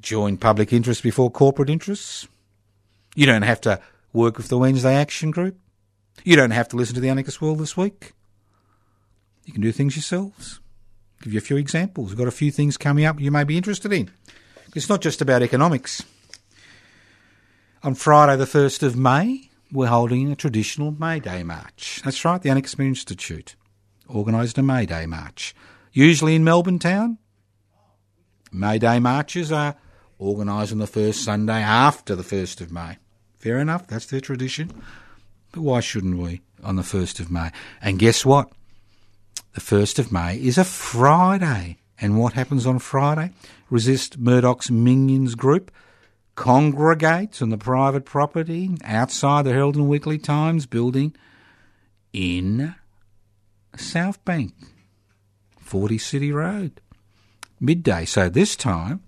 join 0.00 0.36
public 0.36 0.72
interest 0.72 1.02
before 1.02 1.32
corporate 1.32 1.68
interests. 1.68 2.28
You 3.16 3.26
don't 3.26 3.42
have 3.42 3.60
to 3.62 3.80
work 4.12 4.36
with 4.36 4.46
the 4.46 4.58
Wednesday 4.58 4.94
Action 4.94 5.32
Group. 5.32 5.58
You 6.22 6.36
don't 6.36 6.52
have 6.52 6.68
to 6.68 6.76
listen 6.76 6.94
to 6.94 7.00
the 7.00 7.08
Anarchist 7.08 7.42
World 7.42 7.58
this 7.58 7.76
week. 7.76 8.12
You 9.44 9.52
can 9.52 9.62
do 9.62 9.72
things 9.72 9.96
yourselves. 9.96 10.60
Give 11.22 11.32
you 11.32 11.38
a 11.38 11.42
few 11.42 11.56
examples. 11.56 12.10
We've 12.10 12.18
got 12.18 12.28
a 12.28 12.32
few 12.32 12.50
things 12.50 12.76
coming 12.76 13.04
up 13.04 13.20
you 13.20 13.30
may 13.30 13.44
be 13.44 13.56
interested 13.56 13.92
in. 13.92 14.10
It's 14.74 14.88
not 14.88 15.02
just 15.02 15.20
about 15.20 15.42
economics. 15.42 16.02
On 17.82 17.94
Friday, 17.94 18.36
the 18.36 18.44
1st 18.44 18.82
of 18.82 18.96
May, 18.96 19.50
we're 19.72 19.88
holding 19.88 20.30
a 20.30 20.36
traditional 20.36 20.92
May 20.92 21.18
Day 21.18 21.42
March. 21.42 22.00
That's 22.04 22.24
right, 22.24 22.40
the 22.40 22.50
Anarchist 22.50 22.78
Institute 22.78 23.56
organised 24.08 24.58
a 24.58 24.62
May 24.62 24.86
Day 24.86 25.06
March. 25.06 25.54
Usually 25.92 26.34
in 26.34 26.44
Melbourne 26.44 26.78
town, 26.78 27.18
May 28.52 28.78
Day 28.78 28.98
marches 28.98 29.50
are 29.52 29.76
organised 30.20 30.72
on 30.72 30.78
the 30.78 30.86
first 30.86 31.24
Sunday 31.24 31.62
after 31.62 32.14
the 32.14 32.22
1st 32.22 32.60
of 32.60 32.72
May. 32.72 32.98
Fair 33.38 33.58
enough, 33.58 33.86
that's 33.86 34.06
their 34.06 34.20
tradition. 34.20 34.70
But 35.52 35.62
why 35.62 35.80
shouldn't 35.80 36.18
we 36.18 36.42
on 36.62 36.76
the 36.76 36.82
1st 36.82 37.20
of 37.20 37.30
May? 37.30 37.50
And 37.80 37.98
guess 37.98 38.24
what? 38.24 38.52
The 39.52 39.60
1st 39.60 39.98
of 39.98 40.12
May 40.12 40.36
is 40.36 40.58
a 40.58 40.64
Friday. 40.64 41.78
And 42.00 42.18
what 42.18 42.34
happens 42.34 42.66
on 42.66 42.78
Friday? 42.78 43.32
Resist 43.68 44.16
Murdoch's 44.16 44.70
Minions 44.70 45.34
group 45.34 45.72
congregates 46.36 47.42
on 47.42 47.50
the 47.50 47.58
private 47.58 48.04
property 48.04 48.70
outside 48.84 49.44
the 49.44 49.52
Herald 49.52 49.74
and 49.74 49.88
Weekly 49.88 50.18
Times 50.18 50.66
building 50.66 51.14
in 52.12 52.74
South 53.76 54.24
Bank, 54.24 54.54
40 55.58 55.98
City 55.98 56.32
Road, 56.32 56.80
midday. 57.58 58.04
So 58.04 58.28
this 58.28 58.54
time 58.54 59.02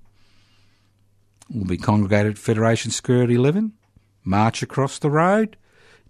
we'll 1.49 1.64
be 1.66 1.78
congregated 1.78 2.32
at 2.32 2.38
Federation 2.38 2.90
Square 2.90 3.24
at 3.24 3.30
11, 3.30 3.72
march 4.24 4.62
across 4.62 4.99
the 4.99 5.11
road, 5.11 5.57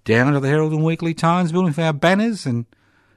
down 0.04 0.32
to 0.32 0.40
the 0.40 0.48
Herald 0.48 0.72
and 0.72 0.82
Weekly 0.82 1.14
Times 1.14 1.52
building 1.52 1.74
for 1.74 1.82
our 1.82 1.92
banners, 1.92 2.46
and 2.46 2.64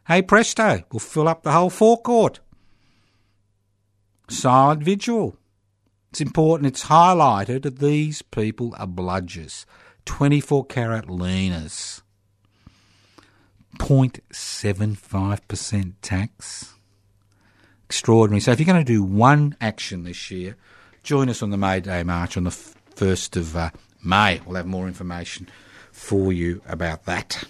hey 0.07 0.21
presto, 0.21 0.83
we'll 0.91 0.99
fill 0.99 1.27
up 1.27 1.43
the 1.43 1.51
whole 1.51 1.69
forecourt. 1.69 2.39
Silent 4.29 4.83
vigil. 4.83 5.37
It's 6.11 6.21
important, 6.21 6.67
it's 6.67 6.85
highlighted 6.85 7.63
that 7.63 7.79
these 7.79 8.21
people 8.21 8.73
are 8.77 8.87
bludgers. 8.87 9.65
24 10.05 10.65
carat 10.65 11.07
leaners. 11.07 12.01
0.75% 13.77 15.93
tax. 16.01 16.73
Extraordinary. 17.85 18.39
So 18.39 18.51
if 18.51 18.59
you're 18.59 18.65
going 18.65 18.83
to 18.83 18.93
do 18.93 19.03
one 19.03 19.55
action 19.59 20.03
this 20.03 20.31
year, 20.31 20.55
join 21.03 21.29
us 21.29 21.43
on 21.43 21.49
the 21.49 21.57
May 21.57 21.81
Day 21.81 22.03
March 22.03 22.37
on 22.37 22.45
the 22.45 22.49
1st 22.49 23.37
of 23.37 23.55
uh, 23.55 23.69
May. 24.03 24.41
We'll 24.45 24.55
have 24.55 24.65
more 24.65 24.87
information 24.87 25.49
for 25.91 26.31
you 26.31 26.61
about 26.67 27.05
that. 27.05 27.43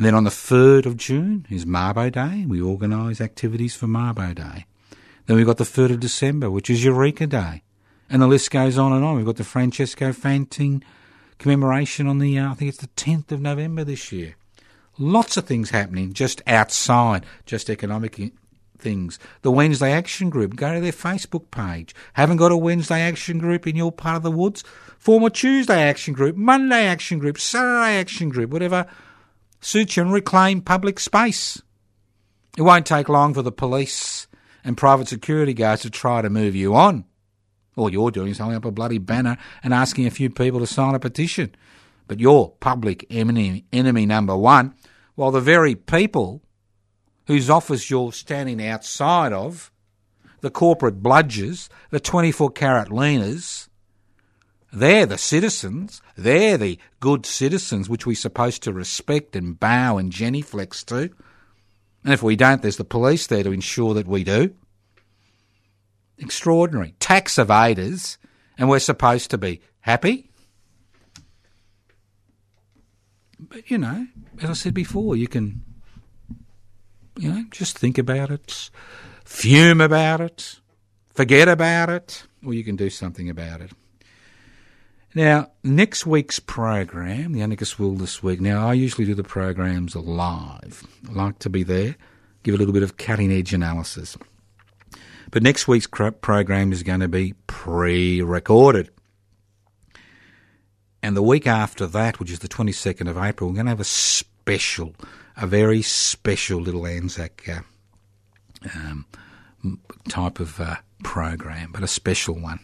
And 0.00 0.06
then 0.06 0.14
on 0.14 0.24
the 0.24 0.30
3rd 0.30 0.86
of 0.86 0.96
June 0.96 1.46
is 1.50 1.66
Mabo 1.66 2.10
Day. 2.10 2.46
We 2.48 2.58
organise 2.58 3.20
activities 3.20 3.76
for 3.76 3.86
Mabo 3.86 4.34
Day. 4.34 4.64
Then 5.26 5.36
we've 5.36 5.44
got 5.44 5.58
the 5.58 5.64
3rd 5.64 5.90
of 5.90 6.00
December, 6.00 6.50
which 6.50 6.70
is 6.70 6.82
Eureka 6.82 7.26
Day. 7.26 7.62
And 8.08 8.22
the 8.22 8.26
list 8.26 8.50
goes 8.50 8.78
on 8.78 8.94
and 8.94 9.04
on. 9.04 9.16
We've 9.16 9.26
got 9.26 9.36
the 9.36 9.44
Francesco 9.44 10.12
Fantin 10.12 10.82
commemoration 11.36 12.06
on 12.06 12.16
the, 12.16 12.38
uh, 12.38 12.50
I 12.50 12.54
think 12.54 12.70
it's 12.70 12.78
the 12.78 12.86
10th 12.86 13.30
of 13.30 13.42
November 13.42 13.84
this 13.84 14.10
year. 14.10 14.36
Lots 14.96 15.36
of 15.36 15.44
things 15.44 15.68
happening 15.68 16.14
just 16.14 16.40
outside 16.46 17.26
just 17.44 17.68
economic 17.68 18.32
things. 18.78 19.18
The 19.42 19.50
Wednesday 19.50 19.92
Action 19.92 20.30
Group, 20.30 20.56
go 20.56 20.72
to 20.72 20.80
their 20.80 20.92
Facebook 20.92 21.50
page. 21.50 21.94
Haven't 22.14 22.38
got 22.38 22.52
a 22.52 22.56
Wednesday 22.56 23.02
Action 23.02 23.38
Group 23.38 23.66
in 23.66 23.76
your 23.76 23.92
part 23.92 24.16
of 24.16 24.22
the 24.22 24.30
woods? 24.30 24.64
Form 24.98 25.24
a 25.24 25.28
Tuesday 25.28 25.82
Action 25.82 26.14
Group, 26.14 26.36
Monday 26.36 26.86
Action 26.86 27.18
Group, 27.18 27.38
Saturday 27.38 27.98
Action 27.98 28.30
Group, 28.30 28.48
whatever 28.48 28.86
you 29.62 30.02
and 30.02 30.12
reclaim 30.12 30.60
public 30.62 30.98
space. 31.00 31.60
It 32.56 32.62
won't 32.62 32.86
take 32.86 33.08
long 33.08 33.34
for 33.34 33.42
the 33.42 33.52
police 33.52 34.26
and 34.64 34.76
private 34.76 35.08
security 35.08 35.54
guards 35.54 35.82
to 35.82 35.90
try 35.90 36.22
to 36.22 36.30
move 36.30 36.54
you 36.54 36.74
on. 36.74 37.04
All 37.76 37.90
you're 37.90 38.10
doing 38.10 38.28
is 38.28 38.38
holding 38.38 38.56
up 38.56 38.64
a 38.64 38.70
bloody 38.70 38.98
banner 38.98 39.38
and 39.62 39.72
asking 39.72 40.06
a 40.06 40.10
few 40.10 40.28
people 40.28 40.60
to 40.60 40.66
sign 40.66 40.94
a 40.94 40.98
petition. 40.98 41.54
But 42.08 42.20
you're 42.20 42.52
public 42.60 43.06
enemy, 43.08 43.64
enemy 43.72 44.04
number 44.04 44.36
one 44.36 44.74
while 45.20 45.30
the 45.30 45.40
very 45.40 45.74
people 45.74 46.42
whose 47.26 47.50
office 47.50 47.90
you're 47.90 48.10
standing 48.10 48.66
outside 48.66 49.34
of, 49.34 49.70
the 50.40 50.50
corporate 50.50 51.02
bludgers, 51.02 51.68
the 51.90 52.00
24 52.00 52.50
carat 52.52 52.88
leaners, 52.88 53.68
they're 54.72 55.06
the 55.06 55.18
citizens, 55.18 56.00
they're 56.16 56.56
the 56.56 56.78
good 57.00 57.26
citizens 57.26 57.88
which 57.88 58.06
we're 58.06 58.14
supposed 58.14 58.62
to 58.62 58.72
respect 58.72 59.34
and 59.34 59.58
bow 59.58 59.98
and 59.98 60.12
genuflex 60.12 60.84
to. 60.86 61.10
And 62.04 62.14
if 62.14 62.22
we 62.22 62.36
don't, 62.36 62.62
there's 62.62 62.76
the 62.76 62.84
police 62.84 63.26
there 63.26 63.42
to 63.42 63.52
ensure 63.52 63.94
that 63.94 64.06
we 64.06 64.24
do. 64.24 64.54
Extraordinary. 66.18 66.94
Tax 67.00 67.34
evaders, 67.34 68.16
and 68.56 68.68
we're 68.68 68.78
supposed 68.78 69.30
to 69.30 69.38
be 69.38 69.60
happy. 69.80 70.30
But, 73.38 73.70
you 73.70 73.78
know, 73.78 74.06
as 74.40 74.50
I 74.50 74.52
said 74.52 74.74
before, 74.74 75.16
you 75.16 75.26
can, 75.26 75.64
you 77.16 77.32
know, 77.32 77.44
just 77.50 77.78
think 77.78 77.98
about 77.98 78.30
it, 78.30 78.70
fume 79.24 79.80
about 79.80 80.20
it, 80.20 80.60
forget 81.12 81.48
about 81.48 81.90
it, 81.90 82.26
or 82.44 82.54
you 82.54 82.62
can 82.62 82.76
do 82.76 82.90
something 82.90 83.28
about 83.28 83.62
it. 83.62 83.72
Now, 85.14 85.50
next 85.64 86.06
week's 86.06 86.38
program, 86.38 87.32
the 87.32 87.42
Anarchist 87.42 87.80
World 87.80 87.98
this 87.98 88.22
week. 88.22 88.40
Now, 88.40 88.68
I 88.68 88.74
usually 88.74 89.04
do 89.04 89.14
the 89.14 89.24
programs 89.24 89.96
live. 89.96 90.86
I 91.08 91.12
like 91.12 91.40
to 91.40 91.50
be 91.50 91.64
there, 91.64 91.96
give 92.44 92.54
a 92.54 92.58
little 92.58 92.72
bit 92.72 92.84
of 92.84 92.96
cutting 92.96 93.32
edge 93.32 93.52
analysis. 93.52 94.16
But 95.32 95.42
next 95.42 95.66
week's 95.66 95.88
program 95.88 96.72
is 96.72 96.84
going 96.84 97.00
to 97.00 97.08
be 97.08 97.34
pre 97.48 98.22
recorded. 98.22 98.90
And 101.02 101.16
the 101.16 101.22
week 101.22 101.46
after 101.46 101.88
that, 101.88 102.20
which 102.20 102.30
is 102.30 102.38
the 102.38 102.48
22nd 102.48 103.08
of 103.08 103.18
April, 103.18 103.50
we're 103.50 103.54
going 103.54 103.66
to 103.66 103.70
have 103.70 103.80
a 103.80 103.84
special, 103.84 104.94
a 105.36 105.46
very 105.46 105.82
special 105.82 106.60
little 106.60 106.86
Anzac 106.86 107.48
uh, 107.48 107.60
um, 108.76 109.06
type 110.08 110.38
of 110.38 110.60
uh, 110.60 110.76
program, 111.02 111.72
but 111.72 111.82
a 111.82 111.88
special 111.88 112.38
one. 112.38 112.60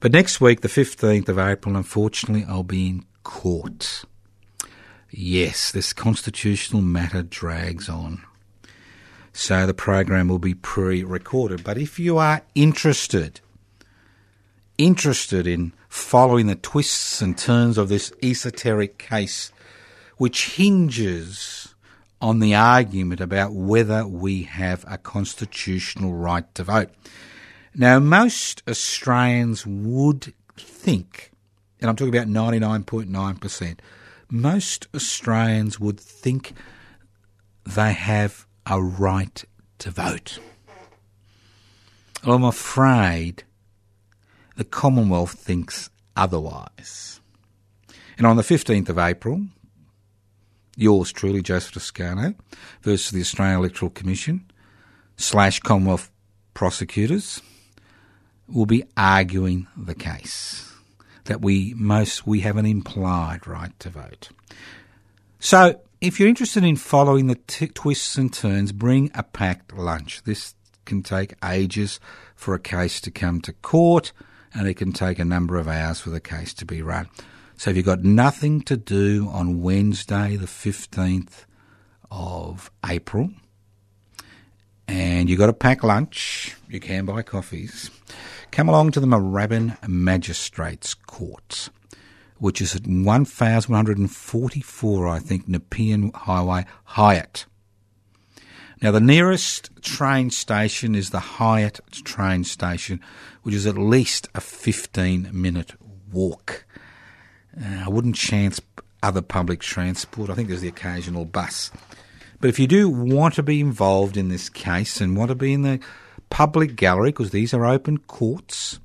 But 0.00 0.12
next 0.12 0.40
week, 0.40 0.60
the 0.60 0.68
15th 0.68 1.28
of 1.28 1.38
April, 1.38 1.76
unfortunately, 1.76 2.44
I'll 2.48 2.62
be 2.62 2.88
in 2.88 3.04
court. 3.22 4.04
Yes, 5.10 5.70
this 5.70 5.92
constitutional 5.92 6.82
matter 6.82 7.22
drags 7.22 7.88
on. 7.88 8.22
So 9.32 9.66
the 9.66 9.74
program 9.74 10.28
will 10.28 10.38
be 10.38 10.54
pre 10.54 11.04
recorded. 11.04 11.64
But 11.64 11.78
if 11.78 11.98
you 11.98 12.18
are 12.18 12.42
interested, 12.54 13.40
interested 14.78 15.46
in 15.46 15.72
following 15.88 16.46
the 16.46 16.54
twists 16.54 17.20
and 17.20 17.36
turns 17.36 17.78
of 17.78 17.88
this 17.88 18.12
esoteric 18.22 18.98
case, 18.98 19.52
which 20.16 20.54
hinges 20.56 21.74
on 22.20 22.38
the 22.38 22.54
argument 22.54 23.20
about 23.20 23.52
whether 23.52 24.06
we 24.06 24.44
have 24.44 24.84
a 24.88 24.96
constitutional 24.96 26.14
right 26.14 26.54
to 26.54 26.64
vote. 26.64 26.90
Now, 27.74 27.98
most 27.98 28.62
Australians 28.68 29.66
would 29.66 30.34
think, 30.56 31.30
and 31.80 31.88
I'm 31.88 31.96
talking 31.96 32.14
about 32.14 32.28
99.9%, 32.28 33.78
most 34.30 34.88
Australians 34.94 35.80
would 35.80 35.98
think 35.98 36.52
they 37.64 37.92
have 37.94 38.46
a 38.66 38.82
right 38.82 39.42
to 39.78 39.90
vote. 39.90 40.38
Well, 42.24 42.36
I'm 42.36 42.44
afraid 42.44 43.44
the 44.56 44.64
Commonwealth 44.64 45.32
thinks 45.32 45.88
otherwise. 46.14 47.20
And 48.18 48.26
on 48.26 48.36
the 48.36 48.42
15th 48.42 48.90
of 48.90 48.98
April, 48.98 49.46
yours 50.76 51.10
truly, 51.10 51.40
Joseph 51.40 51.72
Toscano, 51.72 52.34
versus 52.82 53.10
the 53.10 53.22
Australian 53.22 53.58
Electoral 53.58 53.90
Commission 53.90 54.50
slash 55.16 55.58
Commonwealth 55.60 56.10
prosecutors 56.52 57.40
will 58.52 58.66
be 58.66 58.84
arguing 58.96 59.66
the 59.76 59.94
case 59.94 60.72
that 61.24 61.40
we 61.40 61.74
most 61.76 62.26
we 62.26 62.40
have 62.40 62.56
an 62.56 62.66
implied 62.66 63.46
right 63.46 63.78
to 63.80 63.90
vote. 63.90 64.30
So, 65.38 65.80
if 66.00 66.18
you're 66.18 66.28
interested 66.28 66.64
in 66.64 66.76
following 66.76 67.28
the 67.28 67.38
t- 67.46 67.68
twists 67.68 68.16
and 68.16 68.32
turns, 68.32 68.72
bring 68.72 69.10
a 69.14 69.22
packed 69.22 69.72
lunch. 69.72 70.22
This 70.24 70.54
can 70.84 71.02
take 71.02 71.34
ages 71.44 72.00
for 72.34 72.54
a 72.54 72.58
case 72.58 73.00
to 73.02 73.10
come 73.10 73.40
to 73.42 73.52
court 73.52 74.12
and 74.54 74.66
it 74.66 74.74
can 74.74 74.92
take 74.92 75.18
a 75.18 75.24
number 75.24 75.56
of 75.56 75.68
hours 75.68 76.00
for 76.00 76.10
the 76.10 76.20
case 76.20 76.52
to 76.54 76.64
be 76.64 76.82
run. 76.82 77.08
So 77.56 77.70
if 77.70 77.76
you've 77.76 77.86
got 77.86 78.02
nothing 78.02 78.62
to 78.62 78.76
do 78.76 79.28
on 79.30 79.62
Wednesday, 79.62 80.36
the 80.36 80.46
15th 80.46 81.44
of 82.10 82.70
April, 82.84 83.30
and 84.88 85.28
you've 85.28 85.38
got 85.38 85.46
to 85.46 85.52
pack 85.52 85.82
lunch, 85.82 86.56
you 86.68 86.80
can 86.80 87.04
buy 87.04 87.22
coffees, 87.22 87.90
come 88.50 88.68
along 88.68 88.92
to 88.92 89.00
the 89.00 89.06
Moorabbin 89.06 89.76
Magistrates 89.88 90.94
Court, 90.94 91.68
which 92.38 92.60
is 92.60 92.74
at 92.74 92.86
1144, 92.86 95.08
I 95.08 95.18
think, 95.18 95.48
Nepean 95.48 96.12
Highway, 96.14 96.66
Highett. 96.84 97.46
Now, 98.82 98.90
the 98.90 99.00
nearest 99.00 99.70
train 99.80 100.30
station 100.30 100.96
is 100.96 101.10
the 101.10 101.20
Highett 101.20 101.78
train 102.04 102.42
station, 102.42 103.00
which 103.44 103.54
is 103.54 103.64
at 103.64 103.78
least 103.78 104.28
a 104.34 104.40
15 104.40 105.30
minute 105.32 105.74
walk. 106.12 106.66
Uh, 107.56 107.84
I 107.84 107.88
wouldn't 107.88 108.16
chance 108.16 108.60
other 109.02 109.22
public 109.22 109.60
transport. 109.60 110.30
I 110.30 110.34
think 110.34 110.48
there's 110.48 110.62
the 110.62 110.68
occasional 110.68 111.24
bus. 111.24 111.70
But 112.42 112.50
if 112.50 112.58
you 112.58 112.66
do 112.66 112.90
want 112.90 113.34
to 113.34 113.42
be 113.42 113.60
involved 113.60 114.18
in 114.18 114.28
this 114.28 114.50
case 114.50 115.00
and 115.00 115.16
want 115.16 115.30
to 115.30 115.34
be 115.34 115.54
in 115.54 115.62
the 115.62 115.80
public 116.28 116.76
gallery, 116.76 117.08
because 117.08 117.30
these 117.30 117.54
are 117.54 117.64
open 117.64 117.96
courts, 117.96 118.78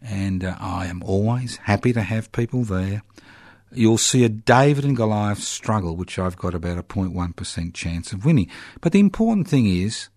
and 0.00 0.44
uh, 0.44 0.54
I 0.60 0.86
am 0.86 1.02
always 1.02 1.56
happy 1.56 1.92
to 1.92 2.02
have 2.02 2.30
people 2.30 2.62
there 2.62 3.02
you'll 3.72 3.98
see 3.98 4.24
a 4.24 4.28
David 4.28 4.84
and 4.84 4.96
Goliath 4.96 5.42
struggle, 5.42 5.96
which 5.96 6.18
I've 6.18 6.36
got 6.36 6.54
about 6.54 6.78
a 6.78 6.82
0.1% 6.82 7.74
chance 7.74 8.12
of 8.12 8.24
winning. 8.24 8.48
But 8.80 8.92
the 8.92 9.00
important 9.00 9.48
thing 9.48 9.66
is, 9.66 10.08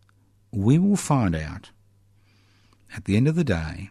we 0.51 0.79
will 0.79 0.95
find 0.95 1.35
out 1.35 1.71
at 2.95 3.05
the 3.05 3.17
end 3.17 3.27
of 3.27 3.35
the 3.35 3.43
day 3.43 3.89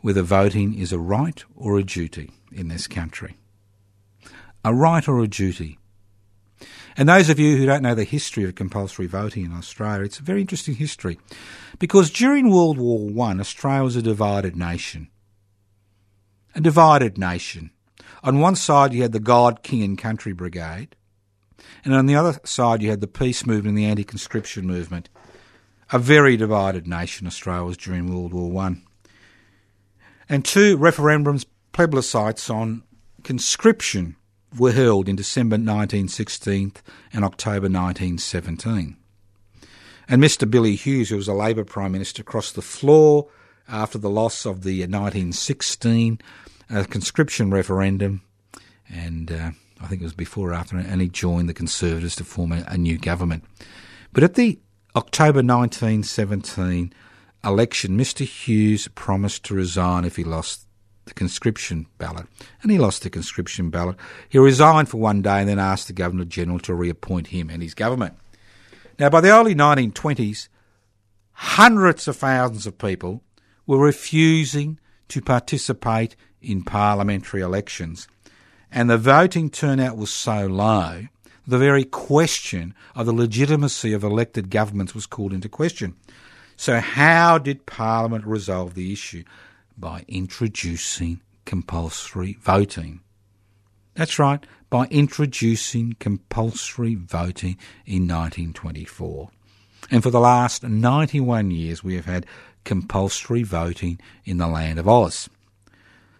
whether 0.00 0.22
voting 0.22 0.74
is 0.74 0.92
a 0.92 0.98
right 0.98 1.44
or 1.54 1.78
a 1.78 1.84
duty 1.84 2.32
in 2.50 2.68
this 2.68 2.86
country. 2.86 3.36
A 4.64 4.74
right 4.74 5.06
or 5.08 5.20
a 5.20 5.28
duty. 5.28 5.78
And 6.96 7.08
those 7.08 7.30
of 7.30 7.38
you 7.38 7.56
who 7.56 7.66
don't 7.66 7.82
know 7.82 7.94
the 7.94 8.04
history 8.04 8.44
of 8.44 8.54
compulsory 8.54 9.06
voting 9.06 9.44
in 9.44 9.52
Australia, 9.52 10.04
it's 10.04 10.18
a 10.18 10.22
very 10.22 10.40
interesting 10.40 10.74
history. 10.74 11.18
Because 11.78 12.10
during 12.10 12.50
World 12.50 12.78
War 12.78 13.08
One, 13.08 13.40
Australia 13.40 13.84
was 13.84 13.96
a 13.96 14.02
divided 14.02 14.56
nation. 14.56 15.08
A 16.54 16.60
divided 16.60 17.16
nation. 17.16 17.70
On 18.22 18.40
one 18.40 18.56
side, 18.56 18.92
you 18.92 19.02
had 19.02 19.12
the 19.12 19.20
God, 19.20 19.62
King 19.62 19.82
and 19.82 19.98
Country 19.98 20.32
Brigade, 20.32 20.94
and 21.84 21.94
on 21.94 22.06
the 22.06 22.14
other 22.14 22.38
side, 22.44 22.82
you 22.82 22.90
had 22.90 23.00
the 23.00 23.08
peace 23.08 23.46
movement 23.46 23.70
and 23.70 23.78
the 23.78 23.86
anti 23.86 24.04
conscription 24.04 24.66
movement. 24.66 25.08
A 25.90 25.98
very 25.98 26.36
divided 26.36 26.86
nation, 26.86 27.26
Australia 27.26 27.64
was 27.64 27.76
during 27.76 28.12
World 28.12 28.32
War 28.32 28.50
One. 28.50 28.82
And 30.28 30.44
two 30.44 30.78
referendums, 30.78 31.44
plebiscites 31.72 32.52
on 32.52 32.82
conscription 33.22 34.16
were 34.58 34.72
held 34.72 35.08
in 35.08 35.16
December 35.16 35.54
1916 35.54 36.72
and 37.12 37.24
October 37.24 37.68
1917. 37.68 38.96
And 40.08 40.22
Mr. 40.22 40.50
Billy 40.50 40.74
Hughes, 40.74 41.08
who 41.08 41.16
was 41.16 41.28
a 41.28 41.32
Labor 41.32 41.64
Prime 41.64 41.92
Minister, 41.92 42.22
crossed 42.22 42.54
the 42.54 42.62
floor 42.62 43.28
after 43.68 43.98
the 43.98 44.10
loss 44.10 44.44
of 44.44 44.62
the 44.62 44.80
1916 44.80 46.20
uh, 46.70 46.84
conscription 46.84 47.50
referendum, 47.50 48.22
and 48.88 49.30
uh, 49.30 49.50
I 49.80 49.86
think 49.86 50.02
it 50.02 50.04
was 50.04 50.12
before 50.12 50.50
or 50.50 50.54
after, 50.54 50.76
and 50.76 51.00
he 51.00 51.08
joined 51.08 51.48
the 51.48 51.54
Conservatives 51.54 52.16
to 52.16 52.24
form 52.24 52.52
a, 52.52 52.64
a 52.68 52.76
new 52.76 52.98
government. 52.98 53.44
But 54.12 54.24
at 54.24 54.34
the 54.34 54.58
October 54.94 55.38
1917 55.38 56.92
election, 57.44 57.96
Mr. 57.96 58.26
Hughes 58.26 58.88
promised 58.88 59.44
to 59.44 59.54
resign 59.54 60.04
if 60.04 60.16
he 60.16 60.24
lost 60.24 60.66
the 61.04 61.14
conscription 61.14 61.86
ballot. 61.98 62.26
And 62.62 62.70
he 62.70 62.78
lost 62.78 63.02
the 63.02 63.10
conscription 63.10 63.70
ballot. 63.70 63.96
He 64.28 64.38
resigned 64.38 64.88
for 64.88 64.98
one 64.98 65.22
day 65.22 65.40
and 65.40 65.48
then 65.48 65.58
asked 65.58 65.86
the 65.88 65.92
Governor 65.92 66.24
General 66.24 66.58
to 66.60 66.74
reappoint 66.74 67.28
him 67.28 67.50
and 67.50 67.62
his 67.62 67.74
government. 67.74 68.14
Now, 68.98 69.08
by 69.08 69.20
the 69.20 69.30
early 69.30 69.54
1920s, 69.54 70.48
hundreds 71.32 72.06
of 72.06 72.16
thousands 72.16 72.66
of 72.66 72.78
people 72.78 73.22
were 73.66 73.78
refusing 73.78 74.78
to 75.08 75.20
participate 75.20 76.16
in 76.40 76.62
parliamentary 76.62 77.40
elections. 77.40 78.08
And 78.70 78.88
the 78.88 78.98
voting 78.98 79.50
turnout 79.50 79.96
was 79.96 80.10
so 80.10 80.46
low, 80.46 81.06
the 81.46 81.58
very 81.58 81.84
question 81.84 82.74
of 82.94 83.06
the 83.06 83.12
legitimacy 83.12 83.92
of 83.92 84.04
elected 84.04 84.50
governments 84.50 84.94
was 84.94 85.06
called 85.06 85.32
into 85.32 85.48
question. 85.48 85.96
So, 86.56 86.78
how 86.78 87.38
did 87.38 87.66
Parliament 87.66 88.24
resolve 88.24 88.74
the 88.74 88.92
issue? 88.92 89.24
By 89.76 90.04
introducing 90.08 91.20
compulsory 91.44 92.36
voting. 92.40 93.00
That's 93.94 94.18
right, 94.18 94.44
by 94.70 94.86
introducing 94.86 95.96
compulsory 95.98 96.94
voting 96.94 97.58
in 97.84 98.08
1924. 98.08 99.30
And 99.90 100.02
for 100.02 100.10
the 100.10 100.20
last 100.20 100.62
91 100.62 101.50
years, 101.50 101.84
we 101.84 101.96
have 101.96 102.06
had 102.06 102.26
compulsory 102.64 103.42
voting 103.42 104.00
in 104.24 104.38
the 104.38 104.46
land 104.46 104.78
of 104.78 104.88
Oz. 104.88 105.28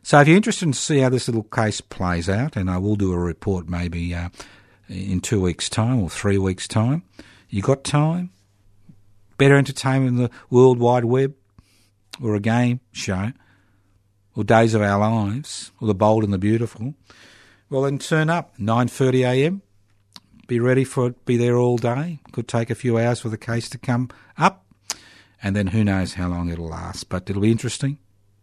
So 0.02 0.20
if 0.20 0.26
you're 0.26 0.36
interested 0.36 0.66
to 0.66 0.78
see 0.78 0.98
how 0.98 1.08
this 1.08 1.28
little 1.28 1.44
case 1.44 1.80
plays 1.80 2.28
out, 2.28 2.56
and 2.56 2.68
I 2.68 2.78
will 2.78 2.96
do 2.96 3.12
a 3.12 3.18
report 3.18 3.68
maybe 3.68 4.14
uh, 4.14 4.30
in 4.88 5.20
two 5.20 5.40
weeks' 5.40 5.70
time 5.70 6.00
or 6.00 6.10
three 6.10 6.38
weeks' 6.38 6.66
time, 6.66 7.04
you 7.48 7.62
got 7.62 7.84
time? 7.84 8.30
Better 9.38 9.56
entertainment 9.56 10.16
than 10.16 10.24
the 10.24 10.30
World 10.50 10.78
Wide 10.78 11.04
Web, 11.04 11.34
or 12.20 12.34
a 12.34 12.40
game 12.40 12.80
show, 12.90 13.32
or 14.34 14.44
Days 14.44 14.74
of 14.74 14.82
Our 14.82 14.98
Lives, 14.98 15.72
or 15.80 15.88
The 15.88 15.94
Bold 15.94 16.24
and 16.24 16.32
the 16.32 16.38
Beautiful. 16.38 16.94
Well, 17.70 17.82
then 17.82 17.98
turn 17.98 18.30
up 18.30 18.56
9:30 18.58 19.24
a.m. 19.26 19.62
Be 20.46 20.60
ready 20.60 20.84
for 20.84 21.06
it. 21.06 21.24
Be 21.24 21.36
there 21.36 21.56
all 21.56 21.78
day. 21.78 22.20
Could 22.32 22.48
take 22.48 22.68
a 22.68 22.74
few 22.74 22.98
hours 22.98 23.20
for 23.20 23.28
the 23.28 23.38
case 23.38 23.68
to 23.70 23.78
come 23.78 24.10
up, 24.36 24.66
and 25.42 25.56
then 25.56 25.68
who 25.68 25.84
knows 25.84 26.14
how 26.14 26.28
long 26.28 26.50
it'll 26.50 26.68
last. 26.68 27.08
But 27.08 27.28
it'll 27.30 27.42
be 27.42 27.50
interesting. 27.50 27.98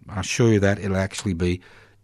I 0.08 0.22
assure 0.22 0.54
you 0.54 0.60
that 0.62 0.80
it'll 0.80 0.98
actually 0.98 1.34
be 1.34 1.62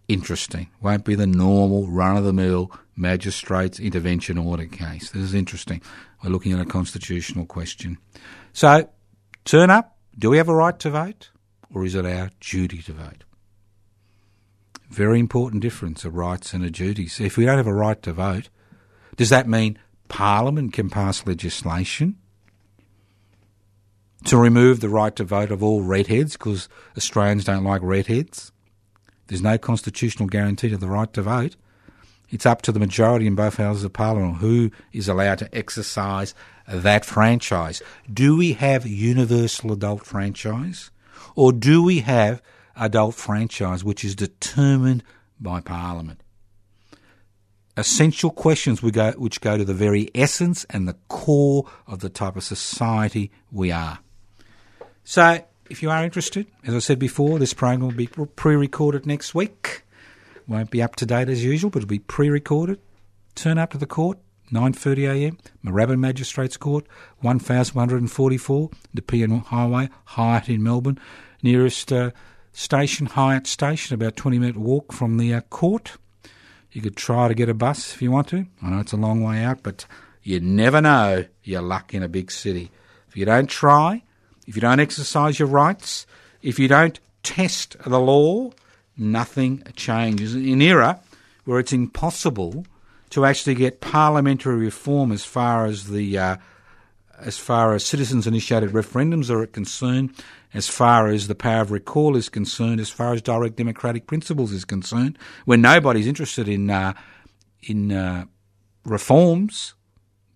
interesting. 0.07 0.69
Won't 0.81 1.05
be 1.05 1.15
the 1.15 1.27
normal 1.27 1.87
run 1.87 2.17
of 2.17 2.23
the 2.23 2.33
mill 2.33 2.71
magistrates 2.95 3.79
intervention 3.79 4.37
order 4.37 4.65
case. 4.65 5.09
This 5.09 5.23
is 5.23 5.33
interesting. 5.33 5.81
We're 6.23 6.29
looking 6.29 6.53
at 6.53 6.59
a 6.59 6.65
constitutional 6.65 7.45
question. 7.45 7.97
So, 8.53 8.89
turn 9.43 9.69
up. 9.69 9.97
Do 10.17 10.29
we 10.29 10.37
have 10.37 10.49
a 10.49 10.55
right 10.55 10.77
to 10.79 10.89
vote? 10.89 11.29
Or 11.73 11.83
is 11.83 11.95
it 11.95 12.05
our 12.05 12.29
duty 12.39 12.81
to 12.83 12.93
vote? 12.93 13.23
Very 14.95 15.19
important 15.19 15.61
difference, 15.61 16.05
a 16.05 16.09
rights 16.09 16.53
and 16.53 16.63
a 16.63 16.69
duties. 16.71 17.19
If 17.19 17.35
we 17.35 17.43
don't 17.43 17.57
have 17.57 17.67
a 17.67 17.73
right 17.73 18.01
to 18.03 18.13
vote, 18.13 18.47
does 19.17 19.29
that 19.29 19.45
mean 19.45 19.77
Parliament 20.07 20.71
can 20.71 20.89
pass 20.89 21.27
legislation 21.27 22.15
to 24.23 24.37
remove 24.37 24.79
the 24.79 24.87
right 24.87 25.13
to 25.17 25.25
vote 25.25 25.51
of 25.51 25.61
all 25.61 25.81
redheads 25.81 26.37
because 26.37 26.69
Australians 26.95 27.43
don't 27.43 27.65
like 27.65 27.81
redheads. 27.83 28.53
There's 29.27 29.41
no 29.41 29.57
constitutional 29.57 30.29
guarantee 30.29 30.69
to 30.69 30.77
the 30.77 30.87
right 30.87 31.11
to 31.11 31.23
vote. 31.23 31.57
It's 32.29 32.45
up 32.45 32.61
to 32.61 32.71
the 32.71 32.79
majority 32.79 33.27
in 33.27 33.35
both 33.35 33.57
houses 33.57 33.83
of 33.83 33.91
parliament 33.91 34.37
who 34.37 34.71
is 34.93 35.09
allowed 35.09 35.39
to 35.39 35.53
exercise 35.53 36.33
that 36.69 37.03
franchise. 37.03 37.81
Do 38.11 38.37
we 38.37 38.53
have 38.53 38.87
universal 38.87 39.73
adult 39.73 40.05
franchise? 40.05 40.89
Or 41.35 41.51
do 41.51 41.83
we 41.83 41.99
have 41.99 42.41
adult 42.77 43.15
franchise 43.15 43.83
which 43.83 44.03
is 44.03 44.15
determined 44.15 45.03
by 45.39 45.61
parliament? 45.61 46.21
Essential 47.77 48.29
questions 48.29 48.81
we 48.81 48.91
go, 48.91 49.11
which 49.13 49.41
go 49.41 49.57
to 49.57 49.65
the 49.65 49.73
very 49.73 50.09
essence 50.15 50.65
and 50.69 50.87
the 50.87 50.95
core 51.09 51.69
of 51.87 51.99
the 51.99 52.09
type 52.09 52.37
of 52.37 52.43
society 52.43 53.31
we 53.51 53.71
are. 53.71 53.99
So, 55.03 55.43
if 55.69 55.83
you 55.83 55.89
are 55.89 56.03
interested, 56.03 56.47
as 56.65 56.73
I 56.73 56.79
said 56.79 56.99
before, 56.99 57.37
this 57.37 57.53
program 57.53 57.81
will 57.81 57.91
be 57.91 58.07
pre 58.07 58.55
recorded 58.55 59.05
next 59.05 59.35
week. 59.35 59.83
Won't 60.47 60.71
be 60.71 60.81
up 60.81 60.95
to 60.97 61.05
date 61.05 61.27
as 61.27 61.43
usual, 61.43 61.69
but 61.69 61.79
it'll 61.79 61.89
be 61.89 61.99
pre 61.99 62.29
recorded. 62.29 62.79
Turn 63.33 63.57
up 63.57 63.71
to 63.71 63.77
the 63.77 63.85
court, 63.85 64.19
9.30am, 64.51 65.37
Moorabbin 65.65 65.99
Magistrates 65.99 66.55
Court, 66.55 66.85
1144, 67.21 68.69
Nepean 68.93 69.43
Highway, 69.43 69.89
Highett 70.09 70.49
in 70.49 70.63
Melbourne. 70.63 70.99
Nearest 71.43 71.91
uh, 71.91 72.11
station, 72.55 73.07
Highett 73.07 73.45
Station, 73.45 73.93
about 73.93 74.15
20 74.15 74.39
minute 74.39 74.57
walk 74.57 74.91
from 74.93 75.17
the 75.17 75.33
uh, 75.33 75.41
court. 75.41 75.97
You 76.71 76.81
could 76.81 76.95
try 76.95 77.27
to 77.27 77.33
get 77.33 77.49
a 77.49 77.53
bus 77.53 77.93
if 77.93 78.01
you 78.01 78.11
want 78.11 78.29
to. 78.29 78.45
I 78.61 78.69
know 78.69 78.79
it's 78.79 78.93
a 78.93 78.97
long 78.97 79.21
way 79.21 79.43
out, 79.43 79.61
but 79.61 79.85
you 80.23 80.39
never 80.39 80.81
know 80.81 81.25
your 81.43 81.61
luck 81.61 81.93
in 81.93 82.01
a 82.01 82.09
big 82.09 82.31
city. 82.31 82.71
If 83.07 83.15
you 83.15 83.25
don't 83.25 83.49
try, 83.49 84.03
if 84.47 84.55
you 84.55 84.61
don't 84.61 84.79
exercise 84.79 85.37
your 85.37 85.47
rights, 85.47 86.07
if 86.41 86.57
you 86.57 86.67
don't 86.67 86.99
test 87.23 87.77
the 87.85 87.99
law, 87.99 88.51
nothing 88.97 89.63
changes. 89.75 90.33
In 90.35 90.53
an 90.53 90.61
era 90.61 90.99
where 91.43 91.59
it's 91.59 91.73
impossible 91.73 92.65
to 93.11 93.25
actually 93.25 93.55
get 93.55 93.81
parliamentary 93.81 94.57
reform 94.57 95.11
as 95.11 95.23
far 95.23 95.65
as 95.65 95.87
the 95.87 96.17
uh, 96.17 96.37
as 97.19 97.37
far 97.37 97.73
as 97.73 97.85
citizens 97.85 98.27
initiated 98.27 98.71
referendums 98.71 99.29
are 99.29 99.45
concerned, 99.47 100.11
as 100.53 100.67
far 100.67 101.07
as 101.07 101.27
the 101.27 101.35
power 101.35 101.61
of 101.61 101.71
recall 101.71 102.15
is 102.15 102.29
concerned, 102.29 102.79
as 102.79 102.89
far 102.89 103.13
as 103.13 103.21
direct 103.21 103.55
democratic 103.55 104.07
principles 104.07 104.51
is 104.51 104.65
concerned, 104.65 105.17
when 105.45 105.61
nobody's 105.61 106.07
interested 106.07 106.47
in 106.47 106.69
uh, 106.69 106.93
in 107.63 107.91
uh, 107.91 108.25
reforms 108.83 109.73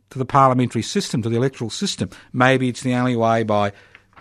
to 0.10 0.18
the 0.18 0.26
parliamentary 0.26 0.82
system, 0.82 1.22
to 1.22 1.30
the 1.30 1.38
electoral 1.38 1.70
system, 1.70 2.10
maybe 2.34 2.68
it's 2.68 2.82
the 2.82 2.94
only 2.94 3.16
way 3.16 3.44
by 3.44 3.72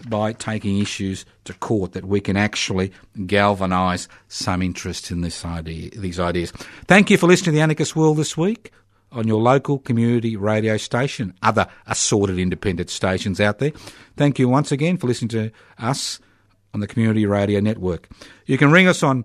by 0.08 0.32
taking 0.32 0.78
issues 0.78 1.24
to 1.44 1.52
court 1.54 1.92
that 1.92 2.04
we 2.04 2.20
can 2.20 2.36
actually 2.36 2.92
galvanise 3.26 4.06
some 4.28 4.62
interest 4.62 5.10
in 5.10 5.22
this 5.22 5.44
idea, 5.44 5.90
these 5.90 6.20
ideas. 6.20 6.52
Thank 6.86 7.10
you 7.10 7.18
for 7.18 7.26
listening 7.26 7.46
to 7.46 7.50
the 7.52 7.60
Anarchist 7.60 7.96
World 7.96 8.16
this 8.16 8.36
week 8.36 8.72
on 9.12 9.26
your 9.26 9.40
local 9.40 9.78
community 9.78 10.36
radio 10.36 10.76
station, 10.76 11.34
other 11.42 11.66
assorted 11.86 12.38
independent 12.38 12.90
stations 12.90 13.40
out 13.40 13.58
there. 13.58 13.72
Thank 14.16 14.38
you 14.38 14.48
once 14.48 14.72
again 14.72 14.96
for 14.96 15.06
listening 15.06 15.28
to 15.30 15.50
us 15.78 16.20
on 16.74 16.80
the 16.80 16.86
Community 16.86 17.26
Radio 17.26 17.60
Network. 17.60 18.08
You 18.46 18.58
can 18.58 18.70
ring 18.70 18.86
us 18.86 19.02
on 19.02 19.24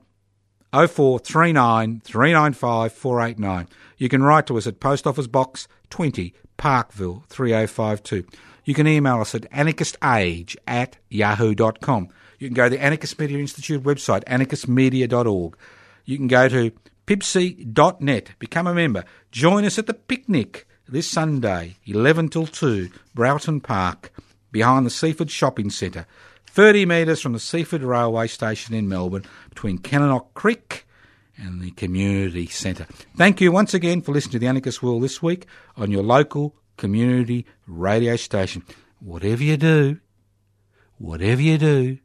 0439 0.71 2.01
395 2.03 2.93
489. 2.93 3.67
You 3.97 4.09
can 4.09 4.23
write 4.23 4.47
to 4.47 4.57
us 4.57 4.67
at 4.67 4.79
Post 4.79 5.05
Office 5.05 5.27
Box 5.27 5.67
20, 5.89 6.33
Parkville 6.57 7.23
3052. 7.29 8.25
You 8.65 8.73
can 8.73 8.87
email 8.87 9.19
us 9.21 9.35
at 9.35 9.49
anarchistage 9.51 10.55
at 10.65 10.97
yahoo.com. 11.09 12.09
You 12.39 12.47
can 12.47 12.55
go 12.55 12.63
to 12.65 12.69
the 12.75 12.81
Anarchist 12.81 13.19
Media 13.19 13.39
Institute 13.39 13.83
website, 13.83 14.23
anarchistmedia.org. 14.25 15.57
You 16.05 16.17
can 16.17 16.27
go 16.27 16.49
to 16.49 16.71
pibci.net, 17.05 18.31
become 18.39 18.67
a 18.67 18.73
member. 18.73 19.03
Join 19.31 19.65
us 19.65 19.77
at 19.77 19.87
the 19.87 19.93
picnic 19.93 20.67
this 20.87 21.09
Sunday, 21.09 21.77
11 21.85 22.29
till 22.29 22.47
2, 22.47 22.89
Broughton 23.13 23.61
Park, 23.61 24.11
behind 24.51 24.85
the 24.85 24.89
Seaford 24.89 25.31
Shopping 25.31 25.69
Centre. 25.69 26.05
30 26.47 26.85
metres 26.85 27.19
from 27.19 27.33
the 27.33 27.39
Seaford 27.39 27.81
Railway 27.81 28.27
Station 28.27 28.75
in 28.75 28.87
Melbourne 28.87 29.25
between 29.49 29.79
Kananook 29.79 30.27
Creek 30.35 30.85
and 31.35 31.61
the 31.61 31.71
Community 31.71 32.45
Centre. 32.45 32.85
Thank 33.17 33.41
you 33.41 33.51
once 33.51 33.73
again 33.73 34.01
for 34.01 34.11
listening 34.11 34.33
to 34.33 34.39
the 34.39 34.47
Anarchist 34.47 34.83
World 34.83 35.01
this 35.01 35.21
week 35.21 35.47
on 35.75 35.89
your 35.89 36.03
local 36.03 36.55
community 36.77 37.47
radio 37.65 38.15
station. 38.15 38.63
Whatever 38.99 39.43
you 39.43 39.57
do, 39.57 39.99
whatever 40.99 41.41
you 41.41 41.57
do, 41.57 41.97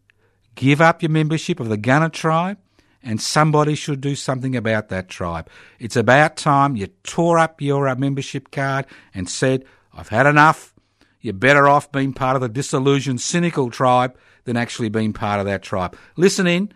give 0.55 0.81
up 0.81 1.03
your 1.03 1.11
membership 1.11 1.61
of 1.61 1.69
the 1.69 1.77
Gunner 1.77 2.09
tribe 2.09 2.59
and 3.09 3.23
somebody 3.23 3.75
should 3.75 4.03
do 4.03 4.15
something 4.15 4.55
about 4.55 4.91
that 4.91 5.09
tribe. 5.09 5.49
It's 5.79 5.97
about 5.97 6.37
time 6.37 6.77
you 6.77 6.89
tore 7.05 7.39
up 7.39 7.63
your 7.63 7.89
uh, 7.89 7.95
membership 7.95 8.51
card 8.51 8.85
and 9.15 9.31
said, 9.31 9.65
I've 9.95 10.11
had 10.11 10.27
enough. 10.27 10.75
You're 11.23 11.33
better 11.33 11.67
off 11.67 11.91
being 11.91 12.13
part 12.13 12.37
of 12.37 12.43
the 12.43 12.51
disillusioned, 12.51 13.23
cynical 13.23 13.71
tribe 13.71 14.15
than 14.45 14.59
actually 14.59 14.91
being 14.91 15.15
part 15.15 15.41
of 15.41 15.47
that 15.47 15.63
tribe. 15.63 15.97
Listen 16.17 16.47
in 16.47 16.71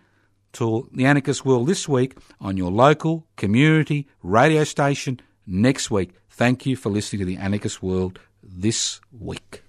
to 0.53 0.89
the 0.91 1.05
Anarchist 1.05 1.45
World 1.45 1.67
this 1.67 1.87
week 1.87 2.17
on 2.41 2.57
your 2.57 2.71
local 2.71 3.27
community 3.35 4.07
radio 4.23 4.63
station 4.63 5.19
next 5.45 5.91
week. 5.91 6.15
Thank 6.31 6.65
you 6.65 6.75
for 6.75 6.89
listening 6.89 7.19
to 7.19 7.25
the 7.27 7.37
Anarchist 7.37 7.83
World 7.83 8.17
this 8.41 8.99
week. 9.11 9.61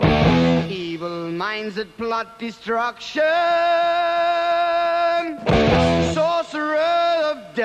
Evil 0.00 1.32
minds 1.32 1.74
that 1.74 1.96
plot 1.96 2.38
destruction. 2.38 3.24